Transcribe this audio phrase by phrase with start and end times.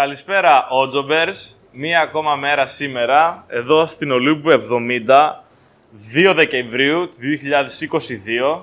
[0.00, 1.58] Καλησπέρα, Ότζομπερς.
[1.72, 5.44] Μία ακόμα μέρα σήμερα, εδώ στην Ολύμπου 70,
[6.14, 8.62] 2 Δεκεμβρίου του 2022.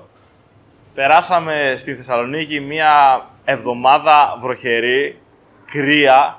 [0.94, 5.20] Περάσαμε στη Θεσσαλονίκη μία εβδομάδα βροχερή,
[5.66, 6.38] κρύα.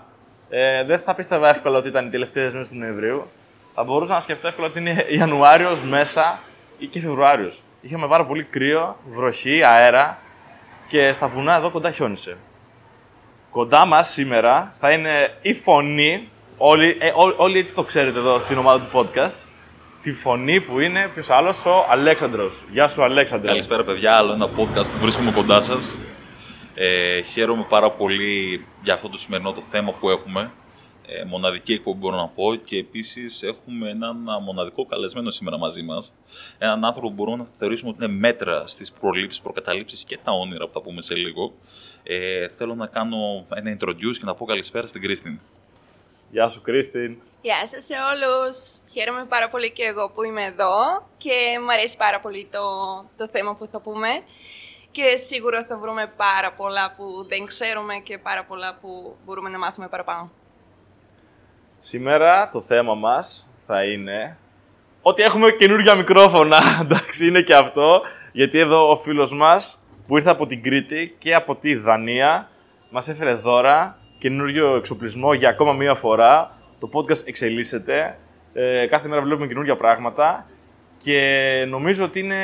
[0.50, 3.28] Ε, δεν θα πίστευα εύκολα ότι ήταν οι τελευταίες μέρες του Νοεμβρίου.
[3.74, 6.40] Θα μπορούσα να σκεφτώ εύκολα ότι είναι Ιανουάριος μέσα
[6.78, 7.62] ή και Φεβρουάριος.
[7.82, 10.18] Είχαμε πάρα πολύ κρύο, βροχή, αέρα
[10.88, 12.38] και στα βουνά εδώ κοντά χιόνισε.
[13.52, 18.40] Κοντά μας σήμερα θα είναι η φωνή, όλοι, ε, ό- όλοι έτσι το ξέρετε εδώ
[18.40, 19.48] στην ομάδα του podcast,
[20.02, 22.64] τη φωνή που είναι ποιος άλλος, ο Αλέξανδρος.
[22.72, 23.48] Γεια σου Αλέξανδρε.
[23.48, 24.16] Καλησπέρα, παιδιά.
[24.18, 25.98] Άλλο ένα podcast που βρίσκομαι κοντά σας.
[26.76, 30.52] Ε, χαίρομαι πάρα πολύ για αυτό το σημερινό το θέμα που έχουμε.
[31.12, 35.82] Ε, μοναδική εκπομπή μπορώ να πω και επίσης έχουμε έναν α, μοναδικό καλεσμένο σήμερα μαζί
[35.82, 36.14] μας.
[36.58, 40.66] Έναν άνθρωπο που μπορούμε να θεωρήσουμε ότι είναι μέτρα στις προλήψεις, προκαταλήψεις και τα όνειρα
[40.66, 41.54] που θα πούμε σε λίγο.
[42.04, 45.40] Ε, θέλω να κάνω ένα introduce και να πω καλησπέρα στην Κρίστιν.
[46.32, 47.18] Γεια σου Κρίστιν.
[47.42, 48.58] Γεια σας σε όλους!
[48.94, 52.60] Χαίρομαι πάρα πολύ και εγώ που είμαι εδώ και μου αρέσει πάρα πολύ το,
[53.18, 54.08] το θέμα που θα πούμε
[54.92, 59.58] και σίγουρα θα βρούμε πάρα πολλά που δεν ξέρουμε και πάρα πολλά που μπορούμε να
[59.58, 60.32] μάθουμε παραπάνω.
[61.80, 64.38] Σήμερα το θέμα μας θα είναι
[65.02, 66.58] ότι έχουμε καινούργια μικρόφωνα.
[66.82, 68.02] Εντάξει, είναι και αυτό.
[68.32, 72.50] Γιατί εδώ ο φίλος μας που ήρθε από την Κρήτη και από τη Δανία
[72.90, 76.58] μας έφερε δώρα καινούργιο εξοπλισμό για ακόμα μία φορά.
[76.80, 78.18] Το podcast εξελίσσεται.
[78.54, 80.46] Ε, κάθε μέρα βλέπουμε καινούργια πράγματα
[81.04, 81.20] και
[81.70, 82.38] νομίζω ότι είναι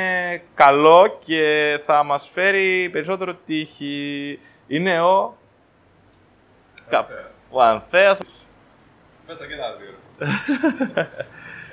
[0.54, 4.40] καλό και θα μας φέρει περισσότερο τύχη.
[4.68, 5.38] Είναι ο...
[6.90, 7.08] Κα-
[7.50, 8.50] Ο Ανθέας.
[9.28, 9.94] Μέσα και τα δύο.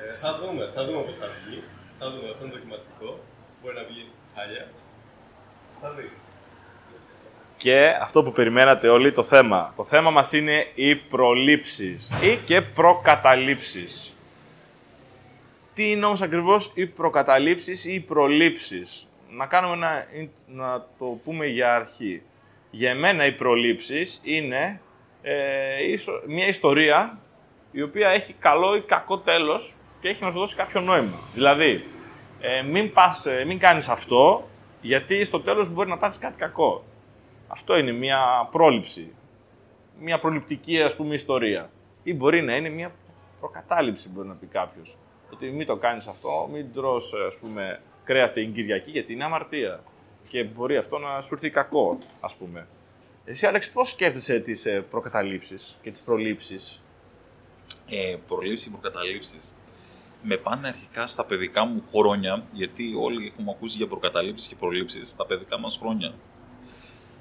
[0.08, 1.62] ε, θα δούμε, θα δούμε πώς θα βγει.
[1.98, 3.20] Θα δούμε, αυτό είναι δοκιμαστικό.
[3.62, 4.66] Μπορεί να βγει χάλια.
[5.80, 6.18] Θα δεις.
[7.56, 9.72] Και αυτό που περιμένατε όλοι, το θέμα.
[9.76, 14.12] Το θέμα μας είναι οι προλήψεις ή και προκαταλήψεις.
[15.74, 20.06] Τι είναι όμως ακριβώς οι προκαταλήψεις ή οι προλήψεις; Να κάνουμε ένα,
[20.46, 22.22] να το πούμε για αρχή.
[22.70, 24.80] Για εμένα οι προλήψεις είναι
[25.22, 27.18] ε, ίσο- μια ιστορία
[27.72, 31.16] η οποία έχει καλό ή κακό τέλος και έχει να σου δώσει κάποιο νόημα.
[31.34, 31.84] Δηλαδή,
[32.40, 34.48] ε, μην, πας, ε, μην κάνεις αυτό,
[34.80, 36.84] γιατί στο τέλος μπορεί να πάθεις κάτι κακό.
[37.48, 39.14] Αυτό είναι μια πρόληψη.
[40.00, 41.70] Μια προληπτική, ας πούμε, ιστορία.
[42.02, 42.92] Ή μπορεί να είναι μια
[43.40, 44.96] προκατάληψη, μπορεί να πει κάποιος.
[45.32, 49.82] Ότι μην το κάνεις αυτό, μην τρως, ας πούμε, κρέας την Κυριακή, γιατί είναι αμαρτία.
[50.28, 52.66] Και μπορεί αυτό να σου έρθει κακό, ας πούμε.
[53.24, 56.81] Εσύ, Άλεξ, πώς σκέφτεσαι τις ε, προκαταλήψεις και τις προλήψεις;
[57.94, 59.54] Ε, προλήψεις ή προκαταλήψεις
[60.22, 65.10] με πάνε αρχικά στα παιδικά μου χρόνια, γιατί όλοι έχουμε ακούσει για προκαταλήψεις και προλήψεις
[65.10, 66.14] στα παιδικά μας χρόνια.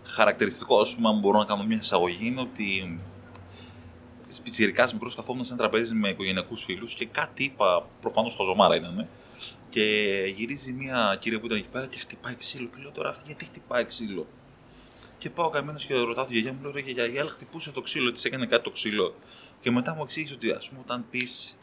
[0.04, 3.00] Χαρακτηριστικό, ας πούμε, αν μπορώ να κάνω μια εισαγωγή, είναι ότι
[4.44, 9.08] πιτσιρικάς μικρός καθόμουν σε ένα τραπέζι με οικογενειακούς φίλους και κάτι είπα, προφανώς χαζομάρα ήταν,
[9.70, 9.84] και
[10.36, 12.68] γυρίζει μια κυρία που ήταν εκεί πέρα και χτυπάει ξύλο.
[12.68, 14.28] Και λέω τώρα αυτή γιατί χτυπάει ξύλο;
[15.18, 17.81] Και πάω καημένος και ρωτάω τη γιαγιά μου, λέω ρε γιαγιά, η άλλη χτυπούσε το
[17.81, 19.16] ξύλο, της έκανε κάτι το ξύλο.
[19.62, 21.58] Και μετά μου εξήγησε ότι ας πούμε όταν πεις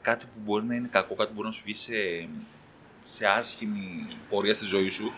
[0.00, 2.28] κάτι που μπορεί να είναι κακό, κάτι που μπορεί να σου βγει σε,
[3.02, 5.12] σε άσχημη πορεία στη ζωή σου,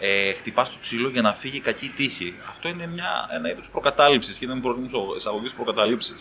[0.00, 2.34] ε, χτυπάς το ξύλο για να φύγει η κακή τύχη.
[2.48, 6.14] Αυτό είναι μια, ένα είδος προκατάληψης και είναι προβλήμα εισαγωγής προκαταλήψη.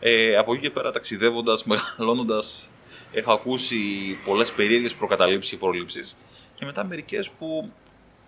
[0.00, 1.64] Ε, από εκεί και πέρα, ταξιδεύοντας,
[1.96, 2.70] μεγαλώνοντας,
[3.12, 3.76] έχω ακούσει
[4.24, 6.16] πολλές περίεργες προκαταλήψεις και προλήψεις.
[6.54, 7.72] Και μετά μερικές που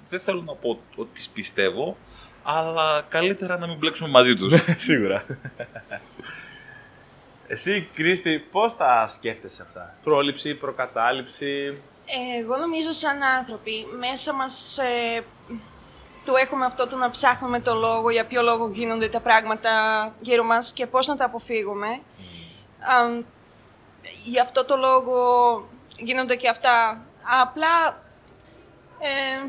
[0.08, 1.96] δεν θέλω να πω ότι τις πιστεύω,
[2.48, 4.54] αλλά καλύτερα να μην μπλέξουμε μαζί τους.
[4.76, 5.24] Σίγουρα.
[7.48, 11.78] Εσύ, Κρίστη, πώς τα σκέφτεσαι αυτά; Πρόληψη, προκατάληψη;
[12.40, 15.24] Εγώ νομίζω σαν άνθρωποι μέσα μας ε,
[16.24, 19.70] το έχουμε αυτό το να ψάχνουμε το λόγο, για ποιο λόγο γίνονται τα πράγματα
[20.20, 22.00] γύρω μας και πώς να τα αποφύγουμε.
[22.78, 23.22] Αμ,
[24.24, 25.18] γι' αυτό το λόγο
[25.98, 27.00] γίνονται και αυτά.
[27.42, 28.02] Απλά,
[28.98, 29.48] ε,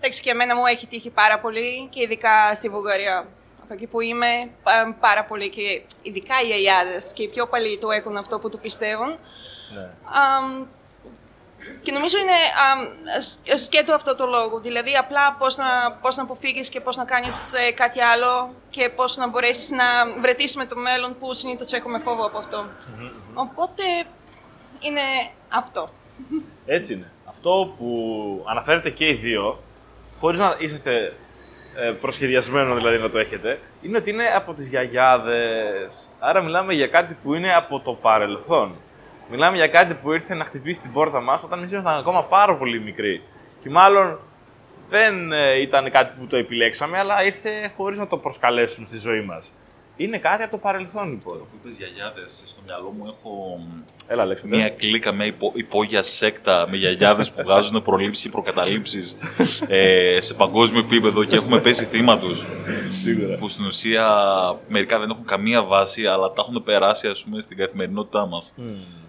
[0.00, 3.26] εντάξει και εμένα μου έχει τύχει πάρα πολύ και ειδικά στη Βουλγαρία.
[3.62, 7.78] Από εκεί που είμαι, πά- πάρα πολύ και ειδικά οι αγιάδες και οι πιο παλιοί
[7.78, 9.08] το έχουν αυτό που το πιστεύουν.
[9.74, 9.90] Ναι.
[10.04, 10.66] Αμ,
[11.82, 12.32] και νομίζω είναι
[12.72, 12.80] αμ,
[13.20, 14.60] σ- σκέτο αυτό το λόγο.
[14.60, 18.88] Δηλαδή, απλά πώς να, πώς να αποφύγεις και πώς να κάνεις ε, κάτι άλλο και
[18.88, 19.84] πώς να μπορέσεις να
[20.20, 22.66] βρεθείς με το μέλλον που συνήθως έχουμε φόβο από αυτό.
[23.34, 23.82] Οπότε,
[24.80, 25.00] είναι
[25.48, 25.90] αυτό.
[26.66, 27.10] Έτσι είναι.
[27.28, 27.88] Αυτό που
[28.48, 29.62] αναφέρετε και οι δύο,
[30.20, 31.12] χωρίς να είσαστε
[31.76, 36.08] ε, προσχεδιασμένο δηλαδή να το έχετε, είναι ότι είναι από τις γιαγιάδες.
[36.18, 38.74] Άρα μιλάμε για κάτι που είναι από το παρελθόν.
[39.30, 42.56] Μιλάμε για κάτι που ήρθε να χτυπήσει την πόρτα μας όταν εμείς ήμασταν ακόμα πάρα
[42.56, 43.22] πολύ μικροί.
[43.62, 44.18] Και μάλλον
[44.88, 49.20] δεν ε, ήταν κάτι που το επιλέξαμε, αλλά ήρθε χωρίς να το προσκαλέσουμε στη ζωή
[49.20, 49.52] μας.
[50.00, 51.38] Είναι κάτι από το παρελθόν, λοιπόν.
[51.38, 54.56] Που είπες γιαγιάδες, στο μυαλό μου έχω μ, Έλα, Αλέξανδρε.
[54.56, 59.16] μια κλίκα με υπο, υπόγεια σέκτα με γιαγιάδες που βγάζουν προλήψεις και προκαταλήψεις
[59.68, 62.46] ε, σε παγκόσμιο επίπεδο και έχουμε πέσει θύμα τους.
[63.02, 63.34] Σίγουρα.
[63.34, 64.06] Που στην ουσία
[64.68, 68.54] μερικά δεν έχουν καμία βάση, αλλά τα έχουν περάσει ας πούμε, στην καθημερινότητά μας.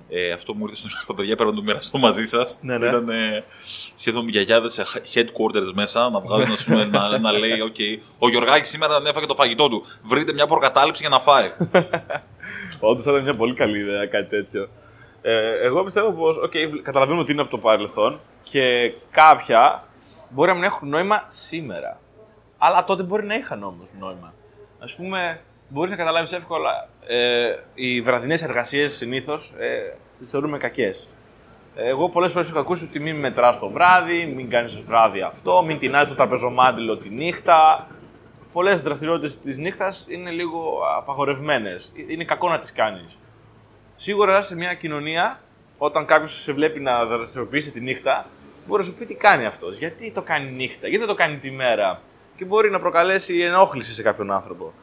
[0.09, 2.59] Ε, αυτό μου ήρθε στο μυαλό, παιδιά, πρέπει να το μοιραστώ μαζί σας.
[2.61, 2.87] Ναι, ναι.
[2.87, 3.43] Ήταν ε,
[3.95, 4.83] σχεδόν γιαγιάδες σε
[5.13, 9.25] headquarters μέσα να βγάζουν ας πούμε, να, να λέει: OK, ο Γιωργάκης σήμερα δεν έφαγε
[9.25, 9.83] το φαγητό του.
[10.03, 11.49] Βρείτε μια προκατάληψη για να φάει.
[12.79, 14.69] Όντως θα ήταν μια πολύ καλή ιδέα κάτι τέτοιο.
[15.21, 19.83] Ε, εγώ πιστεύω πως, okay, καταλαβαίνω ότι είναι από το παρελθόν και κάποια
[20.29, 21.99] μπορεί να μην έχουν νόημα σήμερα.
[22.57, 24.33] Αλλά τότε μπορεί να είχαν όμως νόημα.
[24.79, 31.09] Α πούμε, μπορείς να καταλάβεις εύκολα ε, οι βραδινές εργασίες συνήθως ε, τις θεωρούμε κακές.
[31.75, 35.79] Εγώ πολλές φορές έχω ακούσει ότι μην μετράς το βράδυ, μην κάνεις βράδυ αυτό, μην
[35.79, 37.87] τεινάζει το τραπεζομάντιλο τη νύχτα.
[38.53, 41.91] Πολλές δραστηριότητες της νύχτας είναι λίγο απαγορευμένες.
[42.07, 43.17] Είναι κακό να τις κάνεις.
[43.95, 45.39] Σίγουρα σε μια κοινωνία,
[45.77, 48.25] όταν κάποιος σε βλέπει να δραστηριοποιήσει τη νύχτα,
[48.67, 49.77] μπορεί να σου πει τι κάνει αυτός.
[49.77, 52.01] Γιατί το κάνει νύχτα, γιατί δεν το κάνει τη μέρα.
[52.37, 54.73] Και μπορεί να προκαλέσει ενόχληση σε κάποιον άνθρωπο.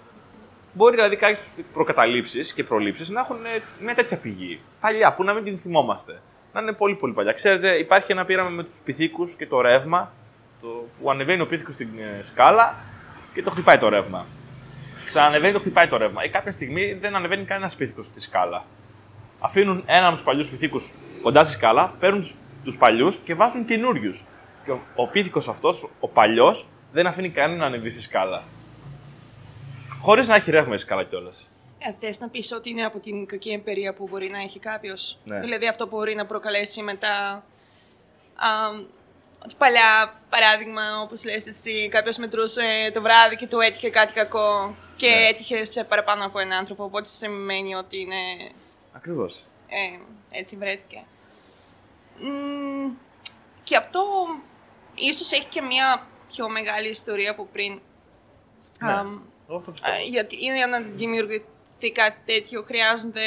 [0.77, 1.43] Μπορεί δηλαδή κάποιες
[1.73, 4.61] προκαταλήψεις και προλήψεις να έχουν ε, μια τέτοια πηγή.
[4.81, 6.21] Παλιά, που να μην την θυμόμαστε.
[6.53, 7.33] Να είναι πολύ πολύ παλιά.
[7.33, 10.13] Ξέρετε, υπάρχει ένα πείραμα με τους πυθίκους και το ρεύμα.
[10.61, 10.69] Το,
[11.01, 12.75] που ανεβαίνει ο πύθικος στην ε, σκάλα
[13.35, 14.27] και το χτυπάει το ρεύμα.
[15.07, 16.25] Ξανανεβαίνει, το χτυπάει το ρεύμα.
[16.25, 18.65] Ή κάποια στιγμή δεν ανεβαίνει κανένας πύθικος στη σκάλα.
[19.41, 22.35] Αφήνουν έναν από τους παλιούς πυθίκους κοντά στη σκάλα, παίρνουν τους
[22.65, 24.25] τους παλιούς και βάζουν καινούριους.
[24.65, 28.43] Και ο, ο πύθικος αυτός, ο παλιός, δεν αφήνει κανέναν να ανεβεί στη σκάλα.
[30.01, 31.47] Χωρίς να έχει ρεύμα η σκάλα κιόλας.
[31.79, 35.19] Ε, Θες να πεις ότι είναι από την κακή εμπειρία που μπορεί να έχει κάποιος;
[35.25, 35.39] Ναι.
[35.41, 37.45] Δηλαδή αυτό που μπορεί να προκαλέσει μετά.
[38.37, 38.49] Α,
[39.45, 44.77] ότι παλιά, παράδειγμα, όπως λες εσύ, κάποιος μετρούσε το βράδυ και του έτυχε κάτι κακό
[44.97, 45.27] και Ναι.
[45.27, 46.85] έτυχε σε παραπάνω από έναν άνθρωπο.
[46.85, 48.51] Οπότε σημαίνει ότι είναι.
[48.93, 49.41] Ακριβώς.
[49.69, 49.99] Ε,
[50.31, 51.05] έτσι βρέθηκε.
[52.19, 52.91] Μ,
[53.63, 54.03] και αυτό
[54.95, 57.81] ίσως έχει και μια πιο μεγάλη ιστορία από πριν.
[58.81, 58.93] Ναι.
[58.93, 59.95] Αμ, Εγώ αυτό πιστεύω.
[59.97, 63.21] Α, γιατί για να δημιουργηθεί κάτι τέτοιο χρειάζονται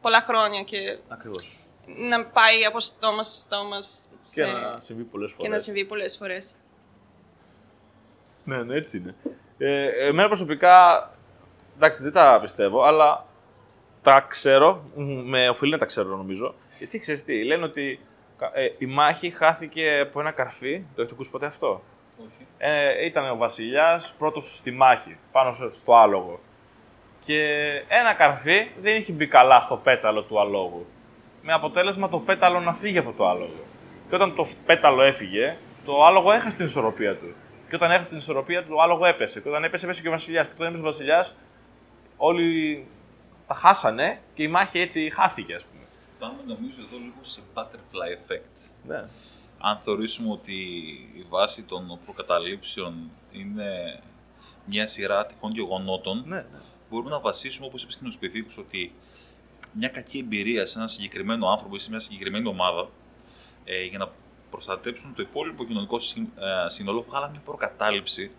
[0.00, 1.58] πολλά χρόνια και Ακριβώς.
[1.86, 3.78] να πάει από στόμα σε στόμα
[4.34, 5.52] Και να συμβεί πολλές και φορές.
[5.52, 6.54] να συμβεί πολλές φορές.
[8.44, 9.14] Ναι, ναι, έτσι είναι.
[9.58, 11.10] Ε, εμένα προσωπικά,
[11.76, 13.26] εντάξει, δεν τα πιστεύω, αλλά
[14.02, 16.54] τα ξέρω, μ, με οφείλει να τα ξέρω νομίζω.
[16.78, 18.00] Γιατί ξέρεις τι, λένε ότι
[18.38, 21.82] κα- ε, η μάχη χάθηκε από ένα καρφί, το έχετε ακούσει ποτέ αυτό;
[22.58, 26.40] Ε, ήταν ο βασιλιάς πρώτος στη μάχη, πάνω σε- στο άλογο.
[27.24, 27.40] Και
[27.88, 30.86] ένα καρφί δεν είχε μπει καλά στο πέταλο του αλόγου.
[31.42, 33.64] Με αποτέλεσμα το πέταλο να φύγει από το άλογο.
[34.08, 37.34] Και όταν το πέταλο έφυγε, το άλογο έχασε την ισορροπία του.
[37.68, 39.40] Και όταν έχασε την ισορροπία του, το άλογο έπεσε.
[39.40, 40.46] Και όταν έπεσε, έπεσε και ο βασιλιάς.
[40.46, 41.36] Και όταν έπεσε ο βασιλιάς,
[42.16, 42.86] όλοι
[43.46, 45.82] τα χάσανε και η μάχη έτσι χάθηκε, ας πούμε.
[46.18, 48.74] Πάμε νομίζω εδώ λίγο σε butterfly effects.
[48.86, 49.04] Ναι.
[49.58, 50.54] Αν θεωρήσουμε ότι
[51.16, 54.00] η βάση των προκαταλήψεων είναι
[54.64, 56.44] μια σειρά τυχών γεγονότων, Ναι, ναι.
[56.90, 58.92] μπορούμε να βασίσουμε, όπως είπες και με τους πυθίκους, ότι
[59.72, 62.88] μια κακή εμπειρία σε ένα συγκεκριμένο άνθρωπο ή σε μια συγκεκριμένη ομάδα,
[63.64, 64.08] ε, για να
[64.50, 68.30] προστατέψουν το υπόλοιπο κοινωνικό συ- ε, σύνολο, βγάλανε μια προκατάληψη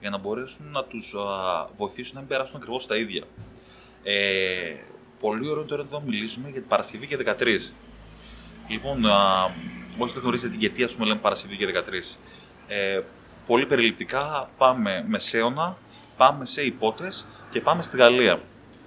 [0.00, 3.24] για να μπορέσουν να τους α, βοηθήσουν να μην περάσουν ακριβώς τα ίδια.
[4.02, 4.74] Ε,
[5.20, 7.74] πολύ ωραίο τώρα εδώ να μιλήσουμε για την Παρασκευή και 13.
[8.68, 9.46] Λοιπόν, α,
[10.04, 12.18] όσοι δεν γνωρίζετε την γιατί, ας πούμε, λέμε Παρασκευή και 13.
[12.66, 13.00] Ε,
[13.46, 15.76] πολύ περιληπτικά πάμε μεσαίωνα,
[16.16, 18.40] πάμε σε υπότες και πάμε στη Γαλλία.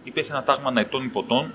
[0.04, 1.54] Υπήρχε ένα τάγμα ναετών υποτών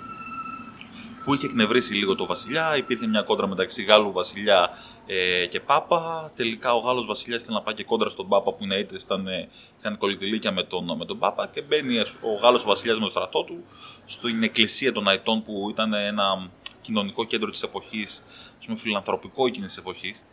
[1.24, 2.76] που είχε εκνευρίσει λίγο το βασιλιά.
[2.76, 4.70] Υπήρχε μια κόντρα μεταξύ Γάλλου βασιλιά
[5.06, 6.32] ε, και Πάπα.
[6.36, 9.26] Τελικά ο Γάλλος βασιλιάς ήθελε να πάει και κόντρα στον Πάπα που οι ναίτες ήταν,
[9.26, 13.10] ε, είχαν κολλητηλίκια με τον, με τον Πάπα και μπαίνει ο Γάλλος βασιλιάς με το
[13.10, 13.64] στρατό του
[14.04, 16.50] στην εκκλησία των Ναετών που ήταν ένα
[16.84, 18.24] κοινωνικό κέντρο της εποχής,
[18.58, 20.24] ας πούμε φιλανθρωπικό εκείνης της εποχής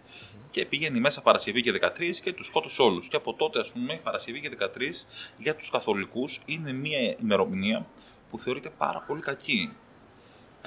[0.52, 3.08] και πήγαινε μέσα Παρασκευή και 13 και τους σκότωσε όλους.
[3.08, 7.88] Και από τότε, ας πούμε, η Παρασκευή και 13 για τους καθολικούς είναι μια ημερομηνία
[8.30, 9.72] που θεωρείται πάρα πολύ κακή.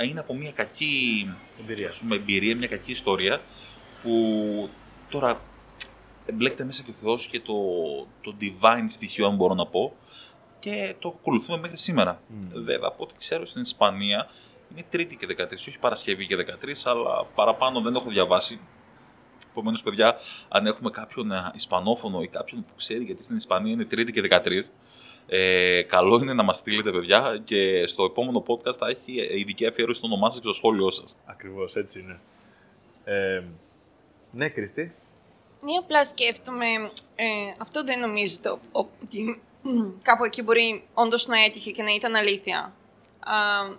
[0.05, 1.27] Είναι από μια κακή
[1.61, 1.89] Εμπειρία.
[1.89, 3.41] ας πούμε, εμπειρία, μια κακή ιστορία
[4.03, 4.15] που
[5.09, 5.41] τώρα
[6.27, 7.55] εμπλέκεται μέσα και ο Θεός και το,
[8.21, 9.97] το divine στοιχείο, αν μπορώ να πω,
[10.59, 12.21] και το ακολουθούμε μέχρι σήμερα.
[12.53, 14.27] Βέβαια, από ό,τι ξέρω στην Ισπανία
[14.73, 18.61] είναι Τρίτη και 13, όχι Παρασκευή και 13, αλλά παραπάνω δεν έχω διαβάσει.
[19.51, 20.17] Επομένως, παιδιά,
[20.49, 24.29] αν έχουμε κάποιον ε, Ισπανόφωνο ή κάποιον που ξέρει γιατί στην Ισπανία είναι Τρίτη και
[24.31, 24.51] 13,
[25.27, 29.67] ε, καλό είναι να μας στείλετε, παιδιά, και στο επόμενο podcast θα έχει ε, ειδική
[29.67, 31.17] αφιέρωση στο όνομά σας και στο σχόλιο σας.
[31.25, 32.21] Ακριβώς έτσι είναι.
[33.05, 33.43] Ε,
[34.31, 34.95] ναι, Κρίστη.
[35.61, 36.67] Ναι, απλά σκέφτομαι,
[37.15, 37.25] ε,
[37.61, 39.43] αυτό δεν νομίζω το, ότι
[40.03, 42.73] κάπου εκεί μπορεί όντως να έτυχε και να ήταν αλήθεια.
[43.25, 43.35] Α,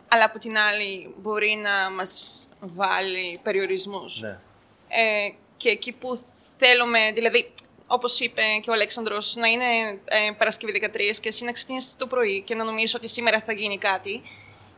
[0.07, 4.21] αλλά από την άλλη μπορεί να μας βάλει περιορισμούς.
[4.21, 4.39] Ναι.
[4.87, 6.19] Ε, και εκεί που
[6.57, 7.53] θέλουμε, δηλαδή,
[7.87, 9.65] όπως είπε και ο Αλέξανδρος, να είναι
[10.05, 13.53] ε, Παρασκευή 13 και εσύ να ξυπνήσεις το πρωί και να νομίζεις ότι σήμερα θα
[13.53, 14.21] γίνει κάτι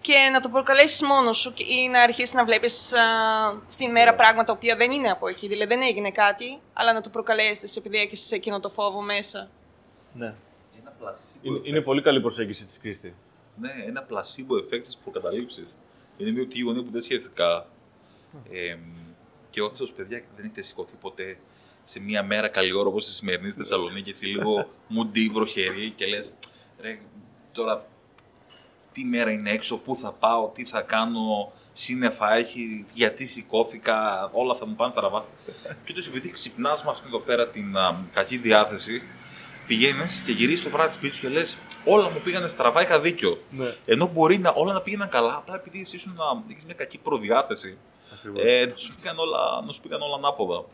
[0.02, 3.02] και να το προκαλέσεις μόνος σου και- ή να αρχίσεις να βλέπεις α,
[3.68, 5.48] στην μέρα πράγματα τα οποία δεν είναι από εκεί.
[5.48, 9.50] Δηλαδή δεν έγινε κάτι, αλλά να το προκαλέσεις επειδή έχεις εκείνο το φόβο μέσα.
[10.14, 10.34] ναι.
[10.80, 11.66] Ένα placebo Είναι, effect.
[11.66, 13.14] είναι πολύ καλή προσέγγιση της Κρίστη.
[13.60, 15.78] Ναι, ένα placebo effect στις προκαταλήψεις.
[16.18, 17.68] Είναι μια ότι γωνία που δεν σχετικά.
[18.52, 18.78] Ε,
[19.50, 21.38] και όντως, παιδιά, δεν έχετε σηκωθεί ποτέ
[21.84, 26.06] σε μια μέρα καλή ώρα όπως η σημερινή στη Θεσσαλονίκη, έτσι λίγο μουντί, βροχερή και
[26.06, 26.34] λες,
[26.82, 27.00] ρε,
[27.52, 27.88] τώρα
[28.92, 34.56] τι μέρα είναι έξω, πού θα πάω, τι θα κάνω, σύννεφα έχει, γιατί σηκώθηκα, όλα
[34.56, 35.26] θα μου πάνε στραβά.
[35.84, 39.04] και όντως επειδή ξυπνάς με αυτήν εδώ πέρα την α, κακή διάθεση,
[39.68, 43.44] πηγαίνεις και γυρίζει το βράδυ σπίτι σου και λες: Όλα μου πήγανε στραβά, είχα δίκιο.
[43.52, 43.74] Ναι.
[43.86, 46.24] Ενώ μπορεί να όλα να πήγαιναν καλά, απλά επειδή εσύ ήσουν να
[46.56, 47.78] έχει μια κακή προδιάθεση,
[48.14, 48.42] Ακριβώς.
[48.46, 50.66] ε, να, σου πήγαν όλα, να σου πήγαν όλα ανάποδα.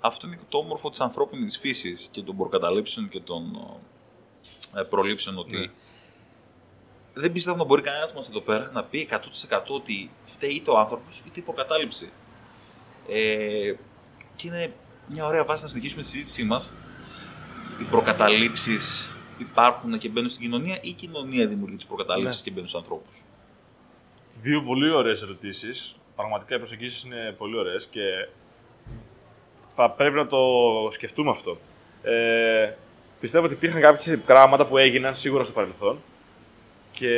[0.00, 3.42] Αυτό είναι και το όμορφο της ανθρώπινης φύσης και των προκαταλήψεων και των
[4.76, 5.66] ε, προλήψεων ότι Ναι.
[7.14, 10.78] δεν πιστεύω να μπορεί κανένας μας εδώ πέρα να πει 100% ότι φταίει είτε ο
[10.78, 12.10] άνθρωπος είτε η προκατάληψη.
[13.08, 13.72] Ε,
[14.36, 14.72] και είναι
[15.06, 16.72] μια ωραία βάση να συνεχίσουμε τη συζήτησή μας.
[17.80, 22.44] Οι προκαταλήψεις υπάρχουν και μπαίνουν στην κοινωνία ή η κοινωνία δημιουργεί τις προκαταλήψεις Ναι.
[22.44, 23.24] και μπαίνουν στους ανθρώπους;
[24.40, 25.96] Δύο πολύ ωραίες ερωτήσεις.
[26.16, 28.00] Πραγματικά οι προσεγγίσεις είναι πολύ ωραίες και
[29.76, 30.38] θα πρέπει να το
[30.90, 31.58] σκεφτούμε αυτό.
[32.02, 32.72] Ε,
[33.20, 35.98] πιστεύω ότι υπήρχαν κάποια πράγματα που έγιναν σίγουρα στο παρελθόν
[36.92, 37.08] και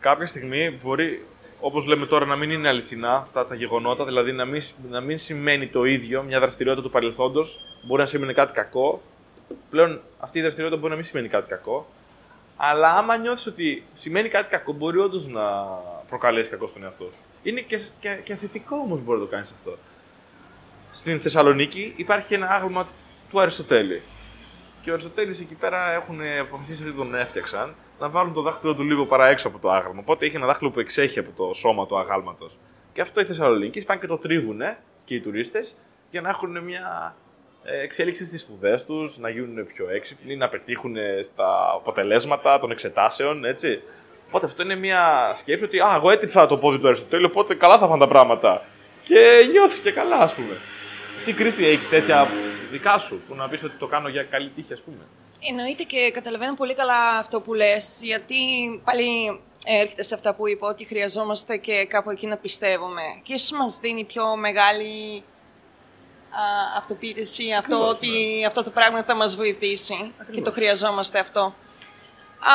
[0.00, 1.26] κάποια στιγμή μπορεί,
[1.64, 5.18] όπως λέμε τώρα, να μην είναι αληθινά αυτά τα γεγονότα, δηλαδή να μην, να μην
[5.18, 9.02] σημαίνει το ίδιο μια δραστηριότητα του παρελθόντος, μπορεί να σημαίνει κάτι κακό.
[9.70, 11.86] Πλέον αυτή η δραστηριότητα μπορεί να μην σημαίνει κάτι κακό,
[12.56, 15.42] αλλά άμα νιώθεις ότι σημαίνει κάτι κακό, μπορεί όντως να
[16.08, 17.22] προκαλέσει κακό στον εαυτό σου.
[17.42, 19.78] Είναι και, και, και θετικό όμως μπορεί να το κάνεις αυτό.
[20.92, 22.88] Στην Θεσσαλονίκη υπάρχει ένα άγαλμα
[23.30, 24.02] του Αριστοτέλη.
[24.82, 28.82] Και ο Αριστοτέλης εκεί πέρα έχουν αποφασίσει ότι τον έφτιαξαν να βάλουν το δάχτυλο του
[28.82, 30.00] λίγο παρά έξω από το άγαλμα.
[30.00, 32.56] Οπότε είχε ένα δάχτυλο που εξέχει από το σώμα του αγάλματος.
[32.92, 35.76] Και αυτό οι Θεσσαλονίκη πάνε και το τρίβουνε και οι τουρίστες
[36.10, 37.16] για να έχουν μια
[37.64, 43.44] ε, εξέλιξη στις σπουδές τους, να γίνουν πιο έξυπνοι, να πετύχουν στα αποτελέσματα των εξετάσεων,
[43.44, 43.82] έτσι.
[44.28, 47.78] Οπότε αυτό είναι μια σκέψη ότι «Α, εγώ έτυψα το πόδι του Αριστοτέλη, οπότε καλά
[47.78, 48.62] θα πάνε τα πράγματα».
[49.04, 50.56] Και νιώθεις και καλά, ας πούμε.
[51.16, 52.26] Εσύ, Κρίστη, έχεις τέτοια
[52.70, 55.04] δικά σου, που να πεις ότι το κάνω για καλή τύχη, ας πούμε.
[55.48, 58.36] Εννοείται και καταλαβαίνω πολύ καλά αυτό που λες, γιατί
[58.84, 63.02] πάλι έρχεται σε αυτά που είπα, ότι χρειαζόμαστε και κάπου εκεί να πιστεύουμε.
[63.22, 65.24] Και ίσως μας δίνει πιο μεγάλη
[66.30, 66.42] α,
[66.76, 71.54] αυτοποίηση αυτό, Ακριβώς, ότι αυτό το πράγμα θα μας βοηθήσει και το χρειαζόμαστε αυτό.
[72.40, 72.54] Α,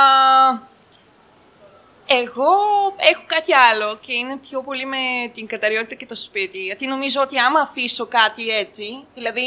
[2.07, 2.49] εγώ
[2.97, 4.97] έχω κάτι άλλο και είναι πιο πολύ με
[5.33, 6.63] την καταριότητα και το σπίτι.
[6.63, 9.43] Γιατί νομίζω ότι άμα αφήσω κάτι έτσι, δηλαδή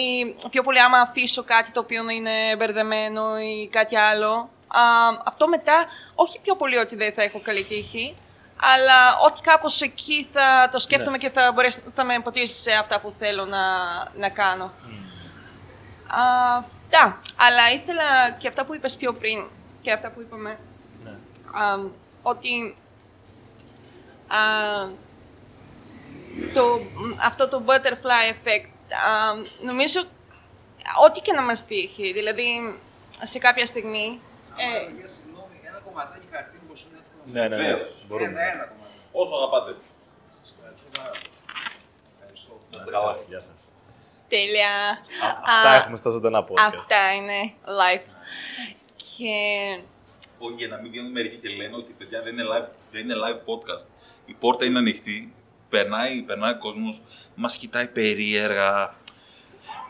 [0.51, 4.81] πιο πολύ άμα αφήσω κάτι το οποίο να είναι μπερδεμένο ή κάτι άλλο, α,
[5.25, 8.17] αυτό μετά, όχι πιο πολύ ότι δεν θα έχω καλή τύχη,
[8.75, 13.01] αλλά ότι κάπως εκεί θα το σκέφτομαι και θα, μπορέσει, θα με ποτίσει σε αυτά
[13.01, 13.63] που θέλω να,
[14.17, 14.73] να κάνω.
[16.59, 17.21] Αυτά.
[17.37, 19.45] Αλλά ήθελα και αυτά που είπες πιο πριν
[19.81, 20.59] και αυτά που είπαμε.
[21.53, 21.79] Α,
[22.23, 22.77] ότι
[24.29, 24.39] α,
[26.55, 26.81] το,
[27.21, 29.35] αυτό το butterfly effect α,
[29.65, 30.01] νομίζω
[31.07, 32.79] ό,τι και να μας τύχει, δηλαδή
[33.23, 34.21] σε κάποια στιγμή
[34.57, 37.23] ε, Για συγγνώμη, ένα κομματάκι χαρτί που είναι εύκολο.
[37.25, 37.57] Ναι, ναι, ναι.
[37.57, 38.05] Βεβαίως.
[38.09, 38.31] Μπορούμε.
[38.31, 38.95] Ένα, ένα κομμάτι.
[39.13, 39.77] Όσο αγαπάτε.
[40.37, 41.31] Σας ευχαριστώ πάρα πολύ.
[42.19, 42.53] Ευχαριστώ.
[42.91, 43.19] καλά.
[43.29, 43.59] Γεια σας.
[44.29, 44.73] τέλεια.
[45.45, 46.75] Αυτά Α, έχουμε στα ζωντανά podcast.
[46.75, 47.41] Αυτά είναι
[47.81, 48.07] live.
[48.97, 49.35] Και
[49.77, 49.85] Όχι,
[50.57, 53.39] για να μην βγαίνουν μερικοί και λένε ότι παιδιά δεν είναι live, δεν είναι live
[53.39, 53.87] podcast.
[54.27, 55.33] Η πόρτα είναι ανοιχτή.
[55.69, 57.03] Περνάει, περνάει ο κόσμος,
[57.35, 58.95] μας κοιτάει περίεργα.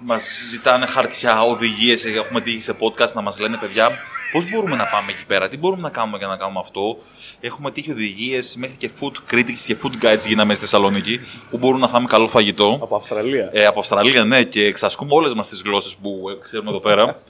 [0.01, 2.05] Μας ζητάνε χαρτιά, οδηγίες.
[2.05, 3.99] Έχουμε τύχει σε podcast να μας λένε παιδιά,
[4.33, 6.97] πώς μπορούμε να πάμε εκεί πέρα, τι μπορούμε να κάνουμε για να κάνουμε αυτό;
[7.41, 11.81] Έχουμε τύχει οδηγίες μέχρι και food critics και food guides γίναμε στη Θεσσαλονίκη, που μπορούμε
[11.81, 12.79] να φάμε καλό φαγητό.
[12.83, 13.49] Από Αυστραλία.
[13.53, 17.23] Ε, από Αυστραλία, ναι, και εξασκούμε όλες μας τις γλώσσες που ε, ξέρουμε εδώ πέρα.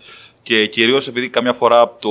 [0.43, 2.11] Και κυρίως επειδή καμιά φορά το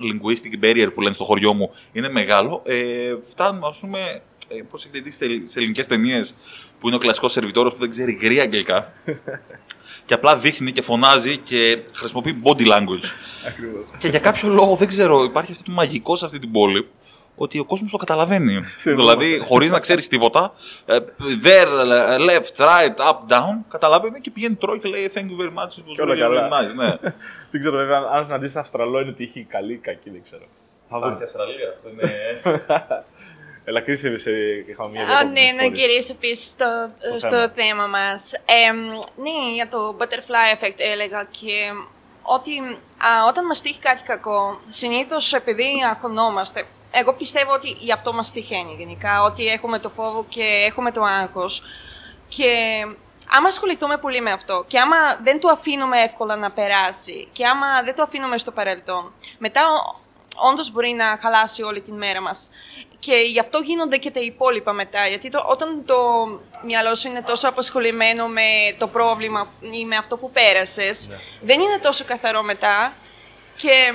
[0.00, 2.76] linguistic barrier που λένε στο χωριό μου είναι μεγάλο, ε,
[3.30, 3.98] φτάνουμε, ας πούμε,
[4.48, 6.34] ε, πώς έχετε δει σε- σε ελληνικές ταινίες
[6.80, 8.92] που είναι ο κλασικός σερβιτόρος που δεν ξέρει γκρι αγγλικά.
[10.06, 13.04] και απλά δείχνει και φωνάζει και χρησιμοποιεί body language.
[13.46, 13.90] Ακριβώς.
[13.98, 16.86] Και για κάποιο λόγο δεν ξέρω, υπάρχει αυτό το μαγικό σε αυτή την πόλη,
[17.42, 18.52] ότι ο κόσμος το καταλαβαίνει.
[18.78, 18.96] Συμφωνώ.
[18.96, 20.52] δηλαδή, χωρίς να ξέρεις τίποτα,
[20.86, 20.96] ε,
[21.44, 21.68] there,
[22.28, 25.68] left, right, up, down, καταλαβαίνει και πηγαίνει τρώει και λέει Thank you very much.
[25.68, 26.48] It was Και όλα really, καλά.
[26.48, 26.74] really nice.
[26.74, 26.94] Ναι.
[27.50, 30.42] Δεν ξέρω βέβαια αν συναντήσει Αυστραλό είναι τύχη καλή ή κακή, δεν ξέρω.
[30.90, 31.18] Θα δούμε.
[31.24, 32.12] Αυστραλία, αυτό είναι.
[33.64, 34.30] Έλα, Κρίστη, σε
[34.68, 35.78] είχαμε μια Α, διακόπτη ναι, της να πόλης.
[35.80, 37.52] γυρίσω πίσω στο, στο θέμα.
[37.54, 38.32] θέμα μας.
[38.32, 38.72] Ε,
[39.22, 41.56] ναι, για το butterfly effect έλεγα και
[42.22, 42.58] ότι
[43.08, 48.32] α, όταν μας τύχει κάτι κακό, συνήθως επειδή αγχωνόμαστε, εγώ πιστεύω ότι γι' αυτό μας
[48.32, 51.62] τυχαίνει γενικά, ότι έχουμε το φόβο και έχουμε το άγχος
[52.28, 52.54] και
[53.30, 57.82] άμα ασχοληθούμε πολύ με αυτό και άμα δεν το αφήνουμε εύκολα να περάσει και άμα
[57.82, 59.62] δεν το αφήνουμε στο παρελθόν, μετά
[60.40, 62.50] όντως μπορεί να χαλάσει όλη την μέρα μας.
[62.98, 65.06] Και γι' αυτό γίνονται και τα υπόλοιπα μετά.
[65.06, 65.96] Γιατί το, όταν το
[66.64, 68.42] μυαλό σου είναι τόσο απασχολημένο με
[68.78, 71.08] το πρόβλημα ή με αυτό που πέρασες,
[71.40, 72.94] δεν είναι τόσο καθαρό μετά
[73.56, 73.92] και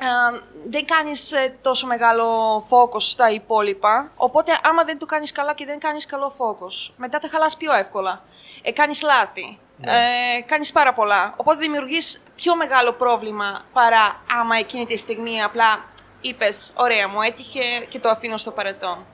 [0.00, 4.12] α, δεν κάνεις ε, τόσο μεγάλο focus στα υπόλοιπα.
[4.16, 7.74] Οπότε άμα δεν το κάνεις καλά και δεν κάνεις καλό focus, μετά τα χαλάς πιο
[7.74, 8.22] εύκολα.
[8.62, 9.58] Ε, κάνεις λάθη.
[9.80, 11.34] Ε, κάνεις πάρα πολλά.
[11.36, 15.84] Οπότε δημιουργείς πιο μεγάλο πρόβλημα παρά άμα εκείνη τη στιγμή απλά
[16.20, 19.06] είπες «Ωραία, μου έτυχε και το αφήνω στο παρελθόν».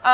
[0.00, 0.10] Α,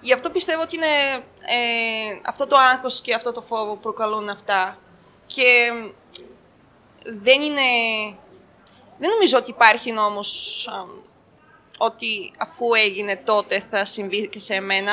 [0.00, 1.14] γι' αυτό πιστεύω ότι είναι
[1.46, 4.78] ε, αυτό το άγχος και αυτό το φόβο που προκαλούν αυτά.
[5.26, 5.70] Και
[7.04, 7.60] δεν είναι...
[8.98, 10.30] Δεν νομίζω ότι υπάρχει νόμος
[10.68, 10.72] α,
[11.78, 14.92] ότι αφού έγινε τότε θα συμβεί και σε εμένα,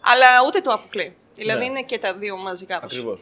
[0.00, 1.16] αλλά ούτε το αποκλεί.
[1.34, 1.64] Δηλαδή Ναι.
[1.64, 2.92] είναι και τα δύο μαζί κάπως.
[2.92, 3.20] Ακριβώς.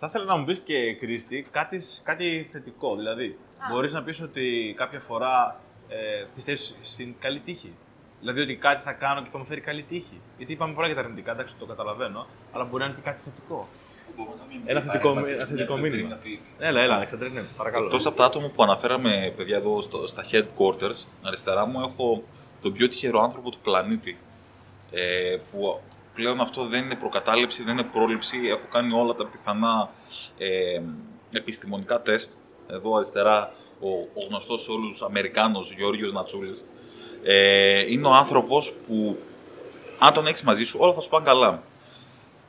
[0.00, 2.96] Θα ήθελα να μου πεις και Κρίστη κάτι, κάτι θετικό.
[2.96, 3.38] Δηλαδή,
[3.70, 7.72] μπορείς να πεις ότι κάποια φορά ε, πιστεύεις στην καλή τύχη;
[8.20, 10.96] Δηλαδή ότι κάτι θα κάνω και θα μου φέρει καλή τύχη; Γιατί είπαμε πολλά για
[10.96, 13.68] τα αρνητικά, εντάξει, το καταλαβαίνω, αλλά μπορεί να είναι και κάτι θετικό.
[14.64, 16.18] Ένα θετικό, ένα θετικό μήνυμα.
[16.58, 17.84] Έλα, έλα, Αλεξανδρέ, ναι, παρακαλώ.
[17.84, 22.22] Εκτός από τα άτομα που αναφέραμε, παιδιά, εδώ στο, στα headquarters, αριστερά μου έχω
[22.60, 24.18] τον πιο τυχερό άνθρωπο του πλανήτη.
[24.90, 25.80] Ε, που
[26.14, 28.38] πλέον αυτό δεν είναι προκατάληψη, δεν είναι πρόληψη.
[28.48, 29.90] Έχω κάνει όλα τα πιθανά
[30.38, 30.80] ε,
[31.32, 32.32] επιστημονικά τεστ.
[32.70, 36.64] Εδώ αριστερά ο, ο γνωστός σε όλους Αμερικάνος Γιώργος Νατσούλης.
[37.22, 39.18] Ε, είναι ο άνθρωπος που
[39.98, 41.62] αν τον έχεις μαζί σου όλα θα σου πάνε καλά.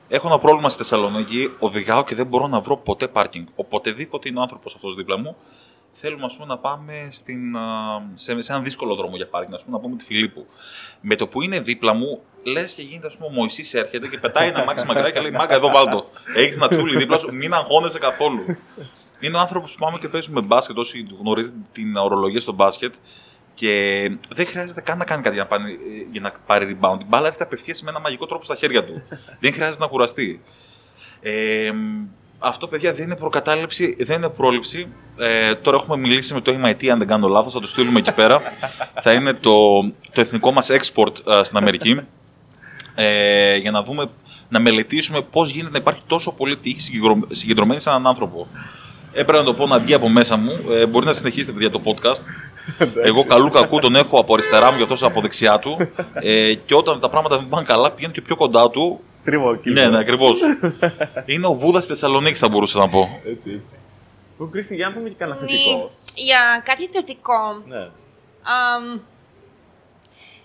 [0.10, 3.46] Έχω ένα πρόβλημα στη Θεσσαλονίκη, οδηγάω και δεν μπορώ να βρω ποτέ πάρκινγκ.
[3.56, 5.36] Οποτεδήποτε είναι ο άνθρωπος αυτός δίπλα μου,
[5.92, 7.62] θέλουμε ας πούμε, να πάμε στην, α,
[8.14, 10.46] σε, σε έναν δύσκολο δρόμο για πάρκινγκ, ας πούμε, να πούμε τη Φιλίππου.
[11.02, 14.18] Με το που είναι δίπλα μου, λες και γίνεται, ας πούμε, ο Μωυσής έρχεται και
[14.18, 16.06] πετάει ένα μάξι μακριά και λέει Μάγκα, εδώ βάλτο.
[16.36, 18.44] Έχεις να τσούλι δίπλα σου, μην αγχώνεσαι καθόλου.
[19.20, 22.94] Είναι ο άνθρωπος που πάμε και παίζουμε μπάσκετ, όσοι γνωρίζετε την ορολογία στο μπάσκετ.
[23.58, 25.80] Και δεν χρειάζεται καν να κάνει κάτι για να, πάρει,
[26.12, 26.98] για να πάρει rebound.
[27.02, 29.02] Η μπάλα έρχεται απευθείας με ένα μαγικό τρόπο στα χέρια του.
[29.42, 30.42] δεν χρειάζεται να κουραστεί.
[31.20, 31.72] Ε,
[32.40, 34.88] αυτό, παιδιά, δεν είναι προκατάληψη, δεν είναι πρόληψη.
[35.18, 38.12] Ε, τώρα έχουμε μιλήσει με το MIT, αν δεν κάνω λάθος, θα το στείλουμε εκεί
[38.12, 38.42] πέρα.
[39.04, 42.00] θα είναι το, το εθνικό μας export ε, στην Αμερική.
[42.96, 44.10] Ε, για να δούμε,
[44.50, 48.48] να μελετήσουμε πώς γίνεται να υπάρχει τόσο πολύ τύχη συγκεντρω- συγκεντρωμένη σε έναν άνθρωπο.
[49.20, 50.52] Έπρεπε να το πω να βγει από μέσα μου.
[50.72, 52.22] Ε, μπορεί να συνεχίσετε, παιδιά, το podcast.
[53.04, 55.78] Εγώ καλού κακού τον έχω από αριστερά μου, γι' αυτό από δεξιά του.
[56.14, 59.00] Ε, και όταν τα πράγματα δεν πάνε καλά, πηγαίνω και πιο κοντά του.
[59.24, 59.82] Τρίβο κύλο.
[59.82, 60.38] Ναι, ναι, ακριβώς.
[61.26, 63.22] Είναι ο Βούδας της Θεσσαλονίκης, θα μπορούσα να πω.
[63.26, 63.72] Έτσι, έτσι.
[64.38, 65.90] Που Κρίστη, για να πούμε και κανένα Ναι, θετικό.
[66.16, 67.64] για κάτι θετικό.
[67.68, 67.78] Ναι.
[67.78, 69.00] Αμ,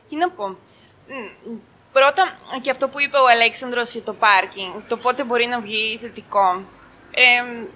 [0.08, 0.48] τι να πω.
[0.48, 1.56] Μ,
[1.92, 2.22] Πρώτα,
[2.60, 6.66] και αυτό που είπε ο Αλέξανδρος για το πάρκινγκ, το πότε μπορεί να βγει θετικό.
[7.10, 7.66] Εμ,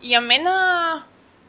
[0.00, 0.50] για μένα,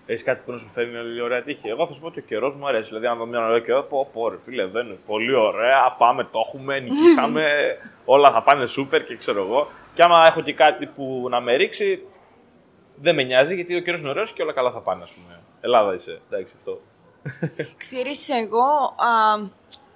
[0.05, 2.23] Έχεις κάτι που να σου φέρνει μια ωραία τύχη; Εγώ θα σου πω ότι ο
[2.23, 2.87] καιρός μου αρέσει.
[2.87, 5.95] Δηλαδή, αν δω μια ωραία καιρό, πω, πω ρε φίλε, δεν είναι πολύ ωραία.
[5.97, 7.45] Πάμε, το έχουμε, νικήσαμε.
[8.13, 9.71] όλα θα πάνε σούπερ και ξέρω εγώ.
[9.93, 12.05] Και άμα έχω και κάτι που να με ρίξει,
[12.95, 15.39] δεν με νοιάζει γιατί ο καιρός είναι ωραίος και όλα καλά θα πάνε, ας πούμε.
[15.61, 16.21] Ελλάδα είσαι.
[16.29, 16.81] Εντάξει, αυτό.
[17.77, 19.49] ξέρεις, εγώ α,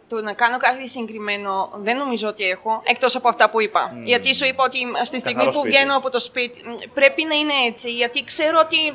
[0.07, 3.91] το να κάνω κάτι συγκεκριμένο δεν νομίζω ότι έχω, εκτός από αυτά που είπα.
[4.03, 5.75] Γιατί σου είπα ότι στη στιγμή Καθαρό που σπίτι.
[5.75, 8.87] βγαίνω από το σπίτι μ, πρέπει να είναι έτσι, γιατί ξέρω ότι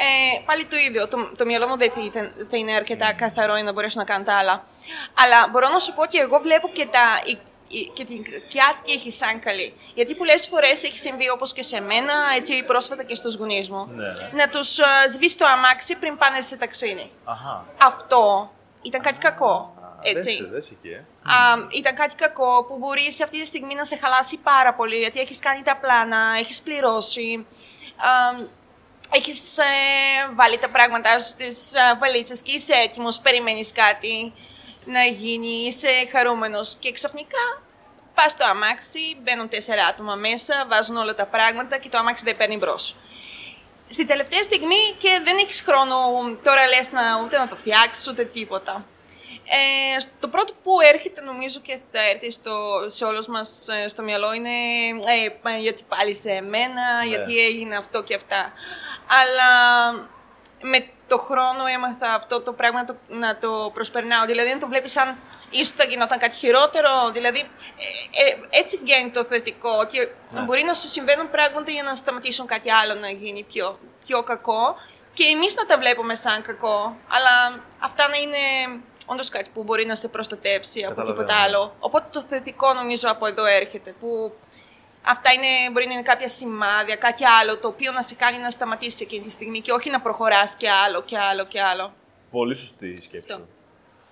[0.00, 3.54] ε, πάλι το ίδιο, το, το μυαλό μου δεν θα, θα- θα είναι αρκετά καθαρό
[3.54, 4.64] για να μπορέσω να κάνω τα άλλα.
[5.22, 8.80] Αλλά μπορώ να σου πω ότι εγώ βλέπω και τα, η- η- και την ποια
[8.84, 9.74] τύχη σαν καλή.
[9.94, 13.86] Γιατί πολλές φορές έχεις συμβεί όπως και σε μένα, έτσι πρόσφατα και στους γονείς μου,
[13.94, 14.28] Ναι, ναι.
[14.32, 14.78] να τους
[15.12, 17.10] σβήσει το αμάξι πριν πάνε σε ταξίδι.
[17.24, 17.66] Αχά.
[17.82, 18.50] Αυτό
[18.82, 19.72] ήταν κάτι κακό.
[20.02, 20.36] Έτσι.
[20.40, 20.98] Δεν δες εκεί, ε.
[21.22, 24.96] Α, ήταν κάτι κακό που μπορείς σε αυτή τη στιγμή να σε χαλάσει πάρα πολύ
[24.96, 27.46] γιατί έχεις κάνει τα πλάνα, έχεις πληρώσει,
[27.96, 28.08] α,
[29.10, 29.64] έχεις ε,
[30.34, 34.32] βάλει τα πράγματά σου στις α, βαλίτσες και είσαι έτοιμος, περιμένεις κάτι
[34.84, 37.62] να γίνει, είσαι χαρούμενος και ξαφνικά
[38.14, 42.36] πας στο αμάξι, μπαίνουν τέσσερα άτομα μέσα, βάζουν όλα τα πράγματα και το αμάξι δεν
[42.36, 42.96] παίρνει μπρος.
[43.90, 45.96] στη τελευταία στιγμή και δεν έχεις χρόνο
[46.42, 48.84] τώρα λες να, ούτε να το φτιάξεις ούτε τίποτα.
[49.50, 54.02] Ε, το πρώτο που έρχεται νομίζω και θα έρθει στο, σε όλους μας ε, στο
[54.02, 54.50] μυαλό είναι
[54.88, 58.52] ε, μα, γιατί πάλι σε μένα, γιατί έγινε αυτό και αυτά.
[59.06, 59.50] Αλλά
[60.60, 64.24] με το χρόνο έμαθα αυτό το πράγμα να το, να το προσπερνάω.
[64.26, 65.18] Δηλαδή να το βλέπεις σαν
[65.50, 67.10] ίσως θα γινόταν κάτι χειρότερο.
[67.12, 70.08] Δηλαδή ε, ε, έτσι βγαίνει το θετικό και
[70.44, 74.76] μπορεί να σου συμβαίνουν πράγματα για να σταματήσουν κάτι άλλο να γίνει πιο, πιο κακό
[75.12, 76.96] και εμείς να τα βλέπουμε σαν κακό.
[77.08, 78.80] Αλλά αυτά να είναι
[79.12, 81.16] όντως κάτι που μπορεί να σε προστατέψει από Καταλαβαίνω.
[81.16, 81.74] τίποτα άλλο.
[81.80, 83.94] Οπότε το θετικό νομίζω από εδώ έρχεται.
[84.00, 84.32] Που
[85.02, 88.50] αυτά είναι, μπορεί να είναι κάποια σημάδια, κάτι άλλο το οποίο να σε κάνει να
[88.50, 91.92] σταματήσεις εκείνη τη στιγμή και όχι να προχωράς και άλλο και άλλο και άλλο.
[92.30, 93.32] Πολύ σωστή η σκέψη.
[93.32, 93.34] Αυτό.
[93.34, 93.48] σου.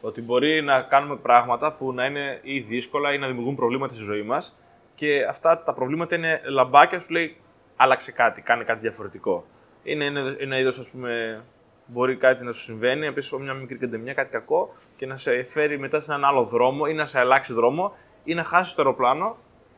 [0.00, 4.02] Ότι μπορεί να κάνουμε πράγματα που να είναι ή δύσκολα ή να δημιουργούν προβλήματα στη
[4.02, 4.56] ζωή μας
[4.94, 7.36] και αυτά τα προβλήματα είναι λαμπάκια, σου λέει
[7.76, 9.44] άλλαξε κάτι, κάνε κάτι διαφορετικό.
[9.82, 11.42] Είναι ένα, ένα είδος, ας πούμε,
[11.86, 15.44] μπορεί κάτι να σου συμβαίνει, να πεις μια μικρή καντεμιά, κάτι κακό και να σε
[15.44, 18.82] φέρει μετά σε έναν άλλο δρόμο ή να σε αλλάξει δρόμο ή να χάσεις το
[18.82, 19.36] αεροπλάνο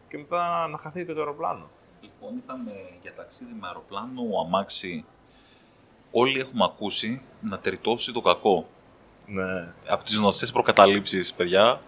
[0.09, 1.69] και μετά να χαθεί και το αεροπλάνο.
[2.01, 5.05] Λοιπόν, είπαμε για ταξίδι με αεροπλάνο, αμάξι.
[6.11, 8.67] Όλοι έχουμε ακούσει να τερτώσει το κακό.
[9.27, 9.73] Ναι.
[9.89, 11.81] Από τις γνωστές προκαταλήψεις, παιδιά,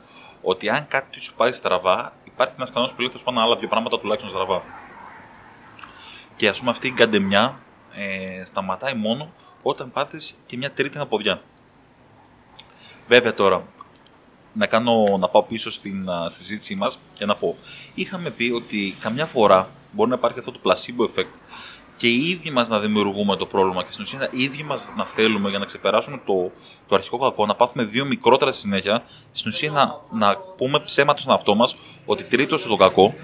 [0.42, 3.56] ότι αν κάτι σου πάει στραβά, υπάρχει ένας κανόνας που λέει θα σου πάνε άλλα
[3.56, 4.62] δύο πράγματα τουλάχιστον στραβά.
[6.36, 7.60] Και ας πούμε αυτή η καντεμιά
[7.94, 11.42] ε, σταματάει μόνο όταν πάθεις και μια τρίτη αναποδιά.
[13.08, 13.66] Βέβαια τώρα,
[14.52, 17.56] να, κάνω, να πάω πίσω στην, α, στη συζήτησή μας και να πω.
[17.94, 21.34] Είχαμε πει ότι καμιά φορά μπορεί να υπάρχει αυτό το placebo effect
[22.00, 25.06] και οι ίδιοι μας να δημιουργούμε το πρόβλημα και στην ουσία οι ίδιοι μας να
[25.06, 26.50] θέλουμε για να ξεπεράσουμε το,
[26.88, 31.20] το αρχικό κακό, να πάθουμε δύο μικρότερα στη συνέχεια, στην ουσία να, να πούμε ψέματα
[31.20, 31.76] στον εαυτό μας
[32.06, 33.14] ότι τρίτωσε το κακό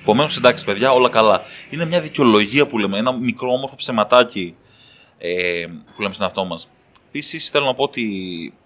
[0.00, 1.40] Επομένως, εντάξει, παιδιά, όλα καλά.
[1.70, 4.56] Είναι μια δικαιολογία που λέμε, ένα μικρό όμορφο ψεματάκι
[5.18, 6.68] ε, που λέμε στον εαυτό μας.
[7.08, 8.04] Επίσης, θέλω να πω ότι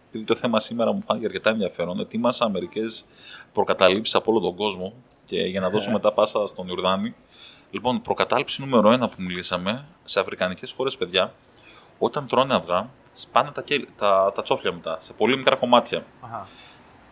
[0.09, 3.07] επειδή το θέμα σήμερα μου φάνηκε αρκετά ενδιαφέρον, ετοίμασα μερικές
[3.53, 4.95] προκαταλήψεις από όλο τον κόσμο
[5.25, 7.15] και για να δώσω μετά πάσα στον Ιορδάνη.
[7.71, 11.35] Λοιπόν, προκατάληψη νούμερο ένα που μιλήσαμε, σε αφρικανικές χώρες, παιδιά,
[11.99, 16.05] όταν τρώνε αυγά, σπάνε τα, κέλ- τα, τα τσόφλια μετά, σε πολύ μικρά κομμάτια.
[16.21, 16.47] Αχα.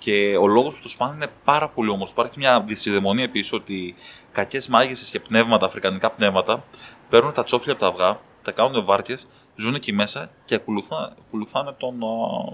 [0.04, 2.12] Και ο λόγος που το σπάνε είναι πάρα πολύ όμορφο.
[2.12, 3.94] Υπάρχει μια δυσιδαιμονία επίση ότι
[4.32, 6.64] κακές μάγισσες και πνεύματα, αφρικανικά πνεύματα,
[7.08, 11.72] παίρνουν τα τσόφλια από τα αυγά, τα κάνουν βάρκες, ζουν εκεί μέσα και ακολουθά- ακολουθάνε,
[11.72, 12.52] τον, α,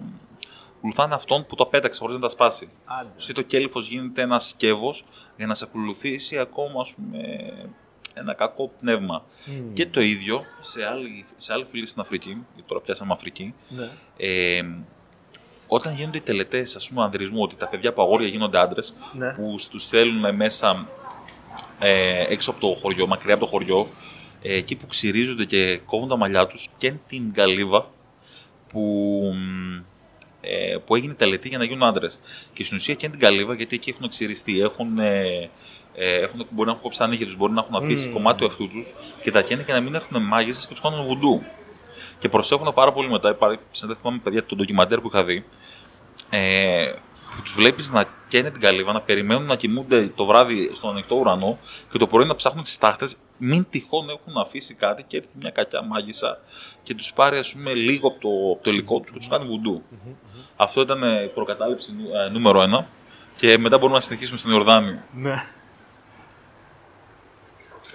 [0.79, 2.69] ακολουθάνε αυτόν που το πέταξε χωρίς να τα σπάσει.
[2.85, 3.09] Άντε.
[3.17, 5.05] Ουσία το κέλυφος γίνεται ένας σκεύος
[5.37, 7.19] για να σε ακολουθήσει ακόμα ας πούμε,
[8.15, 9.25] ένα κακό πνεύμα.
[9.73, 13.89] Και το ίδιο σε άλλη, σε άλλη φίλη στην Αφρική, γιατί τώρα πιάσαμε Αφρική, Ναι.
[14.17, 14.63] ε,
[15.69, 19.31] όταν γίνονται οι τελετές, ας πούμε, ανδρισμού, ότι τα παιδιά από αγόρια γίνονται άντρες, Ναι.
[19.31, 20.89] που του στέλνουν μέσα
[21.79, 23.89] ε, έξω από το χωριό, μακριά από το χωριό,
[24.43, 27.91] ε, εκεί που ξυρίζονται και κόβουν τα μαλλιά τους και την καλύβα
[28.69, 28.81] που,
[29.35, 29.77] μ,
[30.41, 32.21] ε, που έγινε τελετή για να γίνουν άντρες.
[32.53, 35.51] Και στην ουσία και την καλύβα, γιατί εκεί έχουν ξυριστεί, έχουν, ε,
[35.95, 38.13] ε, έχουν, μπορεί να έχουν κόψει τα νύχια τους, μπορεί να έχουν αφήσει Μμμ.
[38.15, 41.07] κομμάτι του εαυτού τους και τα καίνε και να μην έρθουν μάγισσες και τους κάνουν
[41.07, 41.43] βουντού.
[42.19, 43.31] Και προσέχουν πάρα πολύ μετά.
[43.31, 45.45] Υπάρχει, δεν θυμάμαι παιδιά, το ντοκιμαντέρ που είχα δει.
[46.31, 46.93] Ε,
[47.37, 51.15] που τους βλέπεις να καίνε την καλύβα, να περιμένουν να κοιμούνται το βράδυ στον ανοιχτό
[51.17, 51.59] ουρανό
[51.93, 53.17] και το πρωί να ψάχνουν τις τάχτες.
[53.39, 56.39] Μην τυχόν έχουν αφήσει κάτι και έρθει μια κακιά μάγισσα
[56.83, 59.47] και τους πάρει ας πούμε, λίγο από το, από το υλικό τους και τους κάνει
[59.47, 59.83] βουντού.
[60.57, 62.89] Αυτό ήταν ε, η προκατάληψη νου- ε, νούμερο ένα.
[63.37, 65.01] Και μετά μπορούμε να συνεχίσουμε στον Ιορδάνη.
[65.15, 65.43] Ναι.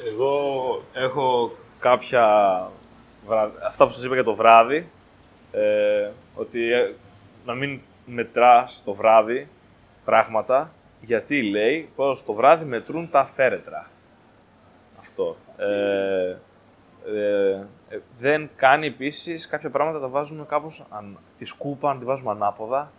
[0.07, 2.25] Εγώ έχω κάποια.
[3.27, 4.89] Βρα- Αυτά που σας είπα για το βράδυ.
[5.51, 6.93] Ε, ότι ε,
[7.45, 9.47] να μην μετράς το βράδυ
[10.05, 10.71] πράγματα.
[11.01, 13.89] Γιατί λέει πως το βράδυ μετρούν τα φέρετρα.
[14.99, 15.35] Αυτό.
[15.57, 16.35] Ε,
[17.07, 17.49] ε,
[17.89, 20.85] ε, δεν κάνει επίσης κάποια πράγματα τα βάζουμε κάπως.
[20.89, 22.91] Αν, τη σκούπα, αν τη βάζουμε ανάποδα,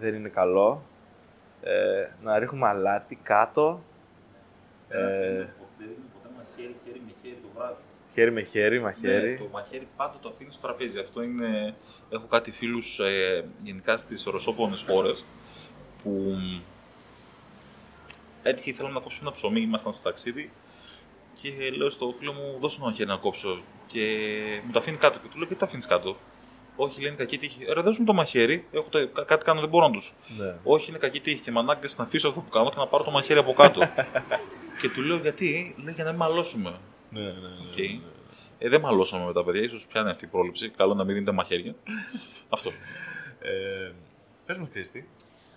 [0.00, 0.82] δεν είναι καλό.
[1.62, 3.80] Ε, να ρίχνουμε αλάτι κάτω.
[4.88, 7.74] Ε, ποτέ, ποτέ μαχαίρι, χέρι με χέρι το βράδυ.
[8.20, 9.30] Χέρι με χέρι, μαχαίρι.
[9.30, 10.98] Ναι, το μαχαίρι πάντα το αφήνεις στο τραπέζι.
[10.98, 11.74] Αυτό είναι.
[12.10, 15.24] Έχω κάτι φίλους ε, γενικά στις ρωσόφωνες χώρες
[16.02, 16.36] που
[18.42, 20.50] έτυχε ήθελα να κόψω ένα ψωμί, ήμασταν στο ταξίδι
[21.42, 23.62] και λέω στο φίλο μου: Δώσε μου ένα χέρι να κόψω.
[23.86, 24.00] Και
[24.64, 25.18] μου το αφήνει κάτω.
[25.18, 26.16] Και του λέω: Γιατί το αφήνεις κάτω;
[26.76, 27.64] Όχι, λένε κακή τύχη.
[27.72, 28.66] Ρε, δώσ' μου το μαχαίρι.
[28.72, 30.14] Έχω τα- κα- κάτι κάνω, δεν μπορώ να τους.
[30.38, 30.56] Ναι.
[30.62, 33.04] Όχι, είναι κακή τύχη και με ανάγκασε να αφήσω αυτό που κάνω και να πάρω
[33.04, 33.80] το μαχαίρι από κάτω.
[34.80, 36.78] και του λέω: Γιατί, λέει για να μην μαλώσουμε.
[37.10, 37.36] Ναι, ναι, ναι.
[37.70, 38.00] Οκ.
[38.62, 40.68] Ε, δεν μαλώσαμε με τα παιδιά, ίσως πιάνει αυτή η πρόληψη.
[40.68, 41.74] Καλό να μην δίνετε μαχαίρια.
[42.54, 42.70] Αυτό.
[43.40, 43.92] Ε,
[44.46, 45.08] πες μου, Κρίστη.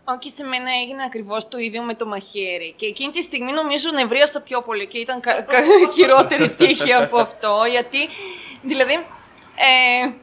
[0.06, 2.74] Όχι, σε μένα έγινε ακριβώς το ίδιο με το μαχαίρι.
[2.76, 5.64] Και εκείνη τη στιγμή νομίζω νευρίασα πιο πολύ και ήταν κα- κα-
[5.96, 7.58] χειρότερη τύχη από αυτό.
[7.70, 7.98] Γιατί,
[8.62, 8.94] δηλαδή,
[9.56, 10.14] ε,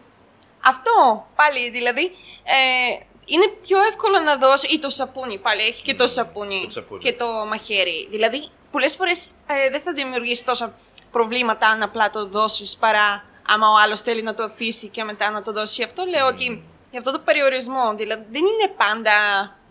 [0.64, 2.05] αυτό πάλι, δηλαδή,
[2.43, 4.73] ε, είναι πιο εύκολο να δώσεις.
[4.73, 7.01] ή το σαπούνι, πάλι έχει και το σαπούνι, το σαπούνι.
[7.03, 8.09] και το μαχαίρι.
[8.11, 9.33] Δηλαδή, πολλές φορές
[9.71, 10.75] δεν θα δημιουργήσει τόσα
[11.11, 15.31] προβλήματα αν απλά το δώσει παρά άμα ο άλλος θέλει να το αφήσει και μετά
[15.31, 15.75] να το δώσει.
[15.75, 19.12] Γι' αυτό λέω ότι για αυτό το περιορισμό, δηλαδή δεν είναι πάντα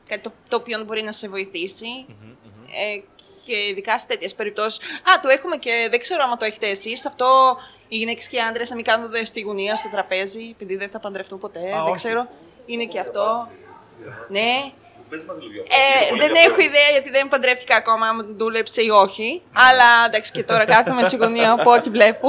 [0.07, 2.05] κάτι το, το οποίο μπορεί να σε βοηθήσει.
[2.71, 3.01] Ε,
[3.45, 4.79] και ειδικά σε τέτοιες περιπτώσεις.
[4.79, 7.05] Α, το έχουμε και δεν ξέρω άμα το έχετε εσείς.
[7.05, 10.89] Αυτό οι γυναίκες και οι άντρες να μην κάνουν στη γωνία στο τραπέζι, επειδή δεν
[10.89, 11.59] θα παντρευτούν ποτέ.
[11.59, 11.95] δεν όχι.
[11.95, 12.27] ξέρω.
[12.65, 13.51] Είναι και αυτό.
[14.27, 14.71] Ναι.
[15.09, 18.89] Πες μας λίγο για Ε, δεν έχω ιδέα γιατί δεν παντρεύτηκα ακόμα αν δούλεψε ή
[18.89, 19.41] όχι.
[19.67, 22.27] Αλλά εντάξει και τώρα κάθομαι στη γωνία από ό,τι βλέπω.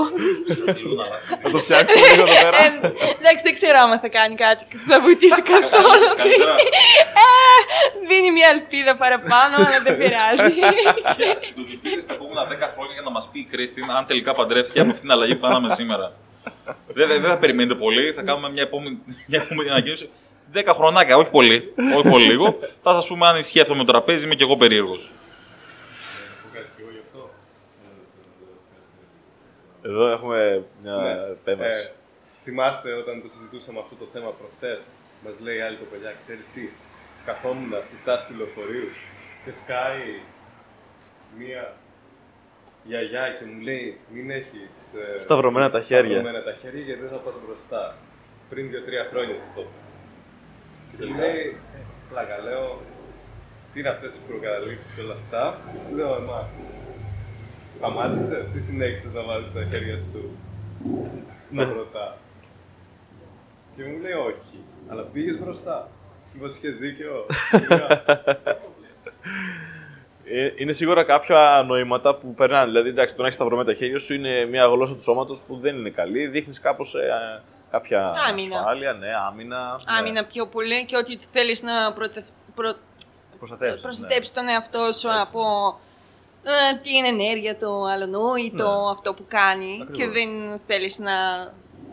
[1.43, 2.57] Θα το φτιάξουμε λίγο εδώ πέρα.
[2.65, 2.67] Ε,
[3.19, 6.07] εντάξει δεν ξέρω άμα θα κάνει κάτι που θα βοηθήσει καθόλου.
[6.23, 6.55] Καλύτερα.
[6.55, 7.29] Ε,
[8.09, 10.55] Δίνει μια ελπίδα παραπάνω, αλλά δεν πειράζει.
[11.47, 14.89] Συντονιστείτε στα επόμενα 10 χρόνια για να μας πει η Κρίστιν αν τελικά παντρεύτηκε από
[14.89, 16.13] αυτήν την αλλαγή που κάναμε σήμερα.
[16.95, 20.11] Δεν, δεν, δεν θα περιμένετε πολύ, θα κάνουμε μια επόμενη, μια επόμενη ανακοίνωση.
[20.55, 22.57] 10 χρονάκια, όχι πολύ, όχι πολύ λίγο.
[22.85, 25.13] Θα σα πούμε αν ισχύει αυτό με το τραπέζι, είμαι και εγώ περίεργος.
[26.43, 27.31] πω κάτι κι εγώ γι' αυτό.
[29.83, 31.11] Εδώ έχουμε μια Ναι.
[31.31, 31.89] επέμβαση.
[31.89, 31.93] Ε,
[32.45, 34.81] θυμάσαι όταν το συζητούσαμε αυτό το θέμα προχτές,
[35.25, 36.69] μας λέει η άλλη κοπελιά, ξέρεις τι,
[37.27, 38.89] καθόμουν στη στάση του λεωφορείου
[39.45, 40.21] και σκάει
[41.39, 41.77] μία
[42.85, 46.11] γιαγιά και μου λέει μην έχεις ε, Σταυρωμένα τα χέρια.
[46.19, 47.97] σταυρωμένα τα χέρια γιατί δεν θα πας μπροστά.
[48.51, 49.80] Πριν δύο-τρία χρόνια της το είπε.
[50.91, 51.79] Και του λέει, «Ε,
[52.11, 52.81] πλάκα, λέω,
[53.73, 55.59] τι είναι αυτές οι προκαταλήψεις και όλα αυτά.
[55.75, 56.49] Της λέω, εμά,
[57.77, 60.31] σταμάτησες ή συνέχισες να βάζεις τα χέρια σου
[61.51, 61.65] Ναι.
[61.65, 62.17] στα πρωτά.
[63.77, 64.57] Και μου λέει όχι,
[64.89, 65.89] αλλά πήγες μπροστά.
[66.33, 67.27] Μήπως είχε δίκαιο.
[70.25, 72.65] Ε, Είναι σίγουρα κάποια νοήματα που περνάνε.
[72.67, 75.57] Δηλαδή, εντάξει, το να έχεις σταυρωμένα τα χέρια σου είναι μια γλώσσα του σώματος που
[75.57, 76.27] δεν είναι καλή.
[76.27, 76.95] Δείχνεις κάπως
[77.71, 78.57] κάποια Άμυνα.
[78.59, 79.81] ασφάλεια, ναι, άμυνα.
[79.99, 82.25] Άμυνα πιο πολύ και ότι θέλεις να προτε...
[82.55, 82.73] προ...
[83.39, 83.81] Προστατεύσεις.
[83.81, 85.41] προστατέψεις τον εαυτό σου από
[86.43, 89.97] ε, την ενέργεια του αλλονού ή το αυτό που κάνει Ακριβώς.
[89.99, 91.13] και δεν θέλεις να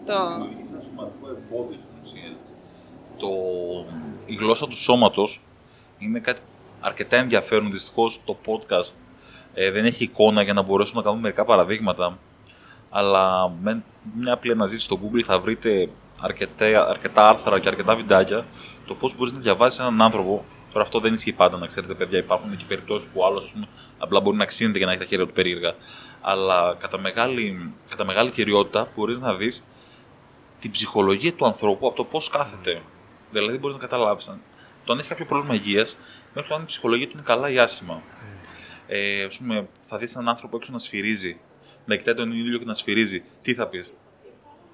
[0.06, 0.28] το...
[0.28, 2.36] Δημιουργήσει ένα σωματικό εμπόδιο στην ουσία.
[3.18, 3.28] Το...
[4.26, 5.42] Η γλώσσα του σώματος
[5.98, 6.42] είναι κάτι
[6.82, 7.72] αρκετά ενδιαφέρον.
[7.72, 8.94] Δυστυχώς το podcast
[9.54, 12.18] ε, δεν έχει εικόνα για να μπορέσουμε να κάνουμε μερικά παραδείγματα.
[12.98, 13.84] Αλλά με
[14.16, 18.46] μια απλή αναζήτηση στο Google θα βρείτε αρκετά, αρκετά άρθρα και αρκετά βιντεάκια
[18.86, 20.46] το πώς μπορείς να διαβάσεις έναν άνθρωπο.
[20.72, 22.18] Τώρα αυτό δεν ισχύει πάντα, να ξέρετε, παιδιά.
[22.18, 23.56] Υπάρχουν και περιπτώσεις που ο άλλος
[23.98, 25.74] απλά μπορεί να ξύνεται για να έχει τα χέρια του περίεργα.
[26.22, 29.64] Αλλά κατά μεγάλη, κατά μεγάλη κυριότητα μπορείς να δεις
[30.60, 32.82] την ψυχολογία του ανθρώπου από το πώς κάθεται.
[33.32, 34.32] Δηλαδή μπορείς να καταλάβεις
[34.84, 35.98] το αν έχει κάποιο πρόβλημα υγείας
[36.34, 38.02] μέχρι το αν η ψυχολογία του είναι καλά ή άσχημα.
[38.88, 41.40] Ε, ας πούμε, θα δεις έναν άνθρωπο έξω να σφυρίζει,
[41.88, 43.24] να κοιτάει τον ήλιο και να σφυρίζει.
[43.42, 43.98] Τι θα πεις;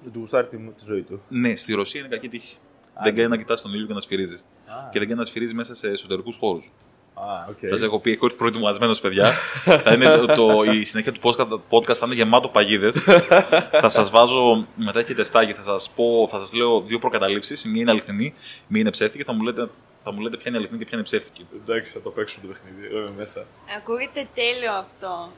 [0.02, 1.22] Δεν του γουστάρει τη, τη ζωή του.
[1.28, 2.56] Ναι, στη Ρωσία είναι κακή τύχη.
[3.02, 4.46] δεν κάνει να κοιτάς τον ήλιο και να σφυρίζεις.
[4.90, 6.72] Και δεν κάνει να σφυρίζει μέσα σε εσωτερικούς χώρους.
[7.14, 7.68] Α, οκ.
[7.68, 9.32] Σας έχω πει, έχω έρθει προετοιμασμένος, παιδιά.
[9.84, 12.96] θα είναι το, το, η συνέχεια του podcast, podcast θα είναι γεμάτο παγίδες.
[13.82, 17.64] θα σας βάζω, μετά έχει τεστάκι, θα σας πω, θα σας λέω δύο προκαταλήψεις.
[17.64, 18.34] Μία είναι αληθινή,
[18.66, 19.24] μία είναι ψεύτικη.
[19.24, 19.68] Θα μου λέτε,
[20.04, 21.46] θα μου λέτε ποια είναι αληθινή και ποια είναι ψεύτικη.
[21.62, 22.86] Εντάξει, θα το παίξουμε το παιχνίδι.
[22.86, 23.46] Εγώ είμαι μέσα.
[23.76, 25.32] Ακούγεται τέλειο αυτό.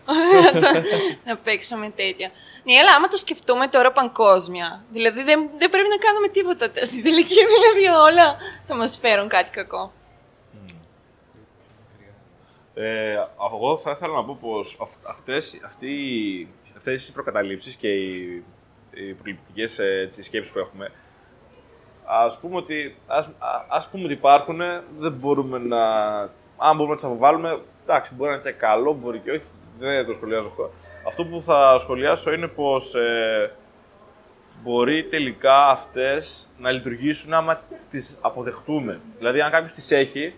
[1.27, 2.31] να παίξουμε τέτοια.
[2.65, 7.03] Ναι, αλλά άμα το σκεφτούμε τώρα παγκόσμια, δηλαδή δεν, δεν πρέπει να κάνουμε τίποτα στην
[7.03, 8.37] τελική, δηλαδή όλα
[8.67, 9.93] θα μας φέρουν κάτι κακό.
[12.79, 13.15] Ε,
[13.55, 15.93] εγώ θα ήθελα να πω πως αυ- αυτές, αυτοί,
[16.77, 18.45] αυτές οι προκαταλήψεις και οι,
[18.91, 20.93] οι προληπτικές ε, έτσι, σκέψεις που έχουμε,
[22.05, 24.59] ας πούμε ότι, ας, α- ας πούμε ότι υπάρχουν,
[24.99, 25.85] δεν μπορούμε να...
[26.59, 29.43] Αν μπορούμε να τις αποβάλουμε, εντάξει, μπορεί να είναι και καλό, μπορεί και όχι,
[29.79, 30.71] δεν το σχολιάζω αυτό.
[31.07, 33.53] Αυτό που θα σχολιάσω είναι πως ε,
[34.63, 37.61] μπορεί τελικά αυτές να λειτουργήσουν άμα
[37.91, 39.01] τις αποδεχτούμε.
[39.19, 40.35] Δηλαδή, αν κάποιος τις έχει,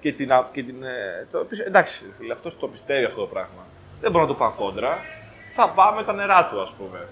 [0.00, 0.32] και την.
[0.32, 3.62] α- Και την ε, το, πεις, εντάξει, φίλε, αυτός το πιστεύει αυτό το πράγμα.
[4.00, 4.98] Δεν μπορώ να το πάω κόντρα.
[5.54, 7.08] Θα πάμε τα νερά του, ας πούμε.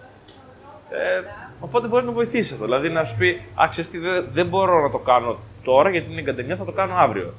[0.90, 1.22] Ε,
[1.61, 2.64] οπότε μπορεί να βοηθήσει αυτό.
[2.64, 6.11] Δηλαδή να σου πει, Α, ξέρεις τι, δεν, δεν μπορώ να το κάνω τώρα γιατί
[6.11, 7.35] είναι εγκατεμιά, θα το κάνω αύριο.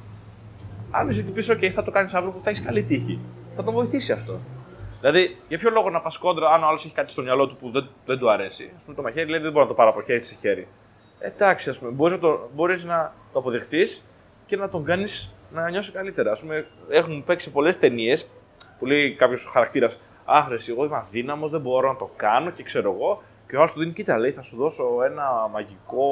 [0.90, 3.18] Αν σου πεις, OK, θα το κάνεις αύριο που θα έχεις καλή τύχη.
[3.56, 4.38] Θα τον βοηθήσει αυτό.
[5.00, 7.56] Δηλαδή, για ποιο λόγο να πας κόντρα, αν ο άλλος έχει κάτι στο μυαλό του
[7.56, 8.72] που δεν, δεν του αρέσει.
[8.78, 10.68] Α πούμε, το μαχαίρι λέει δεν μπορώ να το πάρω από χέρι σε χέρι.
[11.18, 14.04] Ε, Εντάξει, ας πούμε, μπορείς να, το, μπορείς να το αποδεχτείς
[14.46, 16.30] και να τον κάνεις να νιώσει καλύτερα.
[16.30, 18.28] Ας πούμε, έχουν παίξει πολλές ταινίες
[18.78, 22.92] που λέει κάποιος χαρακτήρας Άχρεση, εγώ είμαι αδύναμος, δεν μπορώ να το κάνω και ξέρω
[22.92, 23.22] εγώ.
[23.48, 26.06] Και ο άλλος του δίνει, κοίτα, λέει, θα σου δώσω ένα μαγικό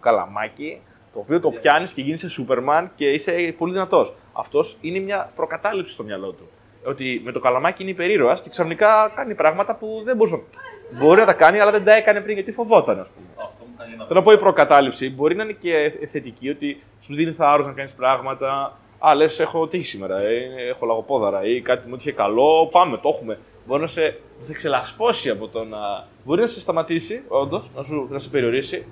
[0.00, 0.80] καλαμάκι,
[1.12, 4.14] το Το οποίο το πιάνεις και γίνεσαι Σούπερμαν και είσαι πολύ δυνατός.
[4.32, 6.48] Αυτός είναι μια προκατάληψη στο μυαλό του.
[6.84, 10.42] Ότι με το καλαμάκι είναι υπερήρωας και ξαφνικά κάνει πράγματα που δεν μπορούσε.
[10.90, 13.48] Μπορεί να τα κάνει, αλλά δεν τα έκανε πριν γιατί φοβόταν, ας πούμε.
[13.78, 16.82] Αυτό μου κάνει ένα Θέλω να πω η προκατάληψη μπορεί να είναι και θετική, ότι
[17.00, 18.78] σου δίνει θάρρος να κάνεις πράγματα.
[18.98, 22.68] Α, λες, έχω τύχει σήμερα, ε, έχω λαγοπόδαρα ή κάτι μου έτυχε καλό.
[22.70, 23.38] Πάμε, το έχουμε.
[23.66, 24.02] Μπορεί να σε,
[24.38, 25.78] να σε ξελασπώσει από το να.
[26.24, 28.86] Μπορεί να σε σταματήσει, όντως, να, σου- να σε περιορίσει.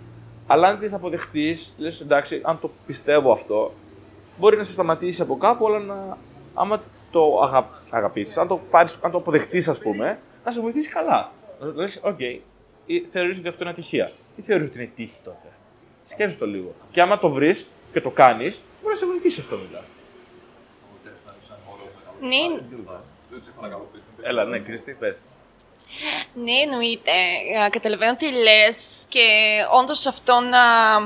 [0.46, 3.72] Αλλά αν την αποδεχτείς, λες, εντάξει, αν το πιστεύω αυτό,
[4.38, 6.16] μπορεί να σε σταματήσει από κάπου, αλλά να.
[6.55, 7.68] Άμα το αγα...
[7.90, 11.31] αγαπήσεις, αν το, πάρεις, αν το αποδεχτείς, ας πούμε, να σε βοηθήσει καλά.
[11.61, 12.20] Να λες, οκ,
[12.87, 14.11] ή θεωρείς ότι αυτό είναι ατυχία.
[14.37, 15.49] Τι θεωρείς ότι είναι τύχη τότε;
[16.11, 16.75] Σκέψτε το λίγο.
[16.90, 19.85] Και άμα το βρεις και το κάνεις, μπορεί να σε βοηθήσει αυτό μετά.
[22.20, 22.37] Ναι,
[24.22, 25.18] Έλα, ναι, Κρίστη, πες.
[26.35, 27.11] Ναι, εννοείται.
[27.64, 29.27] Α, Καταλαβαίνω τι λες και
[29.81, 30.99] όντως αυτό να,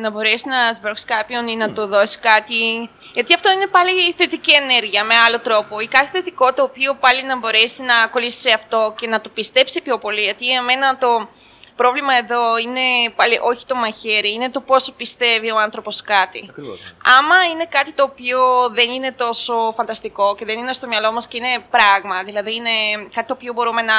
[0.00, 2.90] να μπορέσεις να σμπρώξει κάποιον ή να του δώσεις κάτι.
[3.14, 5.80] Γιατί αυτό είναι πάλι η θετική ενέργεια με άλλο τρόπο.
[5.80, 9.30] Ή κάτι θετικό το οποίο πάλι να μπορέσει να κολλήσει σε αυτό και να το
[9.30, 10.20] πιστέψει πιο πολύ.
[10.20, 11.28] Γιατί εμένα το
[11.80, 16.46] πρόβλημα εδώ είναι πάλι όχι το μαχαίρι, είναι το πόσο πιστεύει ο άνθρωπος κάτι.
[16.50, 16.94] Ακριβώς.
[17.18, 18.38] Άμα είναι κάτι το οποίο
[18.72, 22.70] δεν είναι τόσο φανταστικό και δεν είναι στο μυαλό μας και είναι πράγμα, δηλαδή είναι
[23.14, 23.94] κάτι το οποίο μπορούμε να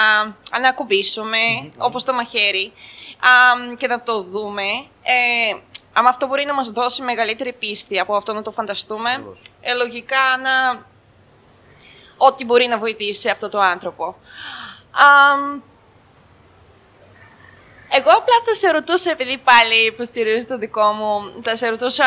[0.51, 1.37] ανακουμπήσουμε,
[1.77, 2.73] όπως το μαχαίρι,
[3.19, 4.67] α, και να το δούμε,
[5.01, 5.59] ε,
[5.93, 9.41] άμα αυτό μπορεί να μας δώσει μεγαλύτερη πίστη από αυτό να το φανταστούμε, Ακριβώς.
[9.61, 10.85] ε, λογικά να...
[12.17, 14.05] ό,τι μπορεί να βοηθήσει αυτό το άνθρωπο.
[14.91, 15.69] Α,
[17.93, 22.05] εγώ απλά θα σε ρωτούσα, επειδή πάλι υποστηρίζει το δικό μου, θα σε ρωτούσα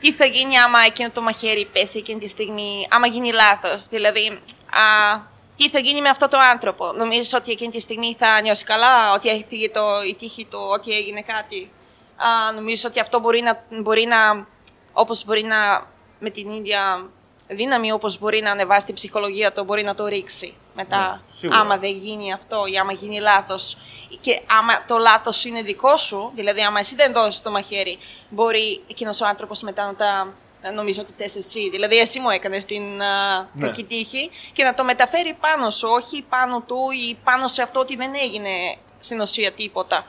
[0.00, 3.88] τι θα γίνει άμα εκείνο το μαχαίρι πέσει εκείνη τη στιγμή, άμα γίνει λάθος.
[3.88, 4.26] Δηλαδή,
[4.70, 5.20] α,
[5.56, 6.92] τι θα γίνει με αυτό το άνθρωπο.
[6.92, 10.58] Νομίζεις ότι εκείνη τη στιγμή θα νιώσει καλά, ότι έχει φύγει το, η τύχη του,
[10.72, 11.70] ότι έγινε κάτι.
[12.16, 14.46] Α, νομίζεις ότι αυτό μπορεί να, μπορεί να,
[14.92, 17.10] όπως μπορεί να, με την ίδια
[17.48, 21.22] δύναμη όπως μπορεί να ανεβάσει την ψυχολογία του, μπορεί να το ρίξει μετά.
[21.30, 21.58] Ναι, σίγουρα.
[21.60, 23.76] άμα δεν γίνει αυτό ή άμα γίνει λάθος
[24.20, 28.82] και άμα το λάθος είναι δικό σου, δηλαδή άμα εσύ δεν δώσεις το μαχαίρι, μπορεί
[28.90, 31.70] εκείνος ο άνθρωπος μετά να τα να νομίζω ότι φταίς εσύ.
[31.70, 33.66] Δηλαδή εσύ μου έκανες την α, Ναι.
[33.66, 36.76] κακή τύχη και να το μεταφέρει πάνω σου, όχι πάνω του
[37.10, 40.04] ή πάνω σε αυτό ότι δεν έγινε στην ουσία τίποτα.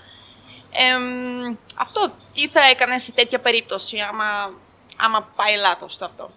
[0.71, 4.53] Εμ, αυτό, τι θα έκανες σε τέτοια περίπτωση άμα,
[4.97, 6.31] άμα πάει λάθος το αυτό;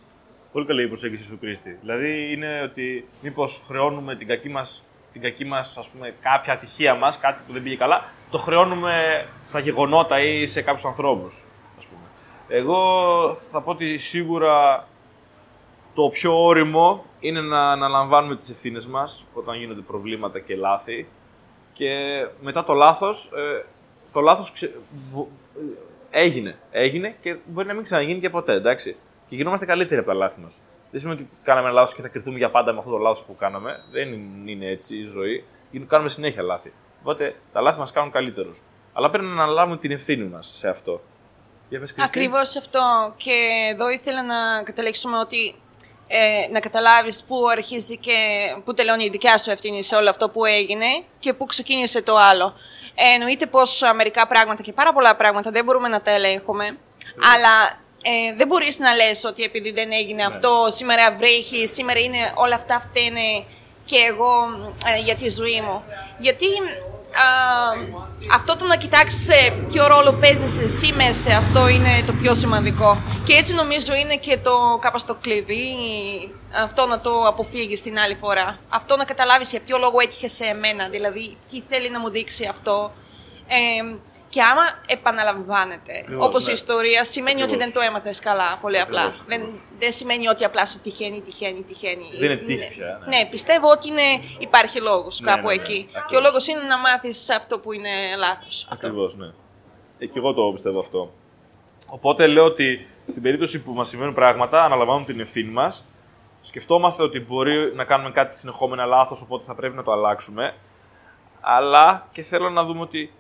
[0.53, 1.79] Πολύ καλή η προσέγγιση σου, Κρίστη.
[1.81, 6.95] Δηλαδή είναι ότι μήπως χρεώνουμε την κακή μας την κακή μας, ας πούμε, κάποια ατυχία
[6.95, 11.45] μας, κάτι που δεν πήγε καλά, το χρεώνουμε στα γεγονότα ή σε κάποιους ανθρώπους,
[11.79, 12.01] ας πούμε.
[12.49, 12.79] Εγώ
[13.35, 14.87] θα πω ότι σίγουρα
[15.95, 21.09] το πιο όριμο είναι να αναλαμβάνουμε τις ευθύνες μας όταν γίνονται προβλήματα και λάθη
[21.73, 21.91] και
[22.41, 23.65] μετά το λάθος, ε,
[24.13, 24.75] το λάθος ξε...
[25.13, 25.29] βο-
[26.11, 28.97] ε, έγινε, έγινε και μπορεί να μην ξαναγίνει και ποτέ, εντάξει.
[29.31, 30.59] Και γινόμαστε καλύτεροι από τα λάθη μας.
[30.91, 33.25] Δεν σημαίνει ότι κάναμε ένα λάθος και θα κρυθούμε για πάντα με αυτό το λάθος
[33.25, 33.77] που κάναμε.
[33.93, 34.09] Δεν
[34.49, 35.45] είναι έτσι η ζωή.
[35.71, 36.73] Γίν- Κάνουμε συνέχεια λάθη.
[37.01, 38.63] Οπότε τα λάθη μας κάνουν καλύτερους.
[38.93, 41.01] Αλλά πρέπει να αναλάβουμε την ευθύνη μας σε αυτό.
[41.69, 42.09] Για πες, Κρίστη.
[42.19, 43.15] Ακριβώς αυτό.
[43.17, 45.55] Και εδώ ήθελα να καταλήξουμε ότι
[46.07, 48.15] ε, να καταλάβεις πού αρχίζει και
[48.65, 50.87] πού τελειώνει η δικιά σου ευθύνη σε όλο αυτό που έγινε
[51.19, 52.55] και πού ξεκίνησε το άλλο.
[52.95, 56.65] Ε, εννοείται πως μερικά πράγματα και πάρα πολλά πράγματα δεν μπορούμε να τα ελέγχουμε,
[57.35, 62.33] αλλά ε, δεν μπορείς να λες ότι επειδή δεν έγινε αυτό, σήμερα βρέχεις, σήμερα είναι
[62.35, 63.45] όλα αυτά φταίνε
[63.85, 64.33] και εγώ
[64.97, 65.83] ε, για τη ζωή μου.
[66.19, 67.27] Γιατί α,
[68.35, 72.35] αυτό το να κοιτάξεις ε, ποιο ρόλο παίζεις εσύ μέσα σε αυτό είναι το πιο
[72.35, 73.03] σημαντικό.
[73.25, 75.75] Και έτσι νομίζω είναι και το κάπως το κλειδί,
[76.63, 78.59] αυτό να το αποφύγεις την άλλη φορά.
[78.69, 82.47] Αυτό να καταλάβεις για ποιο λόγο έτυχε σε εμένα, δηλαδή τι θέλει να μου δείξει
[82.51, 82.93] αυτό.
[83.47, 83.97] Ε,
[84.31, 86.51] και άμα επαναλαμβάνεται, Ακριβώς, όπως ναι.
[86.51, 87.65] η ιστορία, σημαίνει ότι Ακριβώς.
[87.65, 89.01] δεν το έμαθες καλά, πολύ απλά.
[89.03, 92.09] Ακριβώς, Δεν, δεν σημαίνει ότι απλά σου τυχαίνει, τυχαίνει, τυχαίνει.
[92.19, 93.17] Δεν είναι τύχη πια, ναι.
[93.17, 95.61] Ναι, πιστεύω ότι είναι, υπάρχει λόγος Ναι, κάπου ναι, ναι.
[95.61, 95.79] εκεί.
[95.89, 96.11] Ακριβώς.
[96.11, 98.67] Και ο λόγος είναι να μάθεις αυτό που είναι λάθος.
[98.71, 98.87] Αυτό.
[98.87, 99.27] Ακριβώς, ναι.
[99.99, 101.13] Ε, και εγώ το πιστεύω αυτό.
[101.89, 105.85] Οπότε λέω ότι στην περίπτωση που μας συμβαίνουν πράγματα, αναλαμβάνουμε την ευθύνη μας.
[106.41, 110.55] Σκεφτόμαστε ότι μπορεί να κάνουμε κάτι συνεχόμενα λάθος, οπότε θα πρέπει να το αλλάξουμε.
[111.41, 113.13] Αλλά και θέλω να δούμε ότι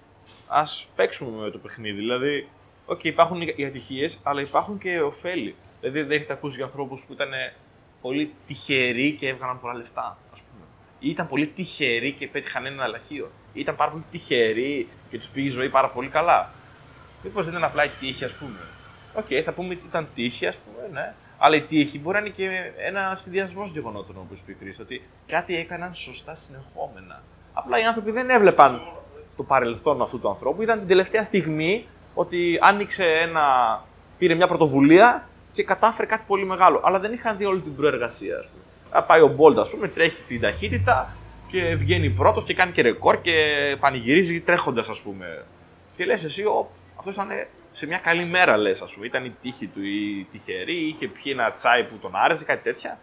[0.50, 1.96] ας παίξουμε με το παιχνίδι.
[1.96, 2.48] Δηλαδή,
[2.86, 5.54] οκ, υπάρχουν οι ατυχίες, αλλά υπάρχουν και οφέλη.
[5.80, 7.30] Δηλαδή, δεν έχετε ακούσει για ανθρώπους που ήταν
[8.00, 10.64] πολύ τυχεροί και έβγαλαν πολλά λεφτά, ας πούμε.
[10.98, 13.30] Ή ήταν πολύ τυχεροί και πέτυχαν ένα λαχείο.
[13.52, 16.50] Ή ήταν πάρα πολύ τυχεροί και τους πήγε η ζωή πάρα πολύ καλά.
[17.22, 18.58] Μήπως δεν ήταν απλά η τύχη, ας πούμε.
[19.14, 21.14] Οκ, θα πούμε ότι ήταν τύχη, ας πούμε, ναι.
[21.38, 25.02] Αλλά η τύχη μπορεί να είναι και ένα συνδυασμός γεγονότων, όπως είπε η Κρίστη, ότι
[25.26, 27.22] κάτι έκαναν σωστά συνεχόμενα.
[27.52, 28.99] Απλά οι άνθρωποι δεν έβλεπαν
[29.40, 33.44] το παρελθόν αυτού του ανθρώπου, είδαν την τελευταία στιγμή ότι άνοιξε ένα
[34.18, 36.80] πήρε μια πρωτοβουλία και κατάφερε κάτι πολύ μεγάλο.
[36.84, 38.62] Αλλά δεν είχαν δει όλη την προεργασία, ας πούμε.
[38.90, 41.14] Α, πάει ο Μπόλτ, ας πούμε, τρέχει την ταχύτητα
[41.50, 43.34] και βγαίνει πρώτος και κάνει και ρεκόρ και
[43.80, 45.44] πανηγυρίζει τρέχοντας, ας πούμε.
[45.96, 46.44] Και λες εσύ,
[46.98, 47.28] αυτός ήταν
[47.72, 49.06] σε μια καλή μέρα, λες, ας πούμε.
[49.06, 52.98] Ήταν η τύχη του ή τυχερή, είχε πιει ένα τσάι που τον άρεσε, κάτι τέτοια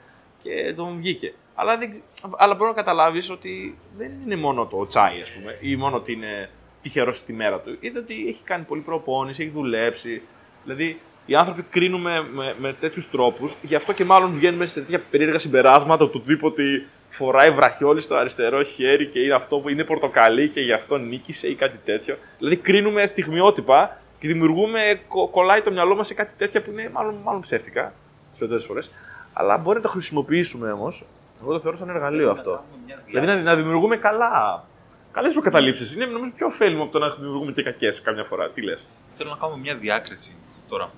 [0.48, 1.34] και τον βγήκε.
[1.56, 2.02] Αλλά, δεν,
[2.38, 6.12] αλλά μπορεί να καταλάβεις ότι δεν είναι μόνο το τσάι, ας πούμε, ή μόνο ότι
[6.12, 6.50] είναι
[6.82, 7.78] τυχερός στη μέρα του.
[7.80, 10.22] Είδε ότι έχει κάνει πολύ προπόνηση, έχει δουλέψει.
[10.64, 15.02] Δηλαδή, οι άνθρωποι κρίνουμε με, με τέτοιους τρόπους, γι' αυτό και μάλλον βγαίνουμε σε τέτοια
[15.12, 19.84] περίεργα συμπεράσματα του τύπου ότι φοράει βραχιόλι στο αριστερό χέρι και είναι αυτό που είναι
[19.84, 22.18] πορτοκαλί και γι' αυτό νίκησε ή κάτι τέτοιο.
[22.38, 26.90] Δηλαδή, κρίνουμε στιγμιότυπα και δημιουργούμε, κο, κολλάει το μυαλό μας σε κάτι τέτοια που είναι
[26.94, 27.94] μάλλον, μάλλον ψεύτικα
[28.30, 28.92] τις περισσότερε φορές.
[29.40, 31.06] Αλλά μπορεί να το χρησιμοποιήσουμε όμως.
[31.42, 32.64] Εγώ το θεωρώ σαν εργαλείο αυτό.
[33.06, 34.66] Δηλαδή να, να δημιουργούμε καλά.
[35.12, 35.94] Καλές προκαταλήψεις.
[35.94, 38.50] Είναι νομίζω πιο ωφέλιμο από το να δημιουργούμε και κακές καμιά φορά.
[38.50, 40.36] Τι λες; Θέλω να κάνουμε μια διάκριση
[40.70, 40.92] τώρα.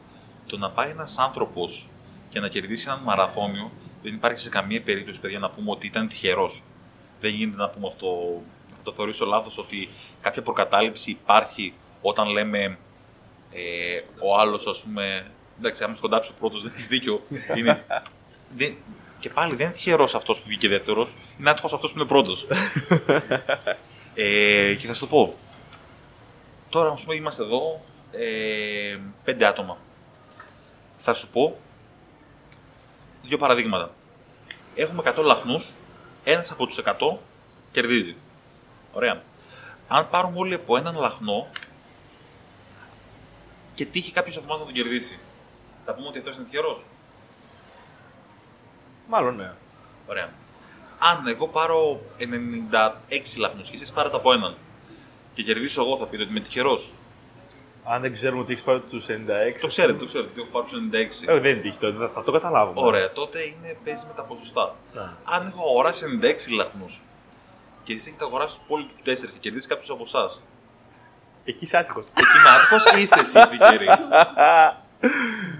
[0.48, 1.90] Το να πάει ένας άνθρωπος
[2.30, 3.72] και να κερδίσει έναν μαραθώνιο
[4.04, 6.64] δεν υπάρχει σε καμία περίπτωση, παιδιά, να πούμε ότι ήταν τυχερός.
[7.22, 8.08] Δεν γίνεται να πούμε αυτό.
[8.78, 9.90] Θα το θεωρήσω λάθος ότι
[10.22, 12.78] κάποια προκατάληψη υπάρχει όταν λέμε
[13.52, 15.26] ε, ο άλλος, ας πούμε.
[15.58, 17.22] Εντάξει, άμα σκοντάψει ο πρώτος, δεν έχεις δίκιο.
[17.58, 17.86] Είναι,
[18.56, 18.78] δεν,
[19.20, 22.48] και πάλι δεν είναι τυχερός αυτός που βγήκε δεύτερος, είναι άτυχος αυτός που είναι πρώτος.
[24.16, 25.38] ε, και θα σου το πω.
[26.70, 27.82] Τώρα, ας πούμε, είμαστε εδώ
[28.12, 29.78] ε, πέντε άτομα.
[30.98, 31.58] Θα σου πω
[33.24, 33.94] δύο παραδείγματα.
[34.76, 35.74] Έχουμε 100 λαχνούς,
[36.24, 37.18] ένας από τους 100
[37.72, 38.16] κερδίζει.
[38.94, 39.24] Ωραία.
[39.88, 41.48] Αν πάρουμε όλοι από έναν λαχνό
[43.74, 45.20] και τύχει κάποιος από εμάς να τον κερδίσει,
[45.86, 46.86] θα πούμε ότι αυτός είναι τυχερός;
[49.12, 49.52] Μάλλον ναι.
[50.08, 50.30] Ωραία.
[51.00, 52.24] Αν εγώ πάρω 96
[53.38, 54.56] λαχνού και εσείς πάρετε από έναν
[55.34, 56.92] και κερδίσω εγώ, θα πείτε ότι είμαι τυχερός;
[57.84, 59.12] Αν δεν ξέρουμε ότι έχεις πάρει τους 96.
[59.62, 60.80] Το ξέρετε, το ξέρετε ότι έχω πάρει τους
[61.28, 61.28] 96.
[61.28, 62.88] Ε, δεν είναι τύχη τότε, θα το καταλάβουμε.
[62.88, 64.76] Ωραία, τότε είναι, παίζει με τα ποσοστά.
[64.94, 65.02] Ναι.
[65.24, 66.86] Αν έχω αγοράσει 96 λαχνού
[67.84, 70.48] και εσείς έχετε αγοράσει τους υπόλοιπου 4 και κερδίσει κάποιος από εσάς,
[71.44, 72.08] Εκεί είσαι άτυχος.
[72.10, 73.88] εκεί είναι άτυχος ή είστε εσείς τυχεροί.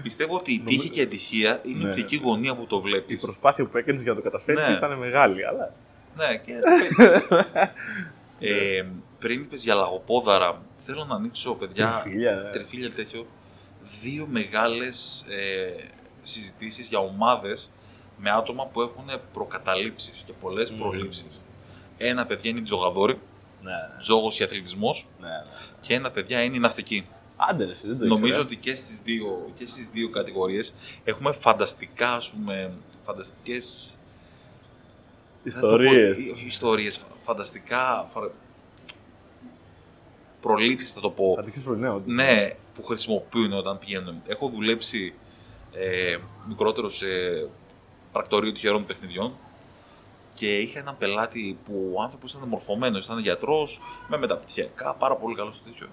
[0.02, 1.90] Πιστεύω ότι η τύχη και η ατυχία είναι η Ναι.
[1.90, 3.18] οπτική γωνία που το Η βλέπει.
[3.20, 4.74] προσπάθεια που έκανες για να το καταφέρεις Ναι.
[4.74, 5.46] ήταν μεγάλη.
[5.46, 5.72] Αλλά...
[6.16, 7.26] Ναι, και το παίρνεις.
[8.78, 8.86] ε,
[9.18, 12.50] πριν είπες για λαγοπόδαρα, θέλω να ανοίξω, παιδιά, Τριφύλια, ναι.
[12.50, 13.26] τριφύλια τέτοιο,
[14.02, 15.84] δύο μεγάλες ε,
[16.20, 17.72] συζητήσεις για ομάδες
[18.16, 21.44] με άτομα που έχουν προκαταλήψεις και πολλές προλήψεις.
[21.98, 23.18] Ένα, παιδιά, είναι οι τζογαδόροι,
[23.62, 25.42] Ναι, τζόγος και αθλητισμός, ναι, ναι.
[25.80, 27.06] και ένα, παιδιά, είναι οι ναυτικοί.
[27.48, 28.44] Άντε, ρε, εσύ, δεν το Νομίζω ήξερα.
[28.44, 30.74] ότι και στις, δύο, και στις δύο κατηγορίες
[31.04, 32.72] έχουμε φανταστικά, ας πούμε,
[33.04, 33.98] φανταστικές
[35.44, 36.16] Ιστορίες.
[36.16, 38.30] δεν θα το πω, ιστορίες, φα- φανταστικά φα...
[40.40, 41.34] προλήψεις θα το πω.
[41.36, 42.14] Θα δείξεις πολύ, ναι, όντως.
[42.14, 44.22] Ναι, που χρησιμοποιούν όταν πηγαίνουν.
[44.26, 45.14] Έχω δουλέψει
[45.72, 46.16] ε,
[46.48, 47.06] μικρότερος σε
[48.12, 49.32] πρακτορείο τυχερών παιχνιδιών
[50.34, 55.34] και είχα έναν πελάτη που ο άνθρωπος ήταν μορφωμένος, ήταν γιατρός, με μεταπτυχιακά, πάρα πολύ
[55.36, 55.88] καλός στο τέτοιο.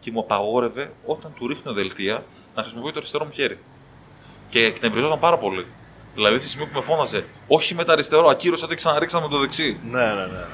[0.00, 2.24] Και μου απαγόρευε όταν του ρίχνω δελτία
[2.54, 3.58] να χρησιμοποιεί το αριστερό μου χέρι.
[4.48, 5.66] Και εκνευριζόταν πάρα πολύ.
[6.14, 9.80] Δηλαδή, στη στιγμή που με φώναζε, Όχι με το αριστερό, ακύρωσε ότι ξαναρίξαμε το δεξί.
[9.90, 10.26] Ναι, ναι, ναι.
[10.26, 10.46] ναι.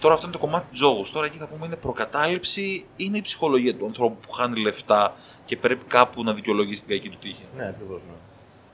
[0.00, 1.04] Τώρα αυτό είναι το κομμάτι του τζόγου.
[1.12, 5.14] Τώρα εκεί θα πούμε είναι προκατάληψη, είναι η ψυχολογία του ανθρώπου που χάνει λεφτά
[5.44, 7.44] και πρέπει κάπου να δικαιολογήσει την κακή του τύχη.
[7.56, 8.14] Ναι, ακριβώς, ναι.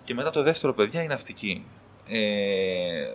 [0.04, 1.66] Και μετά το δεύτερο, παιδιά, είναι ναυτική.
[2.08, 2.20] Ε,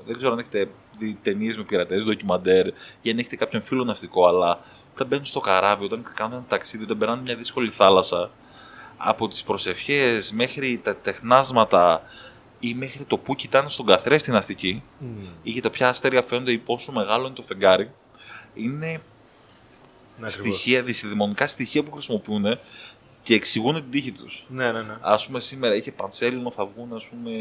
[0.05, 2.67] δεν ξέρω αν έχετε δει ταινίες με πειρατές, ντοκιμαντέρ
[3.01, 4.59] ή αν έχετε κάποιον φίλο ναυτικό, αλλά
[4.95, 8.31] όταν μπαίνουν στο καράβι, όταν κάνουν ένα ταξίδι, όταν περνάνε μια δύσκολη θάλασσα,
[8.97, 12.01] από τις προσευχές μέχρι τα τεχνάσματα
[12.59, 14.83] ή μέχρι το που κοιτάνε στον καθρέφτη ναυτική,
[15.43, 17.91] ή για το ποια αστέρια φαίνονται ή πόσο μεγάλο είναι το φεγγάρι,
[18.53, 18.99] είναι Ναι,
[20.27, 20.33] ακριβώς.
[20.33, 22.59] στοιχεία, δυσδημονικά στοιχεία που χρησιμοποιούν
[23.21, 24.45] και εξηγούν την τύχη τους.
[24.47, 24.97] Ναι, ναι, ναι.
[25.01, 27.31] Α πούμε, σήμερα είχε πανσέλινο, θα βγουν ας πούμε,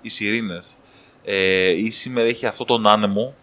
[0.00, 0.78] οι σιρήνες.
[1.24, 3.34] Ε, ή σήμερα έχει αυτό τον άνεμο,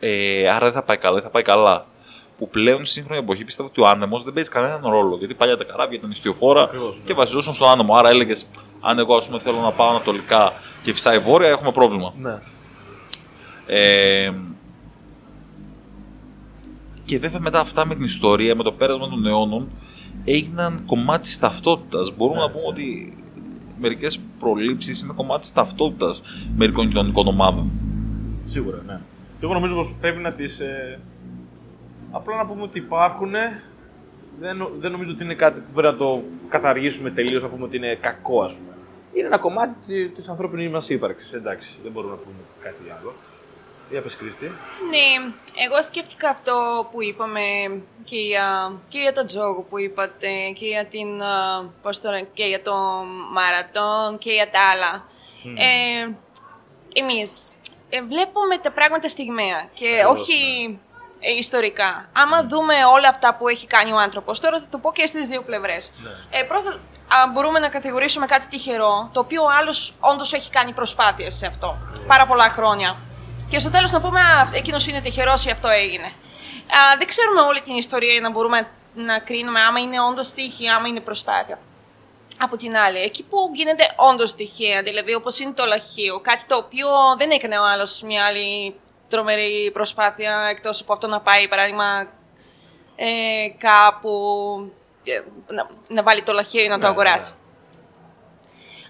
[0.00, 1.86] ε, άρα δεν θα πάει καλά, δεν θα πάει καλά.
[2.38, 5.16] Που πλέον στη σύγχρονη εποχή πιστεύω ότι ο άνεμος δεν παίζει κανέναν ρόλο.
[5.16, 7.02] Γιατί παλιά τα καράβια ήταν ιστιοφόρα Ακριβώς, ναι.
[7.04, 7.94] και βασιζόταν στον άνεμο.
[7.94, 8.46] Άρα έλεγες,
[8.80, 12.12] αν εγώ ας πούμε, θέλω να πάω ανατολικά και φυσάει βόρεια, έχουμε πρόβλημα.
[12.20, 12.38] ναι.
[13.68, 14.32] Ε,
[17.04, 19.68] και βέβαια μετά αυτά με την ιστορία, με το πέρασμα των αιώνων,
[20.24, 22.16] έγιναν κομμάτι της ταυτότητας.
[22.16, 23.16] Μπορούμε να πούμε ότι
[23.80, 26.22] μερικές προλήψεις είναι κομμάτι της ταυτότητας
[26.56, 27.70] μερικών κοινωνικών ομάδων.
[28.44, 29.00] Σίγουρα, ναι.
[29.38, 30.60] Και εγώ νομίζω πως πρέπει να τις...
[30.60, 31.00] Ε...
[32.16, 33.32] Απλά να πούμε ότι υπάρχουν.
[34.40, 37.64] Δεν, νο- δεν νομίζω ότι είναι κάτι που πρέπει να το καταργήσουμε τελείως, να πούμε
[37.64, 38.72] ότι είναι κακό, ας πούμε.
[39.14, 41.68] Είναι ένα κομμάτι τη- της ανθρώπινης μας ύπαρξης, εντάξει.
[41.82, 43.14] Δεν μπορούμε να πούμε κάτι άλλο.
[43.90, 44.44] Για πες Κρίστη.
[44.90, 45.32] Ναι,
[45.66, 46.54] εγώ σκέφτηκα αυτό
[46.92, 47.40] που είπαμε
[48.04, 52.28] και για, και για το τζόγο που είπατε και για, την, α, πώς το λένε,
[52.32, 52.74] και για το
[53.32, 55.04] μαρατόν και για τα άλλα.
[55.44, 56.14] Ε,
[57.00, 57.58] εμείς
[57.88, 60.32] ε, βλέπουμε τα πράγματα στιγμαία και Ακριβώς, όχι
[60.72, 60.78] ε,
[61.38, 62.08] ιστορικά.
[62.12, 65.28] Άμα δούμε όλα αυτά που έχει κάνει ο άνθρωπος, τώρα θα το πω και στις
[65.28, 65.92] δύο πλευρές.
[66.30, 70.72] Ε, πρώτα, α, μπορούμε να κατηγορήσουμε κάτι τυχερό, το οποίο ο άλλος όντως έχει κάνει
[70.72, 72.96] προσπάθειες σε αυτό, πάρα πολλά χρόνια.
[73.48, 76.04] Και στο τέλος να πούμε, α, αυ- εκείνος είναι τυχερός ή αυτό έγινε.
[76.06, 80.68] Α, δεν ξέρουμε όλη την ιστορία για να μπορούμε να κρίνουμε άμα είναι όντως τύχη,
[80.68, 81.58] άμα είναι προσπάθεια.
[82.38, 86.56] Από την άλλη, εκεί που γίνεται όντως τυχαία, δηλαδή όπως είναι το λαχείο, κάτι το
[86.56, 88.74] οποίο δεν έκανε ο άλλος μια άλλη
[89.08, 92.10] τρομερή προσπάθεια εκτός από αυτό να πάει, παράδειγμα,
[92.96, 94.10] ε, κάπου
[95.04, 95.22] ε,
[95.54, 97.32] να, να βάλει το λαχείο ή να το Ναι, αγοράσει.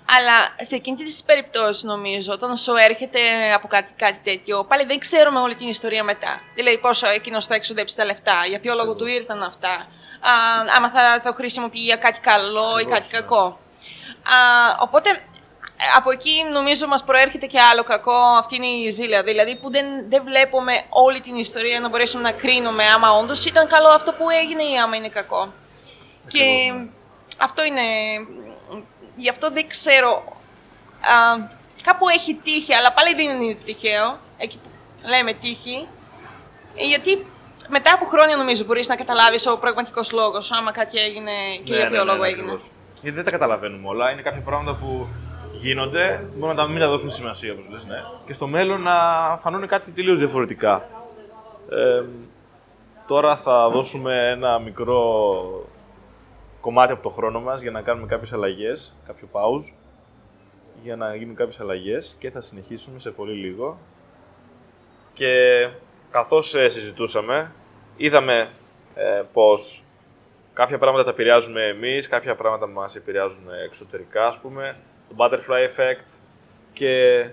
[0.09, 3.19] Αλλά σε εκείνη τη περίπτωση, νομίζω, όταν σου έρχεται
[3.55, 6.41] από κάτι, κάτι τέτοιο, πάλι δεν ξέρουμε όλη την ιστορία μετά.
[6.55, 10.31] Δηλαδή, πόσο εκείνος θα εξοδέψει τα λεφτά, για ποιο λόγο του ήρθαν αυτά, α,
[10.77, 13.19] άμα θα το χρησιμοποιεί για κάτι καλό ή κάτι ναι.
[13.19, 13.45] κακό.
[14.23, 14.37] Α,
[14.81, 15.11] οπότε,
[15.97, 19.23] από εκεί νομίζω μας προέρχεται και άλλο κακό, αυτή είναι η ζήλια.
[19.23, 23.67] Δηλαδή που δεν, δεν βλέπουμε όλη την ιστορία να μπορέσουμε να κρίνουμε άμα όντως ήταν
[23.67, 25.53] καλό αυτό που έγινε ή άμα είναι κακό.
[26.27, 26.45] Και
[27.39, 27.83] αυτό είναι.
[29.17, 30.25] Γι' αυτό δεν ξέρω.
[31.01, 31.49] Α,
[31.83, 34.19] κάπου έχει τύχη, αλλά πάλι δεν είναι τυχαίο.
[34.37, 34.69] Εκεί που
[35.09, 35.89] λέμε τύχη.
[36.75, 37.27] Γιατί
[37.69, 41.33] μετά από χρόνια νομίζω μπορείς να καταλάβεις ο πραγματικός λόγος, άμα κάτι έγινε
[41.65, 42.43] και Ναι, για ναι, ποιο ναι, λόγο ναι, έγινε.
[42.43, 42.71] ακριβώς.
[43.01, 44.11] Γιατί δεν τα καταλαβαίνουμε όλα.
[44.11, 45.07] Είναι κάποια πράγματα που
[45.61, 48.03] γίνονται, μπορούμε να τα μην τα δώσουμε σημασία, όπως λες, ναι.
[48.27, 48.93] Και στο μέλλον να
[49.41, 50.89] φανούν κάτι τελείως διαφορετικά.
[51.71, 52.05] Ε,
[53.07, 55.69] τώρα θα δώσουμε ένα μικρό
[56.61, 59.73] κομμάτι από το χρόνο μας για να κάνουμε κάποιες αλλαγές, κάποιο pause,
[60.83, 63.79] για να γίνουν κάποιες αλλαγές και θα συνεχίσουμε σε πολύ λίγο.
[65.13, 65.31] Και
[66.11, 67.53] καθώς ε, συζητούσαμε,
[67.97, 68.51] είδαμε
[68.95, 69.85] ε, πως
[70.53, 74.77] κάποια πράγματα τα επηρεάζουμε εμείς, κάποια πράγματα μας επηρεάζουν εξωτερικά, ας πούμε,
[75.09, 76.07] το butterfly effect
[76.73, 77.25] και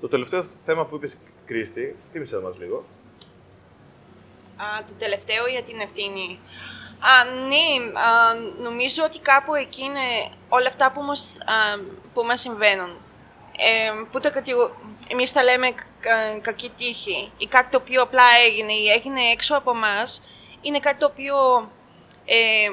[0.00, 2.84] το τελευταίο θέμα που είπες, Κρίστη, θύμισε μας λίγο.
[4.56, 6.38] Α, το τελευταίο για την ευθύνη.
[6.98, 11.54] Α, ναι, α, νομίζω ότι κάπου εκεί είναι όλα αυτά που μας, α,
[12.14, 12.90] που μας συμβαίνουν.
[13.58, 14.70] Ε, που τα κατηγο...
[15.08, 15.68] Εμείς τα λέμε
[16.00, 20.22] κα- κακή τύχη ή κάτι το οποίο απλά έγινε ή έγινε έξω από μας
[20.60, 21.36] είναι κάτι το οποίο
[22.24, 22.68] ε,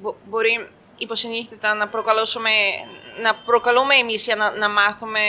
[0.00, 0.68] μπο- μπορεί
[0.98, 2.50] υποσυνείδητα να προκαλώσουμε,
[3.22, 5.20] να προκαλούμε εμείς για να, να μάθουμε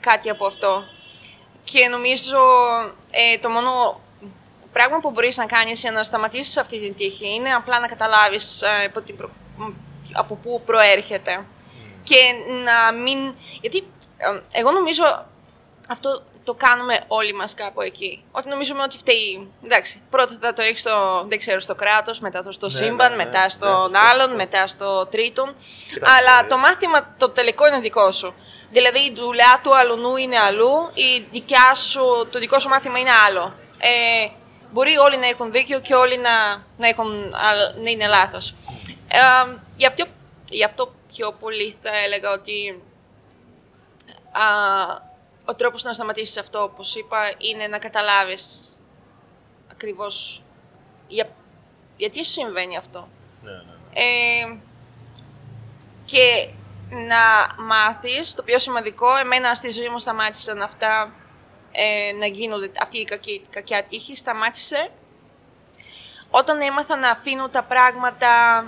[0.00, 0.84] κάτι από αυτό.
[1.64, 2.38] Και νομίζω
[3.10, 4.00] ε, το μόνο
[4.72, 8.62] πράγμα που μπορείς να κάνεις για να σταματήσεις αυτή την τύχη είναι απλά να καταλάβεις
[8.62, 9.64] ε, από, την προ- μ,
[10.12, 11.46] από πού προέρχεται.
[12.02, 12.16] Και
[12.64, 13.34] να μην...
[13.60, 13.78] Γιατί
[14.16, 15.26] ε, εγώ νομίζω
[15.88, 18.24] αυτό το κάνουμε όλοι μας κάπου εκεί.
[18.32, 19.50] Ότι νομίζουμε ότι φταίει.
[19.64, 23.10] Εντάξει, πρώτα θα το ρίξει στο, δεν ξέρω, στο κράτος, μετά το στο Ναι, σύμπαν,
[23.10, 23.24] ναι, ναι.
[23.24, 24.36] μετά Ναι, στον σωστό, άλλον, σωστό.
[24.36, 25.54] μετά στο τρίτον.
[25.88, 28.34] Κοιτάξτε, Αλλά ε, το μάθημα το τελικό είναι δικό σου.
[28.70, 33.10] Δηλαδή η δουλειά του αλουνού είναι αλλού, η δικιά σου, το δικό σου μάθημα είναι
[33.28, 33.54] άλλο.
[33.78, 34.28] Ε,
[34.72, 38.54] μπορεί όλοι να έχουν δίκιο και όλοι να, να, έχουν, α, να είναι λάθος.
[39.08, 39.18] Ε,
[39.76, 40.04] γι, αυτό,
[40.50, 42.82] γι' αυτό πιο πολύ θα έλεγα ότι
[44.32, 45.08] α,
[45.50, 48.62] ο τρόπος να σταματήσεις αυτό, όπως είπα, είναι να καταλάβεις
[49.70, 50.42] ακριβώς
[51.06, 51.28] για,
[51.96, 53.08] γιατί σου συμβαίνει αυτό.
[53.42, 53.74] Ναι, ναι.
[53.92, 54.58] Ε,
[56.04, 56.48] και
[56.90, 61.14] να μάθεις, το πιο σημαντικό, εμένα στη ζωή μου σταμάτησαν αυτά
[61.72, 64.90] ε, να γίνονται, αυτή η κακή, κακιά τύχη, σταμάτησε
[66.30, 68.64] όταν έμαθα να αφήνω τα πράγματα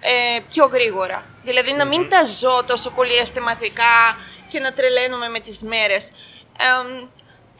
[0.00, 1.24] ε, πιο γρήγορα.
[1.44, 4.16] Δηλαδή να μην τα ζω τόσο πολύ αισθηματικά
[4.52, 6.10] και να τρελαίνομαι με τις μέρες.
[6.58, 7.06] Ε,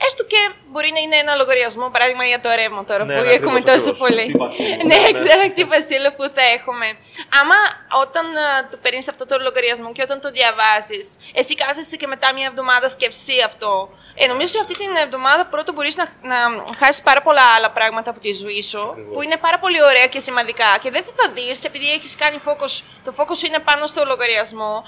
[0.07, 0.41] έστω και
[0.71, 3.73] μπορεί να είναι ένα λογαριασμό, παράδειγμα για το ρεύμα τώρα Ναι, που ναι, έχουμε ακριβώς,
[3.85, 3.99] τόσο ακριβώς.
[4.09, 4.25] πολύ.
[4.33, 4.77] Τι βασίλειο.
[4.89, 5.09] ναι, Ναι.
[5.11, 6.87] exact, τι βασίλειο που θα έχουμε.
[7.41, 7.59] Άμα
[8.05, 11.01] όταν α, το παίρνεις αυτό το λογαριασμό και όταν το διαβάζει,
[11.41, 13.73] εσύ κάθεσαι και μετά μια εβδομάδα σκεφτεί αυτό.
[14.15, 16.37] Ε, νομίζω αυτή την εβδομάδα πρώτα μπορείς να, να
[16.81, 19.13] χάσεις πάρα πολλά άλλα πράγματα από τη ζωή σου, Ακριβώς.
[19.15, 22.37] που είναι πάρα πολύ ωραία και σημαντικά και δεν θα τα δεις επειδή έχεις κάνει
[22.47, 22.73] focus,
[23.05, 24.85] το focus είναι πάνω στο λογαριασμό.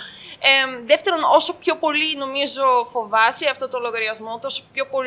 [0.46, 5.03] Ε, δεύτερον, όσο πιο πολύ νομίζω φοβάσαι αυτό το λογαριασμό, τόσο πιο πολύ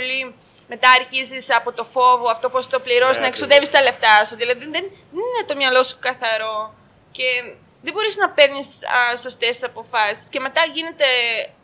[0.68, 3.48] μετά αρχίζεις από το φόβο, αυτό πώς το πληρώσεις, Ναι, να ακριβώς.
[3.48, 4.36] εξοδεύεις τα λεφτά σου.
[4.36, 6.74] Δηλαδή δεν, δεν είναι το μυαλό σου καθαρό
[7.12, 7.24] και
[7.82, 8.84] δεν μπορείς να παίρνεις
[9.22, 10.30] σωστές αποφάσεις.
[10.30, 11.06] Και μετά γίνεται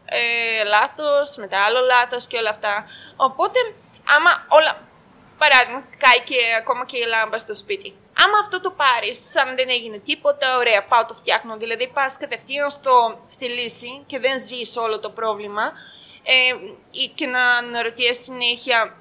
[0.06, 2.86] ε, λάθος, μετά άλλο λάθος και όλα αυτά.
[3.16, 3.60] Οπότε,
[4.16, 4.88] άμα όλα.
[5.38, 7.96] Παράδειγμα, κάει και ακόμα και η λάμπα στο σπίτι.
[8.26, 11.58] Άμα αυτό το πάρεις, σαν δεν έγινε τίποτα, ωραία, πάω το φτιάχνω.
[11.58, 15.72] Δηλαδή, πας κατευθείαν στο, στη λύση και δεν ζεις όλο το πρόβλημα.
[16.24, 16.56] Ε,
[16.92, 18.98] ή και να αναρωτιέσαι συνέχεια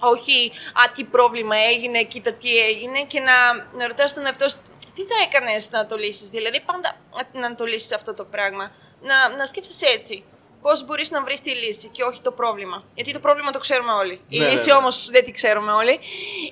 [0.00, 4.58] όχι «Α, τι πρόβλημα έγινε, κοίτα τι έγινε» και να, να ρωτάς τον εαυτό σου
[4.94, 6.30] τι θα έκανες να το λύσεις.
[6.30, 6.96] Δηλαδή πάντα
[7.32, 8.72] να το λύσεις αυτό το πράγμα.
[9.00, 10.24] Να, να σκέφτεσαι έτσι.
[10.62, 12.84] Πώς μπορείς να βρεις τη λύση και όχι το πρόβλημα.
[12.94, 14.20] Γιατί το πρόβλημα το ξέρουμε όλοι.
[14.28, 14.72] Η Ναι, ναι, λύση ναι.
[14.72, 15.98] όμως δεν τη ξέρουμε όλοι.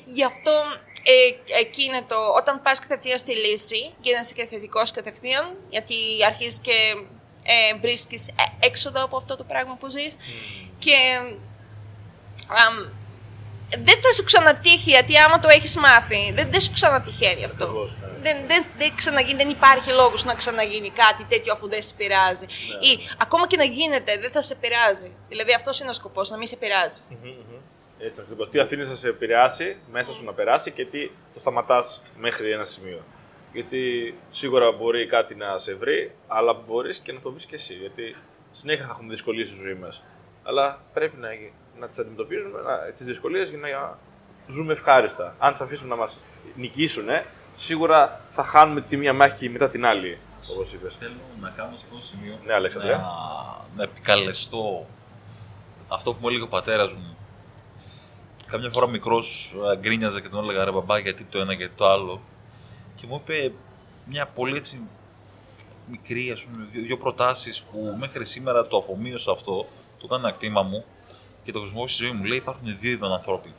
[0.04, 0.52] Γι' αυτό
[1.02, 5.94] ε, εκεί είναι το όταν πας κατευθείαν στη λύση, γίνεσαι και θετικός κατευθείαν, γιατί
[6.26, 6.94] αρχίζεις και
[7.42, 8.32] ε, βρίσκεις ε,
[8.66, 10.16] έξοδο από αυτό το πράγμα που ζεις.
[10.78, 10.96] Και
[12.46, 12.74] αμ,
[13.78, 17.64] δεν θα σου ξανατύχει, γιατί άμα το έχεις μάθει, δεν, δεν σου ξανατυχαίνει αυτό.
[17.64, 18.06] Ακριβώς, ναι.
[18.22, 22.46] Δεν, δεν, δεν, ξαναγίνει, δεν υπάρχει λόγος να ξαναγίνει κάτι τέτοιο αφού δεν σε πειράζει.
[22.46, 22.86] Ναι.
[22.88, 25.12] Ή ακόμα και να γίνεται, δεν θα σε πειράζει.
[25.28, 27.00] Δηλαδή αυτός είναι ο σκοπός, να μην σε πειράζει.
[27.98, 28.50] Έτσι ακριβώς.
[28.50, 32.64] Τι αφήνεις να σε επηρεάσει, μέσα σου να περάσει και τι το σταματάς μέχρι ένα
[32.64, 33.04] σημείο.
[33.52, 37.74] Γιατί σίγουρα μπορεί κάτι να σε βρει, αλλά μπορείς και να το βρεις και εσύ.
[37.74, 38.16] Γιατί
[38.52, 40.02] συνέχεια θα έχουμε δυσκολίες στη ζωή μας.
[40.44, 41.28] Αλλά πρέπει να,
[41.80, 42.58] να τις αντιμετωπίζουμε,
[42.96, 43.98] τις δυσκολίες για να
[44.48, 45.34] ζούμε ευχάριστα.
[45.38, 46.18] Αν τι αφήσουμε να μας
[46.56, 47.06] νικήσουν,
[47.56, 50.18] σίγουρα θα χάνουμε τη μία μάχη μετά την άλλη,
[50.50, 50.96] όπως είπες.
[50.96, 52.92] Θέλω να κάνω σε αυτό το σημείο Ναι, Αλέξανδρε.
[52.92, 53.02] να,
[53.76, 54.86] να επικαλεστώ
[55.88, 57.16] αυτό που μου έλεγε ο πατέρας μου.
[58.46, 62.20] Καμιά φορά μικρός γκρίνιαζα και τον έλεγα ρε μπαμπά γιατί το ένα και το άλλο.
[62.94, 63.52] Και μου είπε
[64.06, 64.88] μια πολύ έτσι
[65.86, 69.66] μικρή, ας πούμε, δύο, δύο προτάσεις που μέχρι σήμερα το αφομοίωσα αυτό,
[69.98, 70.84] το κάνω ένα κτήμα μου
[71.44, 72.24] και το χρησιμοποιώ στη ζωή μου.
[72.24, 73.54] Λέει υπάρχουν δύο είδων ανθρώποι.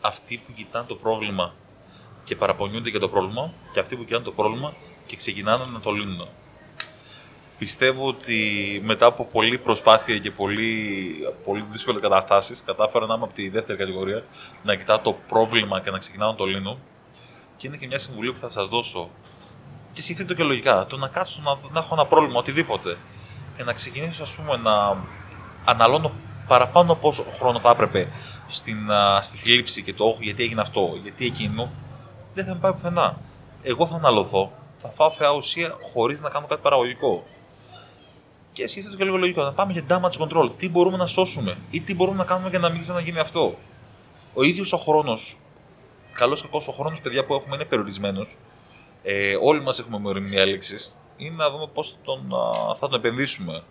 [0.00, 1.54] Αυτοί που κοιτάνε το πρόβλημα
[2.24, 4.74] και παραπονιούνται για το πρόβλημα και αυτοί που κοιτάνε το πρόβλημα
[5.06, 6.28] και ξεκινάνε να το λύνουν.
[7.58, 11.14] Πιστεύω ότι μετά από πολλή προσπάθεια και πολύ,
[11.44, 14.24] πολύ δύσκολες καταστάσεις, κατάφερα να είμαι από τη δεύτερη κατηγορία,
[14.62, 16.78] να κοιτάω το πρόβλημα και να ξεκινάω να το λύνω.
[17.62, 19.10] Και είναι και μια συμβουλή που θα σας δώσω.
[19.92, 20.86] Και σκεφτείτε το και λογικά.
[20.86, 22.98] Το να κάτσω να, να έχω ένα πρόβλημα, οτιδήποτε.
[23.56, 25.04] Και να ξεκινήσω, ας πούμε, να
[25.64, 26.12] αναλώνω
[26.46, 28.08] παραπάνω από όσο χρόνο θα έπρεπε
[28.46, 31.70] στην, α, στη θλίψη και το όχι, γιατί έγινε αυτό, γιατί εκείνο,
[32.34, 33.18] δεν θα με πάει πουθενά.
[33.62, 37.24] Εγώ θα αναλωθώ, θα φάω φαιά ουσία χωρίς να κάνω κάτι παραγωγικό.
[38.52, 39.42] Και σκεφτείτε και λίγο λογικό.
[39.42, 40.50] Να πάμε για damage control.
[40.56, 43.58] Τι μπορούμε να σώσουμε ή τι μπορούμε να κάνουμε για να μην ξαναγίνει αυτό.
[44.34, 45.36] Ο ίδιος ο χρόνος,
[46.12, 48.36] καλό ή κακό, ο χρόνος, παιδιά που έχουμε είναι περιορισμένος.
[49.02, 50.92] Ε, όλοι μας έχουμε μεριμνία έλεξη.
[51.16, 52.18] Είναι να δούμε πώς τον,
[52.70, 53.62] α, θα τον επενδύσουμε.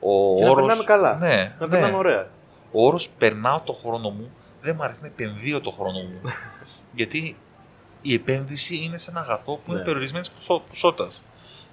[0.00, 1.16] Ο Και να όρος- περνάμε καλά.
[1.18, 1.70] Ναι, Να ναι.
[1.70, 2.28] περνάμε ωραία.
[2.72, 6.20] Ο όρος περνάω το χρόνο μου δεν μου αρέσει να επενδύω το χρόνο μου.
[6.98, 7.36] Γιατί
[8.02, 9.84] η επένδυση είναι σε ένα αγαθό που είναι Ναι.
[9.84, 10.30] περιορισμένης
[10.68, 11.24] ποσότητας.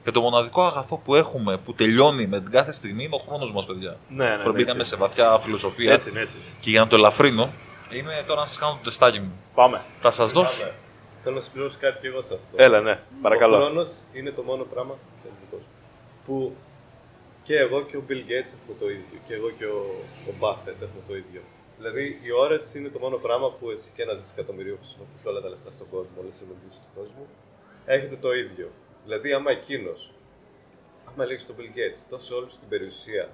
[0.03, 3.51] Και το μοναδικό αγαθό που έχουμε που τελειώνει με την κάθε στιγμή είναι ο χρόνος
[3.53, 3.97] μας, παιδιά.
[4.09, 4.89] Ναι, ναι, Τώρα ναι, μπήκαμε έτσι.
[4.89, 5.93] σε βαθιά φιλοσοφία.
[5.93, 6.37] Έτσι, είναι, έτσι.
[6.59, 7.49] Και για να το ελαφρύνω,
[7.97, 9.31] είναι τώρα να σας κάνω το τεστάκι μου.
[9.55, 9.81] Πάμε.
[9.99, 10.63] Θα σας δώσω.
[10.65, 10.75] Πάμε.
[11.23, 12.55] Θέλω να συμπληρώσω κάτι και εγώ σε αυτό.
[12.55, 13.55] Έλα, ναι, Ο παρακαλώ.
[13.55, 15.67] χρόνος είναι το μόνο πράγμα ξέρεις, δικό σου,
[16.25, 16.55] που
[17.43, 19.17] και εγώ και ο Bill Gates έχουμε το ίδιο.
[19.27, 19.79] Και εγώ και ο,
[20.29, 21.41] ο Buffett έχουμε το ίδιο.
[21.77, 25.41] Δηλαδή, οι ώρες είναι το μόνο πράγμα που εσύ και ένα δισεκατομμυρίο που χρησιμοποιεί όλα
[25.41, 27.27] τα λεφτά στον κόσμο, όλες οι επενδύσει του κόσμου,
[27.85, 28.67] έχετε το ίδιο.
[29.03, 30.11] Δηλαδή, άμα εκείνος,
[31.09, 33.29] άμα έλεγε στον Bill Gates, δώσε όλου την περιουσία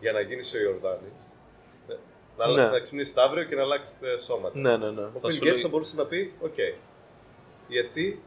[0.00, 1.16] για να γίνεις ο Ιορδάνης,
[2.46, 2.68] να, Ναι.
[2.68, 4.58] να ξυπνήσει αύριο και να αλλάξετε σώματα.
[4.58, 5.02] Ναι, ναι, ναι.
[5.02, 6.54] Ο Θα Bill σου Gates λέει- θα μπορούσε να πει: Οκ.
[7.68, 8.22] Γιατί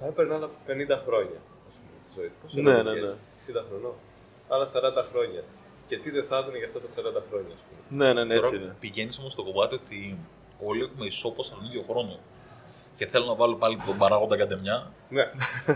[0.00, 1.38] θα έπαιρνε άλλα 50 χρόνια
[1.68, 2.34] ας πούμε, τη ζωή του.
[2.42, 3.10] Πόσο Ναι, είναι ο ναι, Bill ναι.
[3.10, 3.36] Gates?
[3.36, 3.94] 60 χρονών.
[4.48, 5.42] Άλλα 40 χρόνια.
[5.88, 8.04] Και τι δεν θα έδινε για αυτά τα 40 χρόνια, ας πούμε.
[8.04, 8.76] Ναι, ναι, ναι, έτσι Τώρα είναι.
[8.80, 10.18] πηγαίνεις όμως στο κομμάτι ότι
[10.60, 12.18] όλοι έχουμε ισόποσο τον ίδιο χρόνο.
[12.96, 14.92] Και θέλω να βάλω πάλι τον παράγοντα καντεμιά.
[15.08, 15.24] Ναι.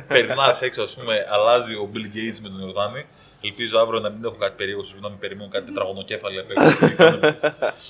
[0.09, 3.05] Περνάς έξω, ας πούμε, αλλάζει ο Bill Gates με τον Ιορδάνη.
[3.41, 6.77] Ελπίζω αύριο να μην έχω κάτι περίεργο, να μην περιμένω κάτι τετραγωνοκέφαλη απ' έξω.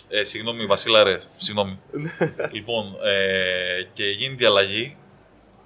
[0.19, 1.21] ε, συγγνώμη, Βασίλα, ρε.
[1.37, 1.79] Συγγνώμη.
[2.51, 4.97] λοιπόν, ε, και γίνεται η αλλαγή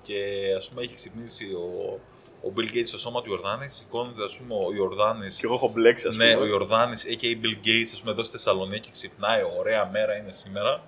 [0.03, 0.15] και
[0.57, 2.01] ας πούμε έχει ξυπνήσει ο,
[2.49, 3.69] ο Bill Gates στο σώμα του Ιορδάνη.
[3.69, 5.39] Σηκώνεται, ας πούμε, ο Ιορδάνης.
[5.39, 6.27] Και εγώ έχω μπλέξει, ας πούμε.
[6.27, 7.45] Ναι, ο Ιορδάνης, a.k.a.
[7.45, 10.83] Bill Gates, ας πούμε, εδώ στη Θεσσαλονίκη ξυπνάει, ωραία μέρα είναι σήμερα.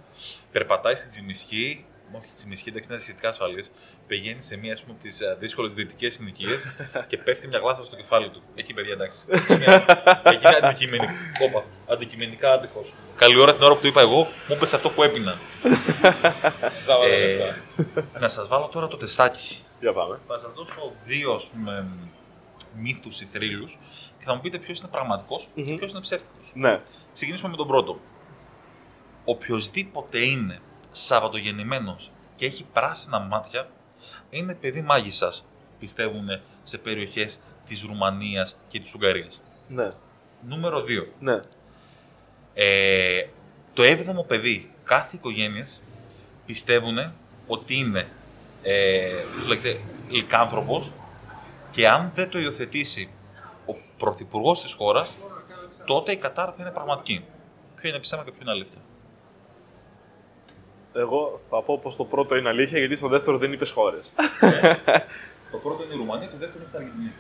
[0.53, 1.85] Περπατάει στην Τσιμισκή,
[2.16, 3.70] όχι στη Τσιμισκή, εντάξει, είναι αισθητικά ασφαλής.
[4.06, 6.70] Πηγαίνει σε μία από τις δύσκολες δυτικές συνοικίες
[7.08, 8.42] και πέφτει μια γλάστα στο κεφάλι του.
[8.54, 9.26] Εκεί, παιδιά, εντάξει.
[9.48, 9.84] Είναι-
[10.24, 11.12] Εκεί είναι αντικειμενικά.
[11.48, 12.94] Όπα, αντικειμενικά άτυχος.
[13.16, 15.38] Καλή ώρα την ώρα που το είπα εγώ, μου είπε αυτό που έπεινα.
[16.84, 18.08] Τζάβα τα Ε, λεφτά.
[18.20, 19.64] να σας βάλω τώρα το τεστάκι.
[19.80, 20.18] Για πάμε.
[20.26, 21.98] Θα σας δώσω δύο ας πούμε,
[22.76, 23.78] μύθους ή θρύλους
[24.18, 26.52] και θα μου πείτε ποιος είναι πραγματικός και ποιος είναι ψεύτικος.
[26.54, 26.80] Ναι.
[27.12, 28.00] Ξεκινήσουμε με τον πρώτο.
[29.24, 30.60] Οποιοδήποτε είναι
[30.99, 33.68] Σαββατογεννημένος και έχει πράσινα μάτια
[34.30, 36.28] είναι παιδί μάγισσας, πιστεύουν
[36.62, 39.42] σε περιοχές της Ρουμανίας και της Ουγγαρίας.
[39.68, 39.88] Ναι.
[40.49, 41.07] Νούμερο 2.
[41.18, 41.38] Ναι.
[42.55, 43.26] Ε,
[43.72, 45.82] το έβδομο παιδί κάθε οικογένειας
[46.47, 47.12] πιστεύουν
[47.47, 48.09] ότι είναι
[48.62, 50.92] ε, πώς λέγεται, λυκάνθρωπος
[51.70, 53.11] και αν δεν το υιοθετήσει
[53.66, 55.16] ο πρωθυπουργός της χώρας
[55.84, 57.24] τότε η κατάρα θα είναι πραγματική.
[57.74, 58.78] Ποιο είναι ψέμα και ποιο είναι αλήθεια.
[60.99, 64.12] Εγώ θα πω πως το πρώτο είναι αλήθεια γιατί στο δεύτερο δεν είπες χώρες.
[65.53, 67.12] Το πρώτο είναι η Ρουμανία, το δεύτερο είναι η Αργεντινή.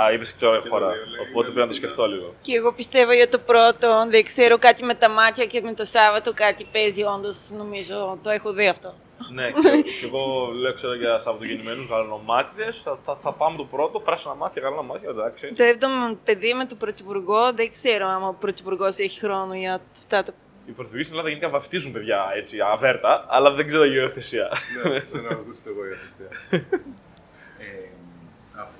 [0.00, 0.86] Α, είπες και ώρα χώρα.
[0.92, 1.80] δύο λέει, Οπότε είναι πρέπει να το δύο.
[1.80, 2.28] σκεφτώ λίγο.
[2.42, 5.84] Και εγώ πιστεύω για το πρώτο, δεν ξέρω κάτι με τα μάτια και με το
[5.84, 8.94] Σάββατο κάτι παίζει όντως, νομίζω, το έχω δει αυτό.
[9.32, 9.60] ναι, και,
[10.00, 10.22] και εγώ
[10.62, 12.72] λέω ξέρω για Σαββατογεννημένου γαλανομάτιδε.
[12.84, 15.44] Θα, θα, θα πάμε το πρώτο, πράσινα μάτια, γαλανομάτια, εντάξει.
[15.58, 20.22] Το έβδομο παιδί με τον Πρωθυπουργό, δεν ξέρω αν ο Πρωθυπουργός έχει χρόνο για αυτά
[20.22, 20.32] τα.
[20.66, 24.48] Οι Πορτογάλοι στην Ελλάδα γενικά βαφτίζουν παιδιά έτσι αβέρτα, αλλά δεν ξέρω για υιοθεσία.
[24.84, 26.28] Ναι, δεν έχω ακούσει το εγώ η αθεσία.
[27.58, 27.88] Ε,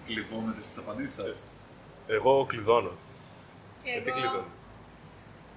[0.07, 1.51] Κλειδώνετε τις απαντήσεις σας.
[2.07, 2.91] Εγώ κλειδώνω.
[3.83, 4.45] Τι κλείδωνε.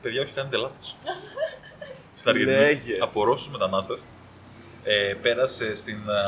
[0.02, 0.96] Παιδιά, όχι, κάνετε λάθος.
[2.14, 2.94] Στην Αργεντινή, Λέγε.
[3.00, 4.06] από Ρώσου μετανάστες,
[4.84, 6.22] ε, πέρασε στην, α,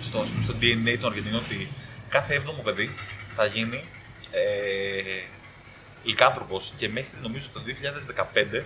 [0.00, 1.68] στο, στο DNA των Αργεντινών ότι
[2.08, 2.90] κάθε έβδομο παιδί
[3.34, 3.84] θα γίνει
[4.30, 5.00] ε,
[6.06, 7.60] λυκάνθρωπος και μέχρι νομίζω το
[8.58, 8.62] 2015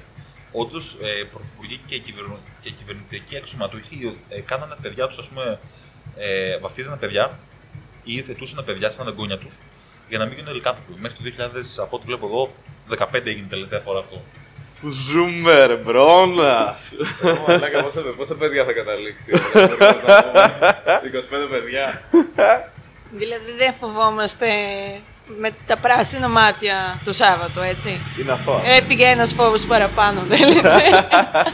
[0.53, 5.59] όντως ε, πρωθυπουργοί και, κυβερνο, και κυβερνητικοί αξιωματούχοι ε, κάνανε παιδιά τους, ας πούμε,
[6.17, 7.39] ε, βαφτίζανε παιδιά
[8.05, 9.55] ή υιοθετούσαν παιδιά σαν εγγόνια τους
[10.09, 11.01] για να μην γίνουν λυκάνθρωποι.
[11.01, 12.55] Μέχρι το 2000, από ό,τι βλέπω εγώ,
[12.99, 14.23] 15 έγινε τελευταία φορά αυτό.
[14.81, 16.93] Που ζούμε, ρε μπρόνας.
[17.23, 19.31] Ω, Μαλάκα, πόσα, πόσα παιδιά θα καταλήξει.
[19.31, 20.61] ρε, μπορούμε να πούμε.
[21.47, 22.03] 25 παιδιά.
[23.21, 24.47] Δηλαδή δεν φοβόμαστε
[25.39, 28.01] με τα πράσινα μάτια το Σάββατο, έτσι.
[28.21, 28.61] Είναι αυτό.
[28.65, 30.61] Έφυγε ένας φόβος παραπάνω, δεν λέμε.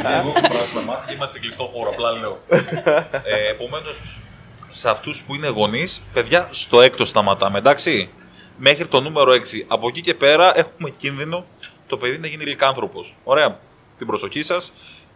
[0.03, 2.41] Εγώ έχω πράσινα μάτια και είμαστε σε κλειστό χώρο, απλά λέω.
[2.49, 4.21] Ε, Επομένως,
[4.69, 8.11] σε αυτούς που είναι γονείς, παιδιά, στο έκτο σταματάμε, εντάξει;
[8.59, 9.65] Μέχρι το νούμερο 6.
[9.67, 11.45] Από εκεί και πέρα έχουμε κίνδυνο
[11.87, 13.01] το παιδί να γίνει λυκάνθρωπο.
[13.25, 13.59] Ωραία.
[13.99, 14.73] Την προσοχή σας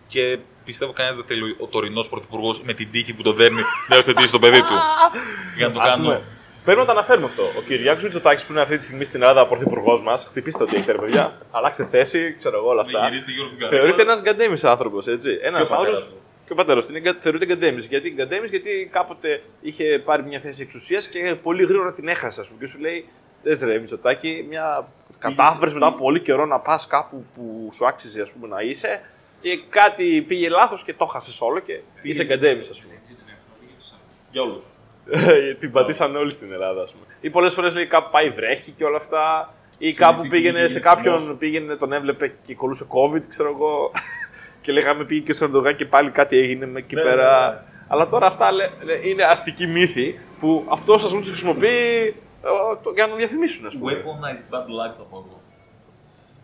[0.06, 3.96] και πιστεύω κανένας δεν θέλει ο τωρινός πρωθυπουργός με την τύχη που το δέρνει να
[3.96, 4.74] υιοθετήσει το παιδί του.
[5.56, 6.02] Για να το Ας κάνω.
[6.02, 6.22] πούμε,
[6.70, 7.42] Πρέπει να το αναφέρουμε αυτό.
[7.42, 10.92] Ο Κυριάκος Μητσοτάκης που είναι αυτή τη στιγμή στην Ελλάδα πρωθυπουργός μας, χτυπήστε ότι έχετε
[10.92, 13.04] ρε παιδιά, αλλάξτε θέση, ξέρω εγώ όλα αυτά.
[13.06, 13.80] γυρίζετε γύρω από την καρέκλα.
[13.80, 15.38] Θεωρείται ένας γκαντέμις άνθρωπος, έτσι.
[15.42, 16.08] Ένα Και ο πατέρας άνθρωπος.
[16.08, 16.16] του.
[16.46, 17.86] Και ο πατέρας του είναι, γκα- θεωρείται γκαντέμις.
[17.86, 22.46] Γιατί γκαντέμις, γιατί κάποτε είχε πάρει μια θέση εξουσίας και πολύ γρήγορα την έχασε, ας
[22.48, 22.58] πούμε.
[22.60, 23.08] Και σου λέει,
[23.42, 28.20] Δες ρε Μητσοτάκη, μια κατάφερε μετά από πολύ καιρό να πας κάπου που σου άξιζε
[28.20, 29.00] ας πούμε, να είσαι
[29.42, 32.94] και κάτι πήγε λάθος και το χάσε όλο και είσαι γκαντέμις, ας πούμε.
[34.30, 34.64] Για όλους.
[35.60, 37.04] την πατήσανε όλοι στην Ελλάδα, ας πούμε.
[37.20, 39.54] Ή πολλές φορές λέει κάπου πάει βρέχει και όλα αυτά.
[39.78, 41.36] Ή κάπου νησί πήγαινε πήγαινε σε κάποιον, σεισμός.
[41.38, 43.90] πήγαινε, τον έβλεπε και κολούσε COVID, ξέρω εγώ.
[44.62, 47.48] και λέγαμε πήγε και στον Ερντογάν και πάλι κάτι έγινε με εκεί Ναι, πέρα.
[47.50, 47.62] ναι, ναι.
[47.88, 52.48] Αλλά τώρα αυτά λέ- λέ- είναι αστική μύθη που αυτό α πούμε τους χρησιμοποιεί ε,
[52.82, 53.92] το- για να τον διαφημίσουν, ας πούμε.
[53.92, 55.40] Weaponized bad luck θα πω εγώ.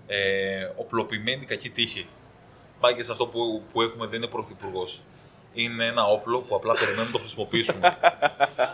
[0.07, 2.07] Ε, οπλοποιημένη κακή τύχη.
[2.81, 5.03] Πάει και σε αυτό που, που έχουμε δεν είναι πρωθυπουργός.
[5.59, 7.97] Είναι ένα όπλο που απλά περιμένουμε να το χρησιμοποιήσουμε.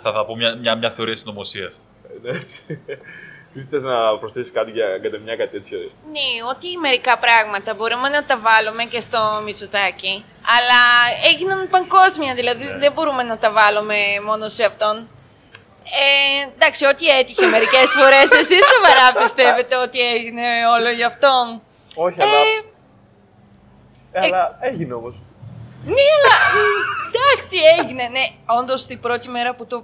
[0.03, 1.85] θα, θα πω μια, μια, μια θεωρία συνωμοσίας.
[2.25, 2.81] Έτσι.
[3.55, 5.79] Τι θες να προσθέσεις κάτι για γκαντεμιά, κάτι τέτοιο.
[5.79, 10.25] Ναι, ότι μερικά πράγματα μπορούμε να τα βάλουμε και στο Μητσοτάκι,
[10.57, 10.81] αλλά
[11.33, 15.09] έγιναν παγκόσμια, δηλαδή δεν μπορούμε να τα βάλουμε μόνο σε αυτόν.
[15.85, 20.47] Ε, εντάξει, ό,τι έτυχε μερικές φορές, εσείς σοβαρά πιστεύετε ότι έγινε
[20.79, 21.63] όλο γι' αυτόν.
[21.97, 22.39] Όχι, Ε, αλλά.
[24.13, 25.23] Ε, αλλά έγινε όμως.
[25.85, 26.57] Ναι, αλλά μ,
[27.09, 28.03] εντάξει, έγινε.
[28.17, 28.25] Ναι,
[28.61, 29.77] όντως την πρώτη μέρα που το.
[29.77, 29.83] Α,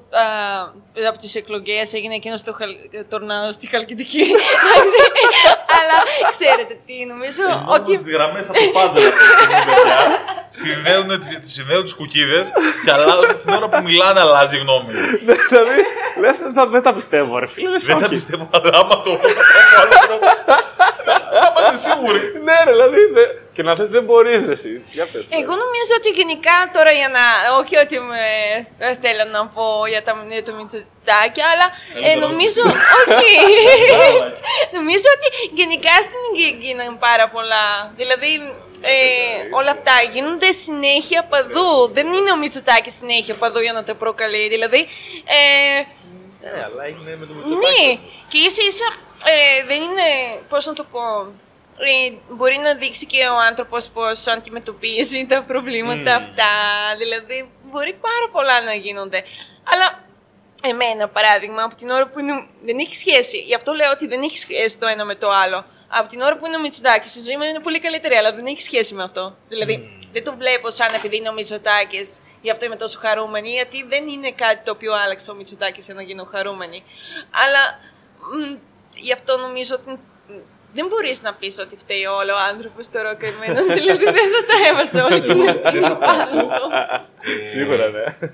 [1.09, 2.71] από τις εκλογές έγινε εκείνος το χαλ,
[3.09, 4.21] τορνάδος στη Χαλκιδική.
[4.21, 4.99] Εντάξει,
[5.79, 5.97] αλλά
[6.31, 7.43] ξέρετε τι, νομίζω
[7.77, 7.97] ότι.
[7.97, 9.99] Τις γραμμές από το πάζελ αυτή τη στιγμή, παιδιά.
[10.49, 12.53] Συνδέουν τις, συνδέουν τις κουκίδες
[12.85, 14.93] και αλλάζουν την ώρα που μιλάνε αλλάζει γνώμη.
[15.49, 15.77] δηλαδή,
[16.21, 17.69] λες, δεν, τα- δεν τα πιστεύω, ρε φίλε.
[17.71, 18.15] λες, Δεν τα όχι.
[18.15, 19.29] πιστεύω, αλλά άμα το πω,
[21.41, 22.21] θα είμαστε σίγουροι.
[22.45, 22.99] Ναι, ρε, δηλαδή.
[23.59, 24.73] Δε- Και να θες δεν μπορείς, ρε, εσύ.
[24.97, 25.25] Για πες.
[25.41, 27.25] Εγώ νομίζω ότι γενικά τώρα για να.
[27.61, 28.23] Όχι ότι με,
[28.79, 32.63] ε, θέλω να πω για, τα, για το Μητσοτάκι, αλλά ε, Καλύτερα νομίζω.
[33.01, 33.35] όχι.
[34.79, 35.29] νομίζω ότι
[35.61, 37.67] γενικά στην Υγεία γίνανε πάρα πολλά.
[38.01, 38.33] Δηλαδή
[38.81, 38.95] ε,
[39.59, 41.69] όλα αυτά γίνονται συνέχεια παδού.
[41.97, 44.49] Δεν είναι ο Μητσοτάκης συνέχεια παδού για να τα προκαλεί.
[44.49, 44.81] Δηλαδή.
[45.39, 45.81] Ε,
[46.41, 48.01] Ναι, αλλά έγινε με το ναι, Μητσοτάκη.
[48.31, 48.89] και ίσα ίσα
[49.25, 50.07] ε, δεν είναι,
[50.49, 51.31] πώς να το πω, ε,
[52.29, 56.53] μπορεί να δείξει και ο άνθρωπος πώς αντιμετωπίζει τα προβλήματα αυτά,
[56.99, 59.25] δηλαδή μπορεί πάρα πολλά να γίνονται.
[59.73, 60.05] Αλλά
[60.63, 64.23] εμένα, παράδειγμα, από την ώρα που είναι, δεν έχει σχέση, γι' αυτό λέω ότι δεν
[64.23, 65.65] έχει σχέση το ένα με το άλλο.
[65.89, 68.47] Από την ώρα που είναι ο Μητσοτάκης, η ζωή μου είναι πολύ καλύτερη, αλλά δεν
[68.47, 69.37] έχει σχέση με αυτό.
[69.49, 73.85] Δηλαδή, δεν το βλέπω σαν επειδή είναι ο Μητσοτάκης, γι' αυτό είμαι τόσο χαρούμενη, γιατί
[73.89, 76.85] δεν είναι κάτι το οποίο άλλαξε ο Μητσοτάκης για να γίνω χαρούμενη.
[77.45, 77.81] Αλλά
[78.19, 78.57] μ,
[78.97, 79.95] γι' αυτό νομίζω ότι μ,
[80.73, 83.63] δεν μπορείς να πεις ότι φταίει όλο ο άνθρωπος τώρα καημένο.
[83.79, 86.69] δηλαδή δεν θα τα έβαζε όλη την ευθύνη πάνω του.
[87.47, 88.29] Σίγουρα, ναι.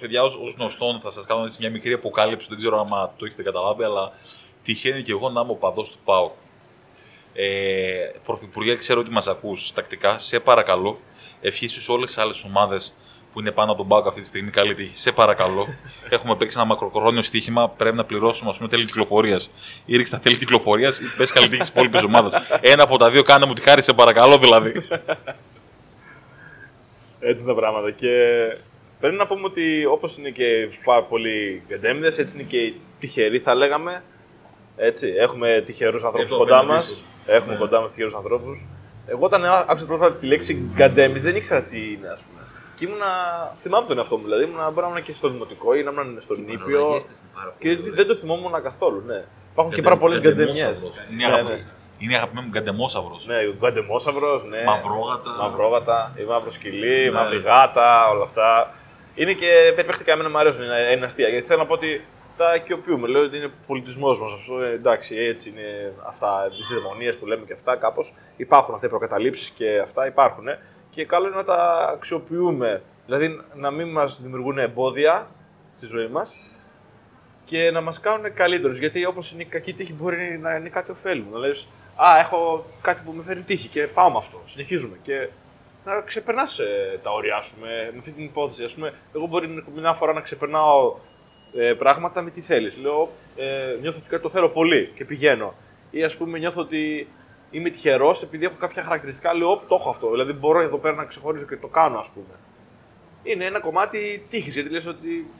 [0.00, 3.24] Παιδιά, ως, ως γνωστόν θα σας κάνω έτσι μια μικρή αποκάλυψη, δεν ξέρω αν το
[3.24, 4.10] έχετε καταλάβει, αλλά
[4.62, 6.32] τυχαίνει και εγώ να είμαι ο παδός του ΠΑΟΚ.
[7.32, 10.18] Ε, Πρωθυπουργέ, ξέρω ότι μας ακούς τακτικά.
[10.18, 11.00] Σε παρακαλώ,
[11.40, 12.96] ευχής σε όλες τις άλλες ομάδες
[13.32, 14.50] που είναι πάνω από τον πάγκο αυτή τη στιγμή.
[14.50, 14.98] Καλή τύχη.
[14.98, 15.66] Σε παρακαλώ.
[16.14, 17.68] Έχουμε παίξει ένα μακροχρόνιο στοίχημα.
[17.68, 19.50] Πρέπει να πληρώσουμε, ας πούμε, τέλη κυκλοφορίας.
[19.84, 22.34] Ή ρίξε τα τέλη κυκλοφορίας ή πες καλή τύχη στις υπόλοιπες ομάδες.
[22.72, 24.72] Ένα από τα δύο κάνε μου τη χάρη, σε παρακαλώ δηλαδή.
[27.20, 27.90] Έτσι είναι τα πράγματα.
[27.90, 28.08] Και
[29.00, 30.44] πρέπει να πούμε ότι όπως είναι και
[30.84, 34.02] πάρα πολλοί γκαντέμιδες, έτσι είναι και οι τυχεροί, θα λέγαμε.
[34.76, 36.86] Έτσι, έχουμε τυχερούς ανθρώπους Εδώ, κοντά απέναντι μας.
[36.86, 37.02] σου.
[37.26, 37.58] Έχουμε Ναι.
[37.58, 38.64] κοντά μας τυχερούς ανθρώπους.
[39.06, 42.40] Εγώ όταν άκουσα πρώτα τη λέξη γκαντέμι, δεν ήξερα τι είναι, ας πούμε.
[42.78, 43.06] Και ήμουνα.
[43.60, 44.44] Θυμάμαι τον εαυτό μου, δηλαδή.
[44.44, 47.00] Ήμουνα, μπορεί να ήμουν και στο δημοτικό ή να ήμουν στον Ήπιο.
[47.58, 49.24] Και δεν το θυμόμουν καθόλου, ναι.
[49.52, 50.52] Υπάρχουν και πάρα πολλές γκαντεμιέ.
[50.54, 50.96] Γκαντεμόσαυρος.
[51.10, 51.56] Είναι, Ναι, αγαπη- ναι.
[51.98, 53.16] είναι αγαπημένο μου γκαντεμόσαυρο.
[53.26, 54.62] Ναι, γκαντεμόσαυρο, ναι.
[54.66, 55.30] Μαυρόγατα.
[55.40, 57.10] Μαυρόγατα, η μαύρο σκυλί, η Ναι.
[57.10, 58.74] μαύρη γάτα, όλα αυτά.
[59.14, 61.28] Είναι και περιπέκτικα εμένα μου αρέσουν, είναι, είναι αστεία.
[61.28, 62.04] Γιατί θέλω να πω ότι
[62.36, 63.08] τα οικειοποιούμε.
[63.08, 64.60] Λέω ότι είναι πολιτισμός μας αυτό.
[64.62, 66.48] ε, εντάξει, έτσι είναι αυτά.
[66.56, 68.14] Τις δαιμονίε που λέμε και αυτά, κάπως.
[68.36, 70.48] Υπάρχουν αυτέ οι προκαταλήψεις και αυτά υπάρχουν.
[70.48, 70.58] ε,
[70.90, 72.82] Και καλό είναι να τα αξιοποιούμε.
[73.06, 75.26] Δηλαδή να μην μας δημιουργούν εμπόδια
[75.72, 76.36] στη ζωή μας
[77.44, 78.78] και να μας κάνουν καλύτερους.
[78.78, 81.30] Γιατί όπως είναι η κακή τύχη, μπορεί να είναι κάτι ωφέλιμο.
[81.30, 81.68] Να λες,
[82.00, 84.42] Α, έχω κάτι που με φέρει τύχη και πάω με αυτό.
[84.44, 84.96] Συνεχίζουμε.
[85.02, 85.28] Και
[85.84, 86.60] να ξεπερνάς
[87.02, 88.64] τα όρια σου με, με αυτή την υπόθεση.
[88.64, 90.96] Ας πούμε, εγώ μπορεί μια φορά να ξεπερνάω
[91.54, 92.78] ε, πράγματα με τι θέλεις.
[92.78, 95.54] Λέω, ε, νιώθω ότι κάτι το θέλω πολύ και πηγαίνω.
[95.90, 97.08] Ή ας πούμε, νιώθω ότι
[97.50, 99.34] είμαι τυχερός επειδή έχω κάποια χαρακτηριστικά.
[99.34, 100.10] Λέω, «Οπ, το έχω αυτό.
[100.10, 102.34] Δηλαδή, μπορώ εδώ πέρα να ξεχωρίζω και το κάνω, ας πούμε.
[103.22, 105.30] Είναι ένα κομμάτι τύχης, γιατί λες ότι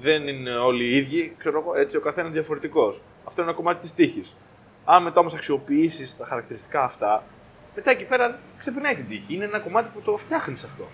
[0.00, 3.00] δεν είναι όλοι οι ίδιοι, ξέρω εγώ, έτσι ο καθένας διαφορετικός.
[3.24, 4.36] Αυτό είναι ένα κομμάτι της τύχης.
[4.84, 7.24] Αν μετά όμως αξιοποιήσεις τα χαρακτηριστικά αυτά,
[7.74, 9.34] μετά εκεί πέρα ξεπερνάει την τύχη.
[9.34, 10.88] Είναι ένα κομμάτι που το φτιάχνεις αυτό.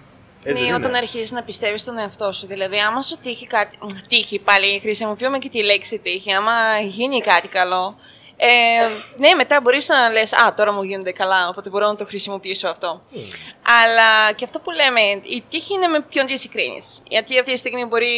[0.45, 2.47] Έτσι ναι, δεν όταν είναι; αρχίζεις να πιστεύεις στον εαυτό σου.
[2.47, 3.77] Δηλαδή, άμα σου τύχει κάτι.
[3.83, 6.33] μ, Τύχη, πάλι χρησιμοποιούμε και τη λέξη τύχη.
[6.33, 6.53] Άμα
[6.85, 7.97] γίνει κάτι καλό.
[8.45, 12.07] Ε, ναι, μετά μπορείς να λες: Α, τώρα μου γίνονται καλά, οπότε μπορώ να το
[12.07, 13.03] χρησιμοποιήσω αυτό.
[13.83, 17.03] Αλλά και αυτό που λέμε, η τύχη είναι με ποιον τη συγκρίνεις.
[17.09, 18.17] Γιατί αυτή τη στιγμή μπορεί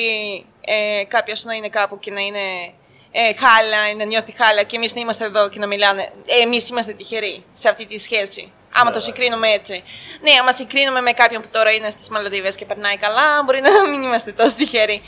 [0.60, 2.72] ε, κάποιος να είναι κάπου και να είναι
[3.10, 6.02] ε, χάλα, να νιώθει χάλα και εμείς να είμαστε εδώ και να μιλάνε.
[6.26, 8.52] Ε, εμείς είμαστε τυχεροί σε αυτή τη σχέση.
[8.76, 9.84] Άμα το συγκρίνουμε έτσι.
[10.20, 13.88] Ναι, άμα συγκρίνουμε με κάποιον που τώρα είναι στις Μαλδίβες και περνάει καλά, μπορεί να
[13.88, 15.02] μην είμαστε τόσο τυχεροί.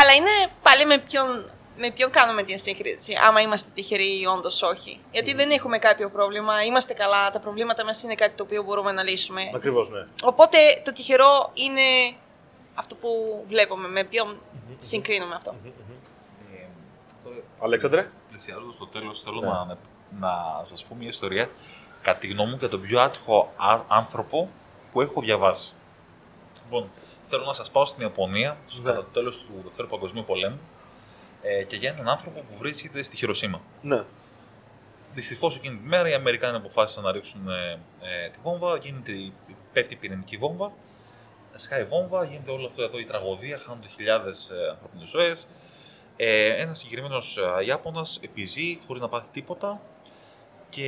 [0.00, 0.30] Αλλά είναι
[0.62, 1.52] πάλι με ποιον,
[1.82, 3.12] με ποιον κάνουμε την σύγκριση.
[3.26, 5.00] Άμα είμαστε τυχεροί ή όντως όχι.
[5.10, 8.92] Γιατί δεν έχουμε κάποιο πρόβλημα, είμαστε καλά, τα προβλήματα μας είναι κάτι το οποίο μπορούμε
[8.92, 9.42] να λύσουμε.
[9.54, 10.06] Ακριβώς, ναι.
[10.24, 12.16] Οπότε το τυχερό είναι
[12.74, 13.08] αυτό που
[13.48, 14.40] βλέπουμε, με ποιον
[14.76, 15.54] συγκρίνουμε αυτό.
[15.64, 16.66] Ε,
[17.24, 19.30] τώρα, Αλέξανδρε; πλησιάζοντας το τέλος, Ναι.
[19.30, 19.76] θέλω να,
[20.20, 21.50] να σας πω μια ιστορία
[22.02, 24.48] κατά τη γνώμη μου για τον πιο άτυχο α- άνθρωπο
[24.92, 25.72] που έχω διαβάσει.
[26.64, 26.90] Λοιπόν,
[27.24, 28.88] θέλω να σας πάω στην Ιαπωνία, στο Ναι.
[28.90, 30.60] κατά το τέλος του Δεύτερου Παγκοσμίου Πολέμου,
[31.42, 33.60] ε, και για έναν άνθρωπο που βρίσκεται στη Χειροσύμα.
[33.82, 34.02] Ναι.
[35.14, 37.70] Δυστυχώς εκείνη τη μέρα οι Αμερικάνοι αποφάσισαν να ρίξουν ε,
[38.24, 39.32] ε, τη βόμβα, γίνεται, η-
[39.72, 40.72] πέφτει η πυρηνική βόμβα,
[41.54, 45.48] σκάει η βόμβα, γίνεται όλο αυτό εδώ η τραγωδία, χάνονται χιλιάδες ε, ανθρώπινες ζωές.
[46.16, 49.80] Ε, Ένας συγκεκριμένος Ιάπωνας επιζεί χωρίς να πάθει τίποτα
[50.68, 50.86] και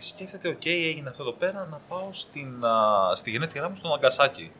[0.00, 4.52] σκέφτεται: OK, έγινε αυτό εδώ πέρα, να πάω στην, α, στη γενέτειρά μου στο Ναγκασάκι.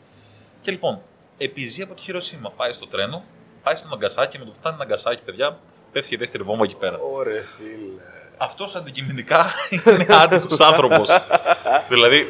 [0.61, 1.03] Και λοιπόν,
[1.39, 3.25] επιζεί από τη Χειροσύμα, πάει στο τρένο,
[3.63, 5.59] πάει στο Ναγκασάκι, με το που φτάνει Ναγκασάκι, παιδιά,
[5.93, 6.99] πέφτει και η δεύτερη βόμβα εκεί πέρα.
[7.13, 8.01] Ωραία, φίλε.
[8.37, 9.47] Αυτός αντικειμενικά
[9.87, 11.09] είναι άτυχο άνθρωπος.
[11.89, 12.27] δηλαδή,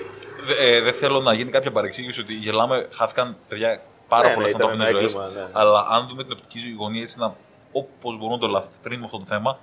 [0.46, 4.46] δε- ε, δεν θέλω να γίνει κάποια παρεξήγηση ότι γελάμε, χάθηκαν παιδιά πάρα Ναι, πολλέ
[4.46, 5.14] ναι, ήταν ανθρώπινε ένα ζωές.
[5.14, 5.50] έγκλημα, ναι.
[5.52, 7.34] Αλλά αν δούμε την οπτική γωνία έτσι, να,
[7.72, 9.58] όπως μπορούμε να το λαθρύνουμε αυτό το θέμα,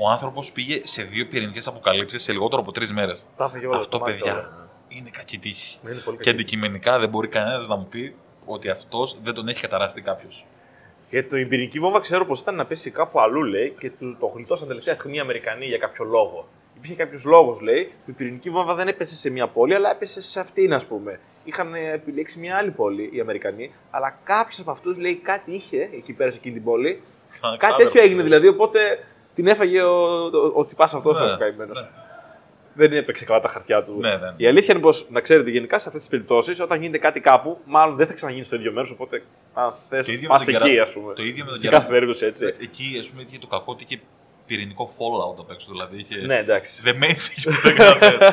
[0.00, 3.26] ο άνθρωπος πήγε σε δύο πυρηνικές αποκαλύψεις σε λιγότερο από τρεις μέρες.
[3.36, 5.78] Τα έφαγε όλα, Αυτό, το μάτι παιδιά, όλα, είναι κακή τύχη.
[5.82, 5.90] ναι.
[5.90, 6.36] Είναι πολύ Και κακή.
[6.36, 10.46] αντικειμενικά δεν μπορεί κανένας να μου πει ότι αυτός δεν τον έχει καταραστεί κάποιος.
[11.10, 14.16] Και το η πυρηνική βόμβα ξέρω πως ήταν να πέσει κάπου αλλού, λέει, και του
[14.20, 16.48] το γλιτώσαν τελευταία στιγμή οι Αμερικανοί για κάποιο λόγο.
[16.76, 20.22] Υπήρχε κάποιος λόγος, λέει, που η πυρηνική βόμβα δεν έπεσε σε μια πόλη, αλλά έπεσε
[20.22, 21.20] σε αυτήν, ας πούμε.
[21.44, 25.88] Είχαν ε, επιλέξει μια άλλη πόλη οι Αμερικανοί, αλλά κάποιος από αυτούς, λέει, κάτι είχε
[25.92, 27.02] εκεί πέρα σε εκείνη την πόλη.
[27.58, 28.78] Κάτι τέτοιο έγινε δηλαδή, οπότε
[29.34, 31.80] την έφαγε ο, ο, ο τυπάς αυτός Ναι, ο καημένος.
[31.82, 31.88] ναι.
[32.78, 33.96] Δεν έπαιξε καλά τα χαρτιά του.
[34.00, 34.32] Ναι, ναι.
[34.36, 37.58] Η αλήθεια είναι πως, να ξέρετε, γενικά σε αυτές τις περιπτώσεις, όταν γίνεται κάτι κάπου,
[37.64, 38.90] μάλλον δεν θα ξαναγίνει στο ίδιο μέρος.
[38.90, 39.22] Οπότε,
[39.54, 41.14] αν θες, Το ίδιο πας με τον εκεί, Κερα- ας πούμε.
[41.14, 42.44] το ίδιο με τον σε Κερα- κάθε περίπτωση, έτσι.
[42.60, 44.00] Εκεί, ας πούμε, είχε το κακό ότι είχε
[44.46, 45.68] πυρηνικό fallout απ' έξω.
[45.70, 46.26] Δηλαδή είχε.
[46.26, 46.82] Ναι, εντάξει.
[46.82, 48.24] Δεν μένει εκεί που δεν γράφει.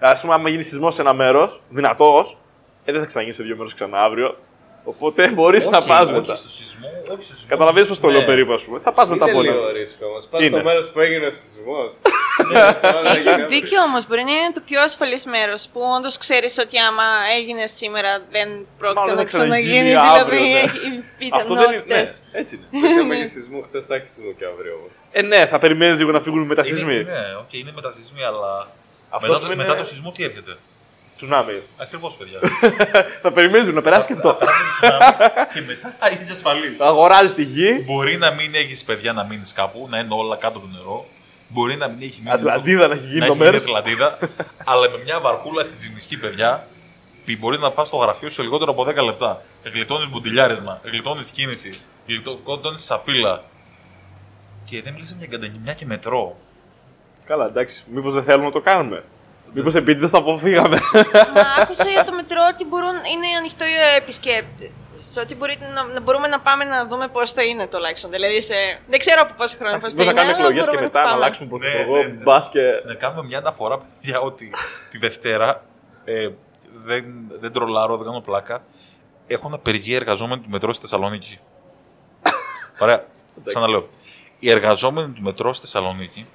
[0.00, 2.38] Α πούμε, άμα γίνει σεισμός σε ένα μέρος, δυνατός,
[2.84, 4.36] ε, δεν θα ξαναγίνει στο ίδιο μέρος ξανά αύριο.
[4.84, 6.32] Οπότε μπορείς να πας μετά.
[6.32, 7.48] Όχι στο σεισμό, όχι στο σεισμό.
[7.48, 8.12] Καταλαβαίνεις πώς το Ναι.
[8.12, 8.78] λέω περίπου, ας πούμε.
[8.78, 9.72] Θα πας μετά Είναι από λίγο ένα.
[9.72, 10.26] ρίσκο όμως.
[10.30, 10.56] Πας Είναι.
[10.56, 11.80] στο μέρος που έγινε ο σεισμό.
[13.16, 14.06] Έχει δίκιο όμως.
[14.06, 17.02] Μπορεί να είναι το πιο ασφαλέ μέρος που όντως ξέρεις ότι άμα
[17.38, 18.48] έγινε σήμερα δεν
[18.78, 20.20] πρόκειται Μάλλον να δεν ξαναγίνει ξαναγίνει.
[20.20, 20.58] αύριο, Δηλαδή ναι.
[20.58, 21.82] έχει Αυτό δεν είναι.
[21.82, 22.22] πιθανότητες.
[22.32, 22.86] Ναι, έτσι είναι.
[22.88, 24.90] Είχαμε και σεισμό χθες, θα έχεις σεισμό και αύριο όμως.
[25.10, 26.94] Ε, ναι, θα περιμένεις λίγο να φύγουν οι μετασεισμοί.
[26.94, 28.52] Είναι, ναι, οκ, είναι μετασεισμοί, αλλά
[29.10, 30.52] Αυτός Μετά, το, σημαίνει- μετά το σεισμό τι έρχεται.
[31.18, 31.62] Τσουνάμι.
[31.76, 32.38] Ακριβώς, παιδιά.
[33.22, 34.34] Θα περιμένεις να περάσει και αυτό.
[34.34, 36.80] Περάσει το τσουνάμι και μετά είσαι ασφαλής.
[36.80, 37.82] Αγοράζεις τη γη.
[37.86, 41.06] Μπορεί να μην έχεις παιδιά να μείνεις κάπου, να είναι όλα κάτω από το νερό.
[41.48, 42.34] Μπορεί να μην έχει μείνει.
[42.34, 43.62] Ατλαντίδα να έχει γίνει να το έχει γίνει μέρος.
[43.62, 44.18] Ατλαντίδα,
[44.70, 46.66] αλλά με μια βαρκούλα στη Τζιμισκή, παιδιά,
[47.36, 49.42] μπορείς να πας στο γραφείο σου σε λιγότερο από 10 λεπτά.
[49.72, 53.44] Γλιτώνεις μπουντιλιάρισμα, γλιτώνεις κίνηση, γλιτώνει σαπίλα.
[54.64, 56.36] Και δεν μιλήσει μια γκαντανιμιά και μετρό.
[57.26, 57.84] Καλά, εντάξει.
[57.92, 59.04] Μήπως δεν θέλουμε να το κάνουμε.
[59.52, 60.78] Μήπως επίτηδε το αποφύγαμε.
[61.34, 64.70] Μα άκουσα για το μετρό ότι μπορούν, είναι ανοιχτό για επισκέπτε.
[65.20, 68.10] Ότι μπορεί να, να μπορούμε να πάμε να δούμε πώς θα είναι τουλάχιστον.
[68.10, 68.54] Δηλαδή, σε,
[68.88, 70.20] δεν ξέρω από πόσο χρόνο πώς θα Δεν θα είναι.
[70.20, 71.22] κάνουμε αλλά εκλογές και μπορούμε μετά το να πάμε.
[71.22, 71.96] αλλάξουμε πρωθυπουργό.
[71.96, 72.22] Ναι, ναι, ναι.
[72.22, 72.60] Μπα και.
[72.86, 74.50] Να κάνουμε μια αναφορά για ότι
[74.90, 75.64] τη Δευτέρα
[76.04, 76.28] ε,
[76.84, 77.04] δεν,
[77.40, 78.64] δεν τρολάρω, δεν κάνω πλάκα.
[79.26, 81.38] Έχουν απεργία εργαζόμενοι του μετρό στη Θεσσαλονίκη.
[82.84, 83.04] Ωραία.
[83.44, 83.88] Ξαναλέω.
[84.38, 86.26] Οι εργαζόμενοι του μετρό στη Θεσσαλονίκη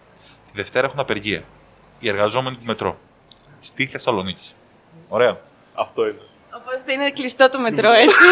[0.45, 1.43] τη Δευτέρα έχουν απεργία.
[2.03, 2.97] Οι εργαζόμενοι του μετρό
[3.59, 4.49] στη Θεσσαλονίκη.
[5.09, 5.37] Ωραία.
[5.73, 6.21] Αυτό είναι.
[6.55, 8.25] Οπότε θα είναι κλειστό το μετρό, έτσι.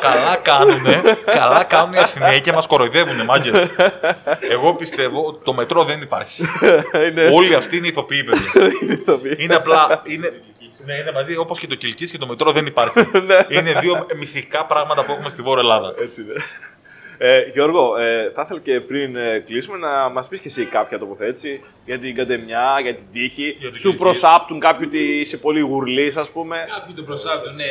[0.00, 3.70] καλά κάνουνε, καλά κάνουν οι Αθηναίοι και μας κοροϊδεύουνε μάγκες.
[4.50, 6.44] Εγώ πιστεύω ότι το μετρό δεν υπάρχει.
[7.10, 7.30] είναι.
[7.32, 8.50] Όλοι αυτοί είναι ηθοποιοί, παιδιά.
[8.82, 9.36] είναι ηθοποιοί.
[9.38, 10.02] Είναι απλά.
[10.04, 10.42] Είναι,
[10.84, 12.98] ναι, είναι μαζί όπως και το Κιλκής και το μετρό δεν υπάρχει.
[13.26, 13.46] Ναι.
[13.48, 15.94] είναι δύο μυθικά πράγματα που έχουμε στη Βόρεια Ελλάδα.
[15.98, 16.32] Έτσι είναι.
[17.18, 20.98] Ε, Γιώργο, ε, θα ήθελα και πριν ε, κλείσουμε να μας πεις και εσύ κάποια
[20.98, 23.56] τοποθέτηση για την καντεμιά, για την τύχη.
[23.58, 24.00] Για την Σου τύχη.
[24.02, 26.66] προσάπτουν κάποιοι ότι είσαι πολύ γουρλής, ας πούμε.
[26.74, 27.64] Κάποιοι το προσάπτουν, ναι,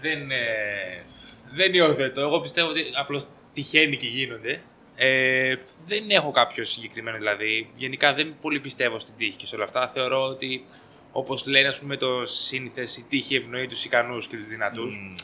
[0.00, 1.04] δεν, ε,
[1.52, 2.20] δεν υιοθετώ.
[2.20, 4.60] Εγώ πιστεύω ότι απλώς τυχαίνει και γίνονται.
[4.96, 5.54] Ε,
[5.86, 7.70] δεν έχω κάποιο συγκεκριμένο δηλαδή.
[7.76, 9.88] Γενικά δεν πολύ πιστεύω στην τύχη και σε όλα αυτά.
[9.88, 10.64] Θεωρώ ότι
[11.12, 15.14] όπως λένε, ας πούμε, το σύνηθες, η τύχη ευνοεί τους ικανούς και τους δυνατούς.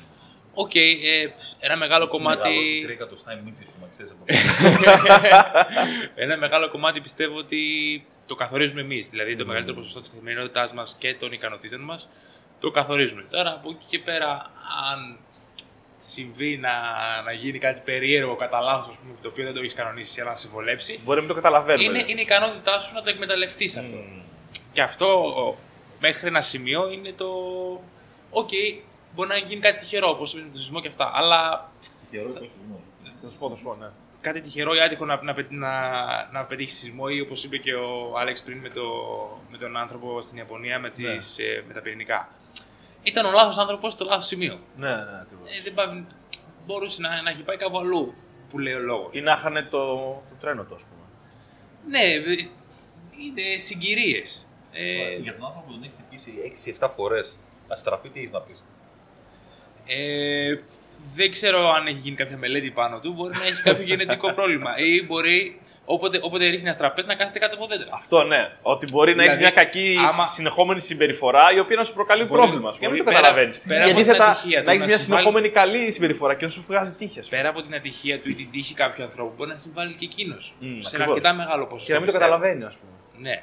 [0.55, 0.91] Οκ, ε,
[1.59, 2.83] ένα μεγάλο κομμάτι.
[2.85, 4.25] Τρίκα το στάι μύτη σου, μα ξέρεις από
[6.15, 7.61] ένα μεγάλο κομμάτι πιστεύω ότι
[8.27, 9.09] το καθορίζουμε εμείς.
[9.09, 12.09] Δηλαδή το μεγαλύτερο ποσοστό της καθημερινότητάς μας και των ικανοτήτων μας
[12.59, 13.25] το καθορίζουμε.
[13.31, 14.51] Τώρα από εκεί και πέρα,
[14.93, 15.19] αν
[15.99, 16.71] συμβεί να,
[17.25, 20.49] να γίνει κάτι περίεργο κατά λάθος, το οποίο δεν το έχεις κανονίσει ή να σε
[20.49, 21.85] βολέψει, Μπορεί να μην το καταλαβαίνουμε.
[21.99, 23.97] είναι, είναι η ικανότητά σου να το εκμεταλλευτείς αυτό.
[24.73, 25.35] Και αυτό
[26.01, 27.27] μέχρι ένα σημείο είναι το.
[28.31, 28.51] Οκ,
[29.15, 31.11] μπορεί να γίνει κάτι τυχερό, όπως είπε με τον σεισμό και αυτά.
[31.15, 31.71] Αλλά
[33.23, 33.87] Θα σου πω, θα σου πω, ναι.
[34.21, 35.71] κάτι τυχερό ή άτυχο να, να, πετ- να,
[36.33, 38.83] να πετύχει σεισμό ή όπως είπε και ο Άλεξ πριν με, το,
[39.51, 42.29] με τον άνθρωπο στην Ιαπωνία με, τις, ε, με τα πυρηνικά.
[43.03, 44.59] Ήταν ο λάθος άνθρωπος στο λάθος σημείο.
[44.77, 45.59] Ναι, ναι, ακριβώς.
[45.59, 46.05] Ε, δεν πάει,
[46.67, 48.15] μπορούσε να, να έχει πάει κάπου αλλού
[48.51, 49.09] που λέει ο λόγος.
[49.13, 49.79] Ή να είχαν το,
[50.29, 51.01] το τρένο του, ας πούμε.
[51.89, 52.49] Ναι, ε,
[53.19, 54.47] είναι συγκυρίες.
[54.73, 57.39] Ε, Για τον άνθρωπο που τον έχει χτυπήσει 6-7 φορές,
[57.69, 58.65] αστραπή τι έχεις να πεις;
[59.87, 60.55] Ε,
[61.15, 63.13] δεν ξέρω αν έχει γίνει κάποια μελέτη πάνω του.
[63.13, 64.71] Μπορεί να έχει κάποιο γενετικό πρόβλημα.
[64.79, 67.89] Ή μπορεί όποτε, όποτε ρίχνει αστραπέ να κάθεται κάτω από δέντρα.
[67.93, 68.51] Αυτό ναι.
[68.63, 72.25] Ότι μπορεί να έχει Δηλαδή, μια κακή άμα- συνεχόμενη συμπεριφορά η οποία να σου προκαλεί
[72.25, 72.71] Μπορεί- πρόβλημα.
[72.79, 73.59] Και να μην μπορεί το πέρα- καταλαβαίνεις.
[73.59, 76.35] πέρα Και από την αντίθετα ατυχία του να έχεις να μια συμβάλλει- συνεχόμενη καλή συμπεριφορά
[76.35, 77.19] και να σου βγάζει τύχη.
[77.19, 77.37] ας πούμε.
[77.41, 80.45] Πέρα από την ατυχία του ή την τύχη κάποιου ανθρώπου, μπορεί να συμβάλλει και εκείνος.
[80.45, 81.07] σε ένα ακριβώς.
[81.09, 81.87] αρκετά μεγάλο ποσοστό.
[81.87, 82.31] Και να μην το πιστεύω.
[82.31, 82.93] καταλαβαίνει, ας πούμε.
[83.29, 83.43] Ναι.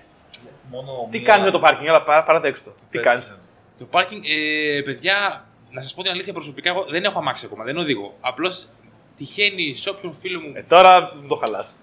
[0.72, 2.76] Μόνο Τι μία- κάνεις με το πάρκινγκ, αλλά παρά- παρατέξτε το.
[2.92, 3.36] Τι Πες, κάνεις; ναι.
[3.78, 7.64] Το πάρκινγκ, ε, παιδιά, να σας πω την αλήθεια προσωπικά, εγώ δεν έχω αμάξει ακόμα,
[7.64, 8.16] δεν οδηγώ.
[8.20, 8.68] Απλώς
[9.16, 10.52] τυχαίνει σε όποιον φίλο μου.
[10.56, 11.76] Ε, τώρα μην το χαλάς.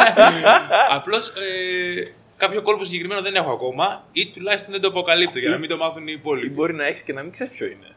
[0.96, 5.58] Απλώς ε, κάποιο κόλπο συγκεκριμένο δεν έχω ακόμα ή τουλάχιστον δεν το αποκαλύπτω για να
[5.58, 6.50] μην το μάθουν οι Ή υπόλοιποι.
[6.50, 7.88] μπορεί να έχεις και να μην ξέρεις ποιο είναι.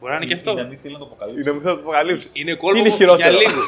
[0.00, 0.66] Μπορεί να είναι και Ή να αυτό.
[0.68, 1.48] μην θέλει να το Ή αποκαλύψει.
[1.48, 2.28] να μην θα το αποκαλύψει.
[2.32, 3.60] Είναι Τι κόλπο είναι για χειρότερο; λίγο.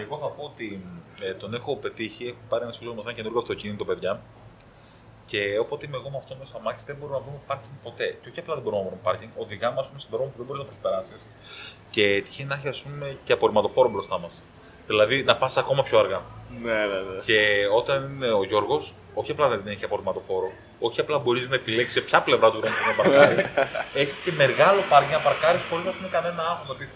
[0.00, 0.80] Εγώ θα πω ότι
[1.20, 2.24] ε, τον έχω πετύχει.
[2.26, 4.20] Έχω πάρει ένας φίλος μας ένα καινούργιο αυτοκίνητο, παιδιά.
[5.30, 8.06] Και όποτε είμαι εγώ με αυτό μέσα στο αμάξι, δεν μπορούμε να βρούμε πάρκινγκ ποτέ.
[8.20, 10.46] Και όχι απλά δεν μπορούμε να βρούμε πάρκινγκ, οδηγάμε ας πούμε, στον δρόμο που δεν
[10.46, 11.28] μπορείς να προσπεράσεις.
[11.90, 14.42] Και τυχαίνει να έχει ας πούμε, και απορριμματοφόρο μπροστά μας.
[14.86, 16.20] Δηλαδή να πας ακόμα πιο αργά.
[16.62, 17.18] Ναι, ναι, ναι.
[17.24, 17.38] Και
[17.76, 20.50] όταν είναι ο Γιώργος, όχι απλά δεν έχει απορριμματοφόρο,
[20.80, 23.44] όχι απλά μπορείς να επιλέξεις σε ποια πλευρά του δρόμου να παρκάρεις.
[23.94, 26.68] έχει και μεγάλο πάρκινγκ να παρκάρεις χωρίς να σου είναι κανένα άγχος.
[26.68, 26.90] Να πεις.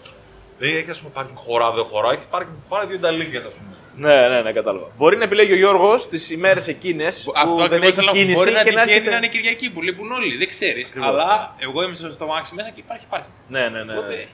[0.61, 3.75] Δεν έχει ας πούμε πάρκινγκ χωρά, δεν χωρά, έχει πάρκινγκ χωρά δύο νταλίκια ας πούμε.
[3.95, 4.87] Ναι, ναι, ναι, κατάλαβα.
[4.97, 8.11] Μπορεί να επιλέγει ο Γιώργος τις ημέρες εκείνες που Αυτό δεν ακριβώς έχει θέλω να
[8.13, 8.17] πω.
[8.17, 9.09] κίνηση Μπορεί να και να τυχαίνει έρχεται.
[9.09, 10.89] να είναι Κυριακή που λείπουν όλοι, δεν ξέρεις.
[10.89, 13.33] Ακριβώς, Αλλά εγώ είμαι στο, στο μάξι μέσα και υπάρχει πάρκινγκ.
[13.47, 13.93] Ναι, ναι, ναι.
[13.97, 14.27] Οπότε-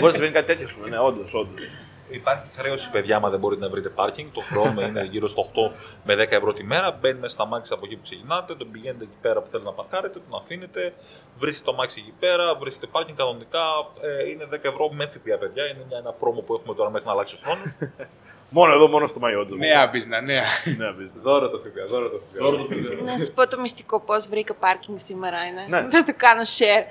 [0.00, 0.88] Μπορεί να συμβαίνει κάτι τέτοιο, ας πούμε.
[0.88, 1.62] Ναι, όντως, όντως.
[2.10, 4.28] Υπάρχει χρέωση, παιδιά, άμα δεν μπορείτε να βρείτε πάρκινγκ.
[4.32, 5.70] Το χρόνο είναι γύρω στο 8
[6.04, 6.92] με 10 ευρώ τη μέρα.
[7.00, 9.74] Μπαίνει μέσα στα μάξι από εκεί που ξεκινάτε, τον πηγαίνετε εκεί πέρα που θέλετε να
[9.74, 10.94] παρκάρετε, τον αφήνετε,
[11.36, 13.64] βρίσκετε το μάξι εκεί πέρα, βρίσκετε πάρκινγκ κανονικά.
[14.00, 15.64] Ε, είναι 10 ευρώ με ΦΠΑ, παιδιά.
[15.66, 17.78] Είναι μια, ένα πρόμο που έχουμε τώρα μέχρι να αλλάξει ο χρόνος.
[18.50, 19.54] Μόνο εδώ, μόνο στο Μαϊότζο.
[19.54, 20.44] Νέα μπίζνα, νέα.
[20.78, 21.20] Ναι, business.
[21.22, 23.02] Δώρο το ΦΠΑ, δώρο το ΦΠΑ.
[23.12, 25.66] Να σου πω το μυστικό πώς βρήκα πάρκινγκ σήμερα είναι.
[25.68, 25.90] Ναι.
[25.90, 26.84] Θα το κάνω share.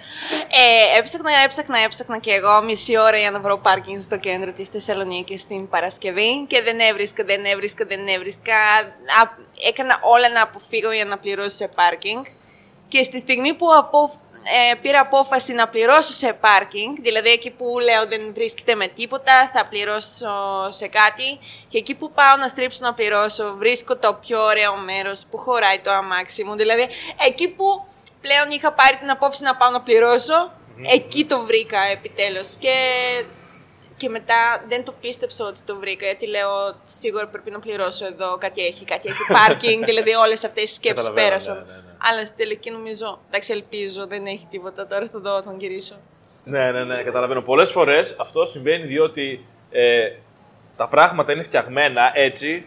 [0.47, 4.68] Ε, έψαχνα, έψαχνα, έψαχνα και εγώ μισή ώρα για να βρω πάρκινγκ στο κέντρο της
[4.68, 4.86] Θεσσαλονίκης.
[4.88, 8.55] Θεσσαλονίκη την Παρασκευή και δεν έβρισκα, δεν έβρισκα, δεν έβρισκα.
[9.22, 9.38] Α,
[9.68, 12.26] έκανα όλα να αποφύγω για να πληρώσω σε πάρκινγκ.
[12.88, 14.22] Και στη στιγμή που απο,
[14.72, 19.52] ε, πήρα απόφαση να πληρώσω σε πάρκινγκ, δηλαδή εκεί που λέω δεν βρίσκεται με τίποτα,
[19.54, 20.32] θα πληρώσω
[20.70, 21.39] σε κάτι.
[21.68, 25.80] Και εκεί που πάω να στρίψω να πληρώσω, βρίσκω το πιο ωραίο μέρος που χωράει
[25.80, 26.56] το αμάξι μου.
[26.56, 26.88] Δηλαδή
[27.28, 27.86] εκεί που
[28.22, 30.52] πλέον είχα πάρει την απόφαση να πάω να πληρώσω,
[30.93, 32.56] εκεί το βρήκα επιτέλους.
[32.56, 32.76] Και,
[33.98, 36.50] και μετά δεν το πίστεψα ότι το βρήκα, γιατί λέω
[36.84, 41.08] σίγουρα πρέπει να πληρώσω εδώ, κάτι έχει, κάτι έχει πάρκινγκ, δηλαδή όλες αυτές οι σκέψεις
[41.08, 41.56] Καταλαβαίνω, πέρασαν.
[41.56, 41.93] ναι, ναι, ναι.
[42.10, 45.95] Αλλά στη τελική νομίζω, εντάξει ελπίζω, δεν έχει τίποτα, τώρα θα δω όταν γυρίσω.
[46.43, 47.41] Ναι, ναι, ναι, καταλαβαίνω.
[47.41, 50.12] Πολλές φορές αυτό συμβαίνει διότι ε,
[50.78, 52.66] τα πράγματα είναι φτιαγμένα έτσι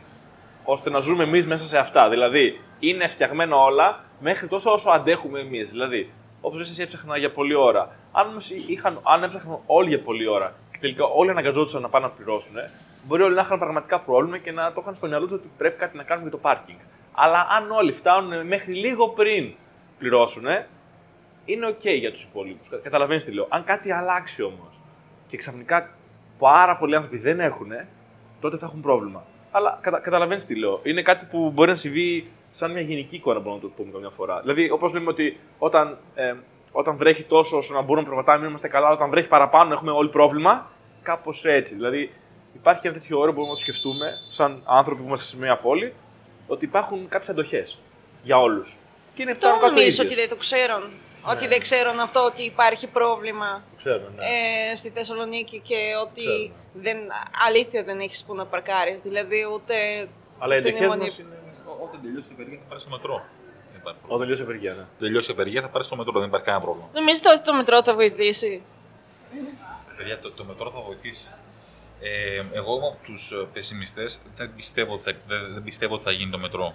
[0.65, 2.09] ώστε να ζούμε εμείς μέσα σε αυτά.
[2.09, 5.71] Δηλαδή, είναι φτιαγμένα όλα μέχρι τόσο όσο αντέχουμε εμείς.
[5.71, 7.95] Δηλαδή, όπως εσύ έψαχνα για πολλή ώρα.
[8.13, 12.07] Αν, όμως είχαν, αν έψαχναν όλοι για πολλή ώρα και τελικά όλοι αναγκαζόντουσαν να πάνε
[12.07, 12.57] να πληρώσουν,
[13.07, 15.79] μπορεί όλοι να είχαν πραγματικά πρόβλημα και να το είχαν στο μυαλό τους ότι πρέπει
[15.79, 16.79] κάτι να κάνουμε για το πάρκινγκ.
[17.13, 19.55] Αλλά αν όλοι φτάνουν μέχρι λίγο πριν
[19.99, 20.45] πληρώσουν,
[21.45, 22.65] είναι οκ για τους υπόλοιπους.
[22.83, 23.47] Καταλαβαίνεις τι λέω.
[23.49, 24.81] Αν κάτι αλλάξει όμως
[25.29, 25.91] και ξαφνικά
[26.39, 27.71] πάρα πολλοί άνθρωποι δεν έχουν,
[28.41, 29.25] τότε θα έχουν πρόβλημα.
[29.51, 30.81] Αλλά κατα, καταλαβαίνεις τι λέω.
[30.83, 34.11] Είναι κάτι που μπορεί να συμβεί σαν μια γενική εικόνα, μπορούμε να το πούμε καμιά
[34.11, 34.41] φορά.
[34.41, 36.35] Δηλαδή, όπως λέμε ότι όταν, ε,
[36.73, 39.91] όταν βρέχει τόσο ώστε να μπορούμε να περπατάμε, μην είμαστε καλά, όταν βρέχει παραπάνω, έχουμε
[39.91, 40.71] όλοι πρόβλημα.
[41.03, 41.75] Κάπως έτσι.
[41.75, 42.13] Δηλαδή,
[42.55, 45.57] υπάρχει ένα τέτοιο όρο που μπορούμε να το σκεφτούμε, σαν άνθρωποι που είμαστε σε μια
[45.59, 45.95] πόλη,
[46.47, 47.79] ότι υπάρχουν κάποιες αντοχές
[48.23, 48.77] για όλους.
[49.15, 50.07] Και είναι Αυτό φτάνουν κάτω νομίζω ίδιες.
[50.07, 50.83] ότι δεν το ξέρουν;
[51.33, 54.25] Ότι δεν ξέρουν αυτό ότι υπάρχει πρόβλημα Το ξέρουμε, ναι.
[54.73, 56.53] ε, στη Θεσσαλονίκη και ότι Ξέρουμε.
[56.75, 56.97] δεν,
[57.47, 59.01] αλήθεια δεν έχεις που να παρκάρεις.
[59.01, 59.75] Δηλαδή ούτε...
[60.39, 61.39] Αλλά οι αυτή είναι η εντυχέ μόνη- μα είναι.
[61.85, 63.25] Όταν τελειώσει η απεργία θα πάρει στο μετρό.
[63.83, 64.15] Δεν υπάρχει πρόβλημα.
[64.15, 64.85] Όταν τελειώσει η απεργία, ναι.
[64.99, 66.89] Τελειώσει η απεργία θα πάρεις στο μετρό, δεν υπάρχει κανένα πρόβλημα.
[66.95, 68.63] Νομίζετε ότι το μετρό θα βοηθήσει;
[69.97, 71.35] Παιδιά, το, το μετρό θα βοηθήσει.
[72.01, 74.21] Ε, εγώ είμαι από τους πεσημιστές.
[74.35, 76.75] Δεν, πιστεύω ότι θα- δεν, δεν πιστεύω ότι θα γίνει το μετρό.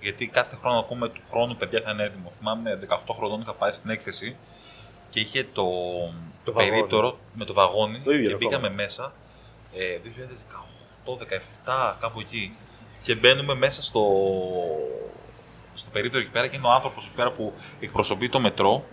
[0.00, 2.30] Γιατί κάθε χρόνο ακούμε του χρόνου παιδιά θα είναι έτοιμο.
[2.30, 4.36] Θυμάμαι 18 χρονών είχα πάει στην έκθεση
[5.10, 5.64] και είχε το,
[6.44, 6.70] το, βαγόνι.
[6.70, 8.50] περίπτερο με το βαγόνι Το ίδιο και ακόμα.
[8.58, 9.12] μπήκαμε μέσα
[9.74, 9.98] ε,
[11.04, 12.56] 2018-17 κάπου εκεί
[13.02, 14.00] και μπαίνουμε μέσα στο,
[15.78, 18.84] στο περίπτερο εκεί πέρα και είναι ο άνθρωπος εκεί πέρα που εκπροσωπεί το μετρό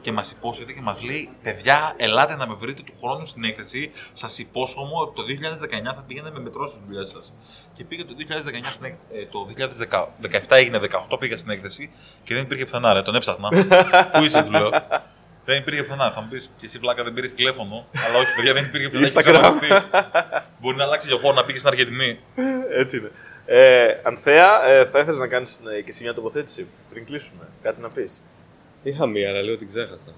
[0.00, 3.90] και μας υπόσχεται και μας λέει: Παιδιά, ελάτε να με βρείτε του χρόνου στην έκθεση.
[4.12, 7.34] Σας υπόσχομαι ότι το 2019 θα πήγαινε με μετρό στι δουλειέ σας.
[7.72, 10.78] Και πήγα το 2019 στην έκ- ε, το 2017 έγινε
[11.10, 11.90] 18, πήγα στην έκθεση
[12.24, 12.92] και δεν υπήρχε πουθενά.
[12.92, 13.48] Ρε, τον έψαχνα.
[14.12, 14.70] Πού είσαι, του λέω.
[15.44, 16.10] Δεν υπήρχε πουθενά.
[16.10, 17.86] Θα μου πεις και εσύ βλάκα δεν πήρες τηλέφωνο.
[18.06, 19.06] Αλλά όχι, παιδιά, δεν υπήρχε πουθενά.
[19.06, 19.34] Έχει Instagram.
[19.34, 19.68] εξαφανιστεί.
[20.60, 22.18] Μπορεί να αλλάξει για χώρος να πήγε στην Αργεντινή.
[22.78, 23.10] Έτσι είναι.
[23.52, 27.88] Ε, Ανθέα, ε, θα ήθελες να κάνεις και εσύ μια τοποθέτηση πριν κλείσουμε; Κάτι να
[27.88, 28.24] πεις;
[28.82, 30.12] Είχα μία, αλλά λέω την ξέχασα.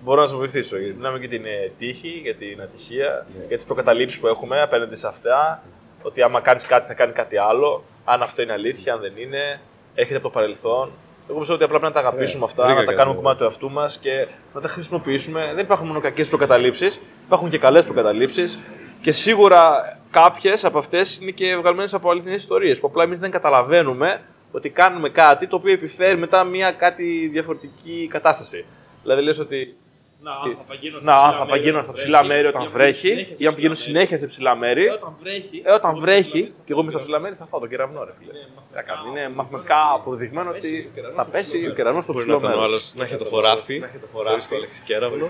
[0.00, 0.76] Μπορώ να σε βοηθήσω.
[0.78, 4.96] Γιατί μιλάμε για την ε, τύχη, για την ατυχία, για τις προκαταλήψεις που έχουμε απέναντι
[4.96, 5.62] σε αυτά.
[6.02, 7.84] Ότι άμα κάνεις κάτι, θα κάνει κάτι άλλο.
[8.04, 9.56] Αν αυτό είναι αλήθεια, αν δεν είναι.
[9.94, 10.90] Έρχεται από το παρελθόν.
[11.28, 13.22] Εγώ πιστεύω ότι απλά πρέπει να τα αγαπήσουμε αυτά, βρήκα να τα κάτι, κάνουμε ναι.
[13.22, 15.52] κομμάτι του εαυτού μας και να τα χρησιμοποιήσουμε.
[15.54, 18.60] Δεν υπάρχουν μόνο κακές προκαταλήψεις, υπάρχουν και καλές προκαταλήψεις.
[19.00, 23.30] Και σίγουρα κάποιες από αυτές είναι και βγαλμένες από αληθινές ιστορίες που απλά εμείς δεν
[23.30, 24.20] καταλαβαίνουμε
[24.52, 28.64] ότι κάνουμε κάτι το οποίο επιφέρει μετά μια κάτι διαφορετική κατάσταση.
[29.02, 29.76] Δηλαδή λες ότι
[30.22, 33.54] Να, αν θα παγίνω να, αν θα παγίνω στα ψηλά μέρη όταν βρέχει, ή αν
[33.54, 34.88] πηγαίνω συνέχεια σε ψηλά μέρη.
[34.88, 35.62] Όταν βρέχει.
[35.64, 38.32] Ε, όταν βρέχει και εγώ είμαι στα ψηλά μέρη, θα φάω τον κεραυνό, ρε φίλε.
[38.32, 42.48] Τι να κάνω, Είναι μαθηματικά αποδεδειγμένο ότι θα πέσει ο κεραυνό στο Μπορεί να ψηλό
[42.48, 42.72] ήταν ο μέρος.
[42.72, 45.26] άλλος να έχει το χωράφι, χωρίς το αλεξικέραυνο,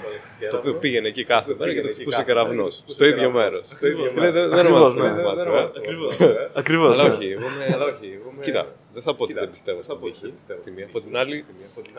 [0.51, 2.67] το οποίο πήγαινε εκεί κάθε μέρα και το χτυπούσε ο κεραυνό.
[2.71, 3.65] Στο ίδιο μέρος.
[4.15, 5.23] Δεν δεν Ακριβώς, ονομάζεται ναι.
[5.23, 6.49] το θυμάσαι, ε.
[6.55, 6.93] Ακριβώς.
[6.93, 8.43] Αλλά όχι, εγώ είμαι.
[8.43, 10.35] Κοίτα, δεν θα πω ότι δεν πιστεύω στην τύχη.
[10.63, 10.87] τη μία.
[10.87, 11.45] Από την άλλη,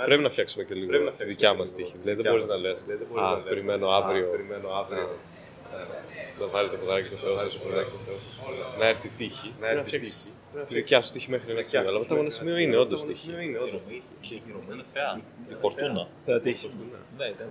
[0.05, 1.95] πρέπει να φτιάξουμε και λίγο τη δικιά μα τύχη.
[2.01, 2.71] Δηλαδή δεν μπορεί να λε.
[3.21, 4.27] Α, περιμένω αύριο.
[6.39, 7.85] Να βάλει το ποδάρι και το Θεό, α πούμε.
[8.79, 9.53] Να έρθει η τύχη.
[9.59, 10.31] Πρέπει να φτιάξει
[10.65, 11.87] τη δικιά σου τύχη μέχρι ένα σημείο.
[11.89, 13.31] Αλλά μετά από ένα σημείο είναι όντως τύχη.
[14.19, 15.21] Και γυρωμένη θεά.
[15.47, 16.07] Τη φορτούνα.
[16.25, 16.69] Θα τύχει.
[17.17, 17.47] Ναι, ήταν.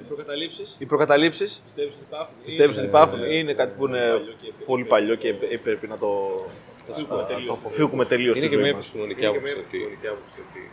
[0.00, 2.34] Οι προκαταλήψεις; Οι προκαταλήψεις; Πιστεύεις ότι υπάρχουν.
[2.44, 4.20] πιστεύεις ότι υπάρχουν ή είναι κάτι που είναι
[4.66, 8.36] πολύ παλιό και ε, πρέπει να το να το αποφύγουμε τελείως.
[8.36, 9.78] Είναι και μια επιστημονική άποψη ότι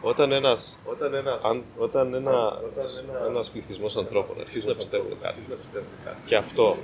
[0.01, 0.51] όταν ένα
[1.43, 2.59] αν, όταν ένα,
[3.27, 5.39] ένας πληθυσμός ανθρώπων αρχίζουν να πιστεύουν κάτι.
[6.25, 6.77] και αυτό,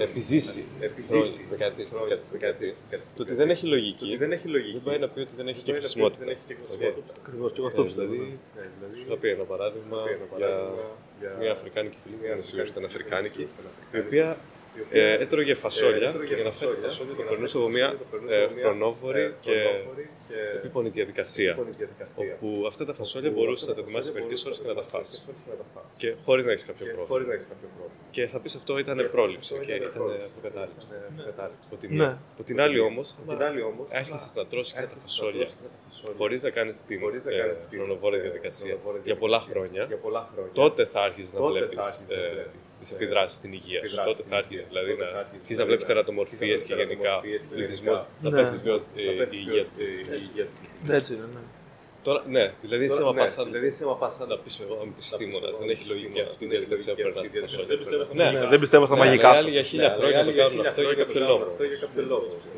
[0.00, 4.40] επιζήσει, επιζήσει δεκαετίες, δεκαετίες, δεκαετίες, το ότι δεν έχει λογική δεν,
[4.84, 6.24] πάει να πει ότι δεν έχει και χρησιμότητα.
[7.22, 8.12] Ακριβώς και εγώ αυτό πιστεύω.
[8.12, 8.38] Δηλαδή,
[8.94, 9.98] σου θα πει ένα παράδειγμα
[11.18, 13.48] για μια Αφρικάνικη φίλη, δεν είναι σίγουρος ότι ήταν Αφρικάνικη,
[13.92, 14.38] η οποία
[14.90, 17.14] ε, έτρωγε φασόλια και για να φάει τη φασόλια.
[17.14, 17.94] το περνούσε από μια
[18.28, 19.52] ε, χρονόβορη και
[20.54, 21.58] επίπονη διαδικασία.
[22.14, 25.26] Όπου αυτά τα φασόλια μπορούσες να τα ετοιμάσεις μερικές ώρες και να τα φας.
[25.96, 27.34] Και χωρίς να έχεις κάποιο πρόβλημα.
[28.10, 29.90] Και θα πεις αυτό ήταν πρόληψη και ήταν
[30.40, 30.92] προκατάληψη.
[31.66, 32.22] Από τη μία.
[32.32, 33.16] Από την άλλη όμως,
[33.92, 35.48] άρχισες να τρώσει και τα φασόλια.
[36.16, 38.78] χωρίς να κάνεις την ε, χρονοβόρη διαδικασία.
[39.04, 39.88] για πολλά χρόνια,
[40.52, 42.04] τότε θα άρχισες να βλέπεις
[42.78, 44.02] τις επιδράσεις στην υγεία σου.
[44.04, 47.20] Τότε θα άρχισε δηλαδή να αρχίσεις να βλέπεις τερατομορφίες και γενικά
[47.50, 50.92] πληθυσμός να πέφτει η υγεία του.
[50.92, 51.40] Έτσι είναι, ναι.
[52.06, 53.02] Τώρα, ναι, δηλαδή είσαι
[54.00, 55.48] μα σαν να πεις εγώ είμαι επιστήμονα.
[55.60, 57.76] Δεν έχει λογική αυτή η διαδικασία που περνά στη φασόλια.
[58.20, 59.40] Ναι, ναι, δεν πιστεύω στα μαγικά Οι σας.
[59.40, 61.44] άλλοι για χίλια χρόνια το κάνουν αυτό για κάποιο λόγο.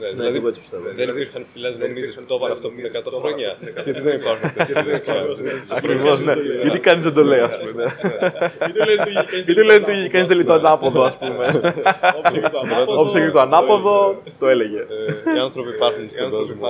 [0.00, 0.82] Ναι, Δηλαδή εγώ έτσι πιστεύω.
[1.00, 3.50] δεν υπήρχαν φυλέ νομίζεις που το έβαλαν αυτό πριν 100 χρόνια.
[3.84, 5.14] Γιατί δεν υπάρχουν τέτοιες φυλές πια.
[5.78, 6.34] Ακριβώς, ναι.
[6.62, 7.82] Γιατί κανεί δεν το λέει, ας πούμε.
[9.44, 11.44] Γιατί λένε ότι κανεί δεν λέει το ανάποδο, ας πούμε.
[12.96, 14.78] Όποιο έγινε το ανάποδο, το έλεγε.
[14.78, 16.66] Ε, Οι άνθρωποι υπάρχουν στον κόσμο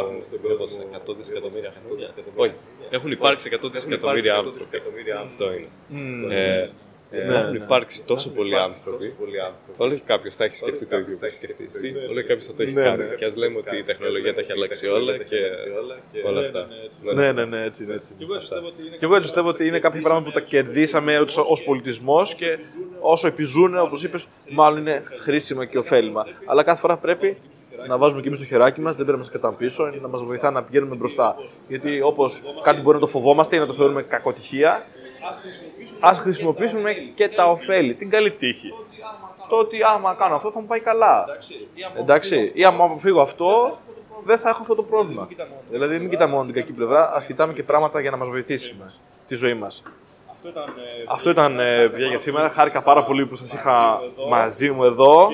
[0.55, 0.71] όπως
[1.11, 2.09] 100 δισεκατομμύρια χρόνια.
[2.35, 2.53] Όχι,
[2.91, 4.65] έχουν υπάρξει 100 δισεκατομμύρια άνθρωποι.
[5.27, 6.35] Αυτό είναι.
[6.35, 6.69] Ε,
[7.11, 9.15] Έχουν υπάρξει τόσο πολλοί άνθρωποι.
[9.77, 11.95] Όλο και κάποιος θα έχει σκεφτεί το ίδιο που έχει σκεφτεί εσύ.
[12.11, 13.05] Όλο και κάποιος θα το έχει Ναι, κάνει.
[13.05, 13.15] ναι.
[13.15, 15.37] Και ας λέμε ότι η τεχνολογία τα έχει αλλάξει όλα και
[16.27, 16.67] όλα αυτά.
[17.15, 17.95] Ναι, ναι, ναι, έτσι είναι.
[17.95, 18.15] Έτσι.
[18.99, 21.19] Και εγώ έτσι πιστεύω ότι είναι κάποια πράγματα που τα κερδίσαμε
[21.51, 22.59] ως πολιτισμός και
[23.01, 26.27] όσο επιζούν, όπως είπες, μάλλον είναι χρήσιμα και ωφέλιμα.
[26.45, 27.37] Αλλά κάθε φορά πρέπει
[27.89, 30.23] να βάζουμε και εμείς το χεράκι μας, δεν πρέπει να μας κρατάνε πίσω, να μας
[30.23, 31.37] βοηθά να πηγαίνουμε μπροστά.
[31.69, 34.87] Γιατί όπως κάτι μπορεί να το φοβόμαστε ή να το θεωρούμε κακοτυχία,
[36.01, 38.73] ας χρησιμοποιήσουμε και τα ωφέλη, την καλή τύχη.
[39.49, 41.25] Το ότι άμα κάνω αυτό θα μου πάει καλά.
[41.99, 43.79] Εντάξει, ή άμα αποφύγω αυτό,
[44.25, 45.29] δεν θα έχω αυτό το πρόβλημα.
[45.71, 48.77] Δηλαδή, μην κοιτάμε μόνο την κακή πλευρά, ας κοιτάμε και πράγματα για να μας βοηθήσει
[49.29, 49.83] τη ζωή μας.
[51.09, 52.51] Αυτό ήταν ε, παιδιά για σήμερα.
[52.51, 55.29] Χάρηκα πάρα πολύ που σας είχα μαζί μου εδώ.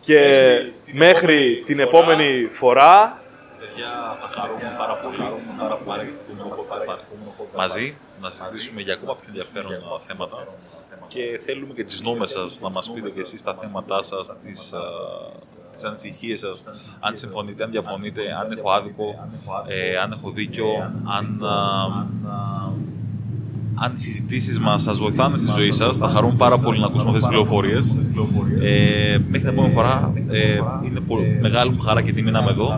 [0.00, 0.44] Και
[0.92, 3.22] μέχρι την επόμενη φορά,
[3.64, 5.18] Παιδιά, θα χαρούμε πάρα πολύ.
[5.58, 10.36] Να μας πάρει στο επόμενο podcast μαζί, να συζητήσουμε για ακόμα πιο ενδιαφέροντα θέματα.
[11.08, 14.72] και θέλουμε και τις νόμες σας να μας πείτε και εσείς τα θέματά σας, τις,
[14.72, 14.80] α,
[15.70, 16.64] τις ανησυχίες σας,
[17.00, 19.28] αν συμφωνείτε, αν διαφωνείτε, αν έχω άδικο,
[19.66, 20.66] ε, αν έχω δίκιο,
[21.16, 22.76] αν, α,
[23.74, 27.10] αν οι συζητήσεις μας σας βοηθάνε στη ζωή σας, θα χαρούμε πάρα πολύ να ακούσουμε
[27.10, 27.96] αυτές τις πληροφορίες.
[28.62, 32.50] Ε, μέχρι την επόμενη φορά, ε, είναι πολύ μεγάλη μου χαρά και τιμή να είμαι
[32.50, 32.76] εδώ.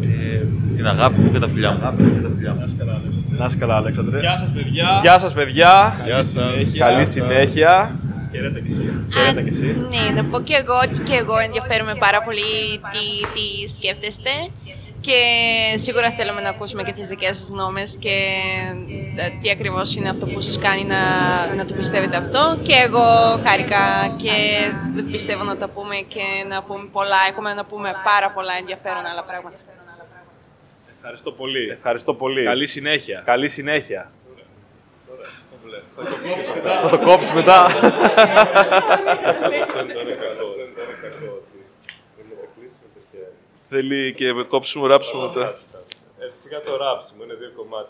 [0.00, 1.78] Ε, την αγάπη μου και τα φιλιά μου.
[3.38, 4.20] να είσαι καλά, Αλέξανδρε.
[4.20, 4.98] Γεια σας παιδιά.
[5.02, 5.94] Γεια σας, παιδιά.
[6.04, 6.78] Γεια σας.
[6.78, 8.00] Καλή συνέχεια.
[8.32, 8.84] Χαίρετε κι εσύ.
[9.14, 9.66] Χαίρετε κι εσύ.
[9.92, 12.50] Ναι, να πω και εγώ ότι και εγώ ενδιαφέρομαι πάρα πολύ
[12.92, 13.44] τι, τι
[13.76, 14.30] σκέφτεστε
[15.06, 15.20] και
[15.78, 18.16] σίγουρα θέλουμε να ακούσουμε και τις δικές σας γνώμες και
[19.16, 21.00] ε, τι ακριβώς είναι αυτό που σας κάνει να,
[21.54, 23.04] να το πιστεύετε αυτό και εγώ
[23.44, 24.36] χάρηκα και
[25.10, 29.24] πιστεύω να τα πούμε και να πούμε πολλά, έχουμε να πούμε πάρα πολλά ενδιαφέρον άλλα
[29.24, 29.56] πράγματα.
[30.96, 31.68] Ευχαριστώ πολύ.
[31.68, 32.44] Ευχαριστώ πολύ.
[32.44, 33.22] Καλή συνέχεια.
[33.24, 34.10] Καλή συνέχεια.
[36.82, 37.66] Θα το κόψεις μετά.
[37.66, 37.82] Δεν
[40.02, 40.46] είναι κακό.
[42.14, 43.32] Πρέπει να τα κλείσουμε το χέρι.
[43.68, 45.58] Θέλει και κόψιμο, ράψιμο μετά.
[46.18, 47.84] Έτσι, σιγά το ράψιμο, είναι δύο κομμάτια.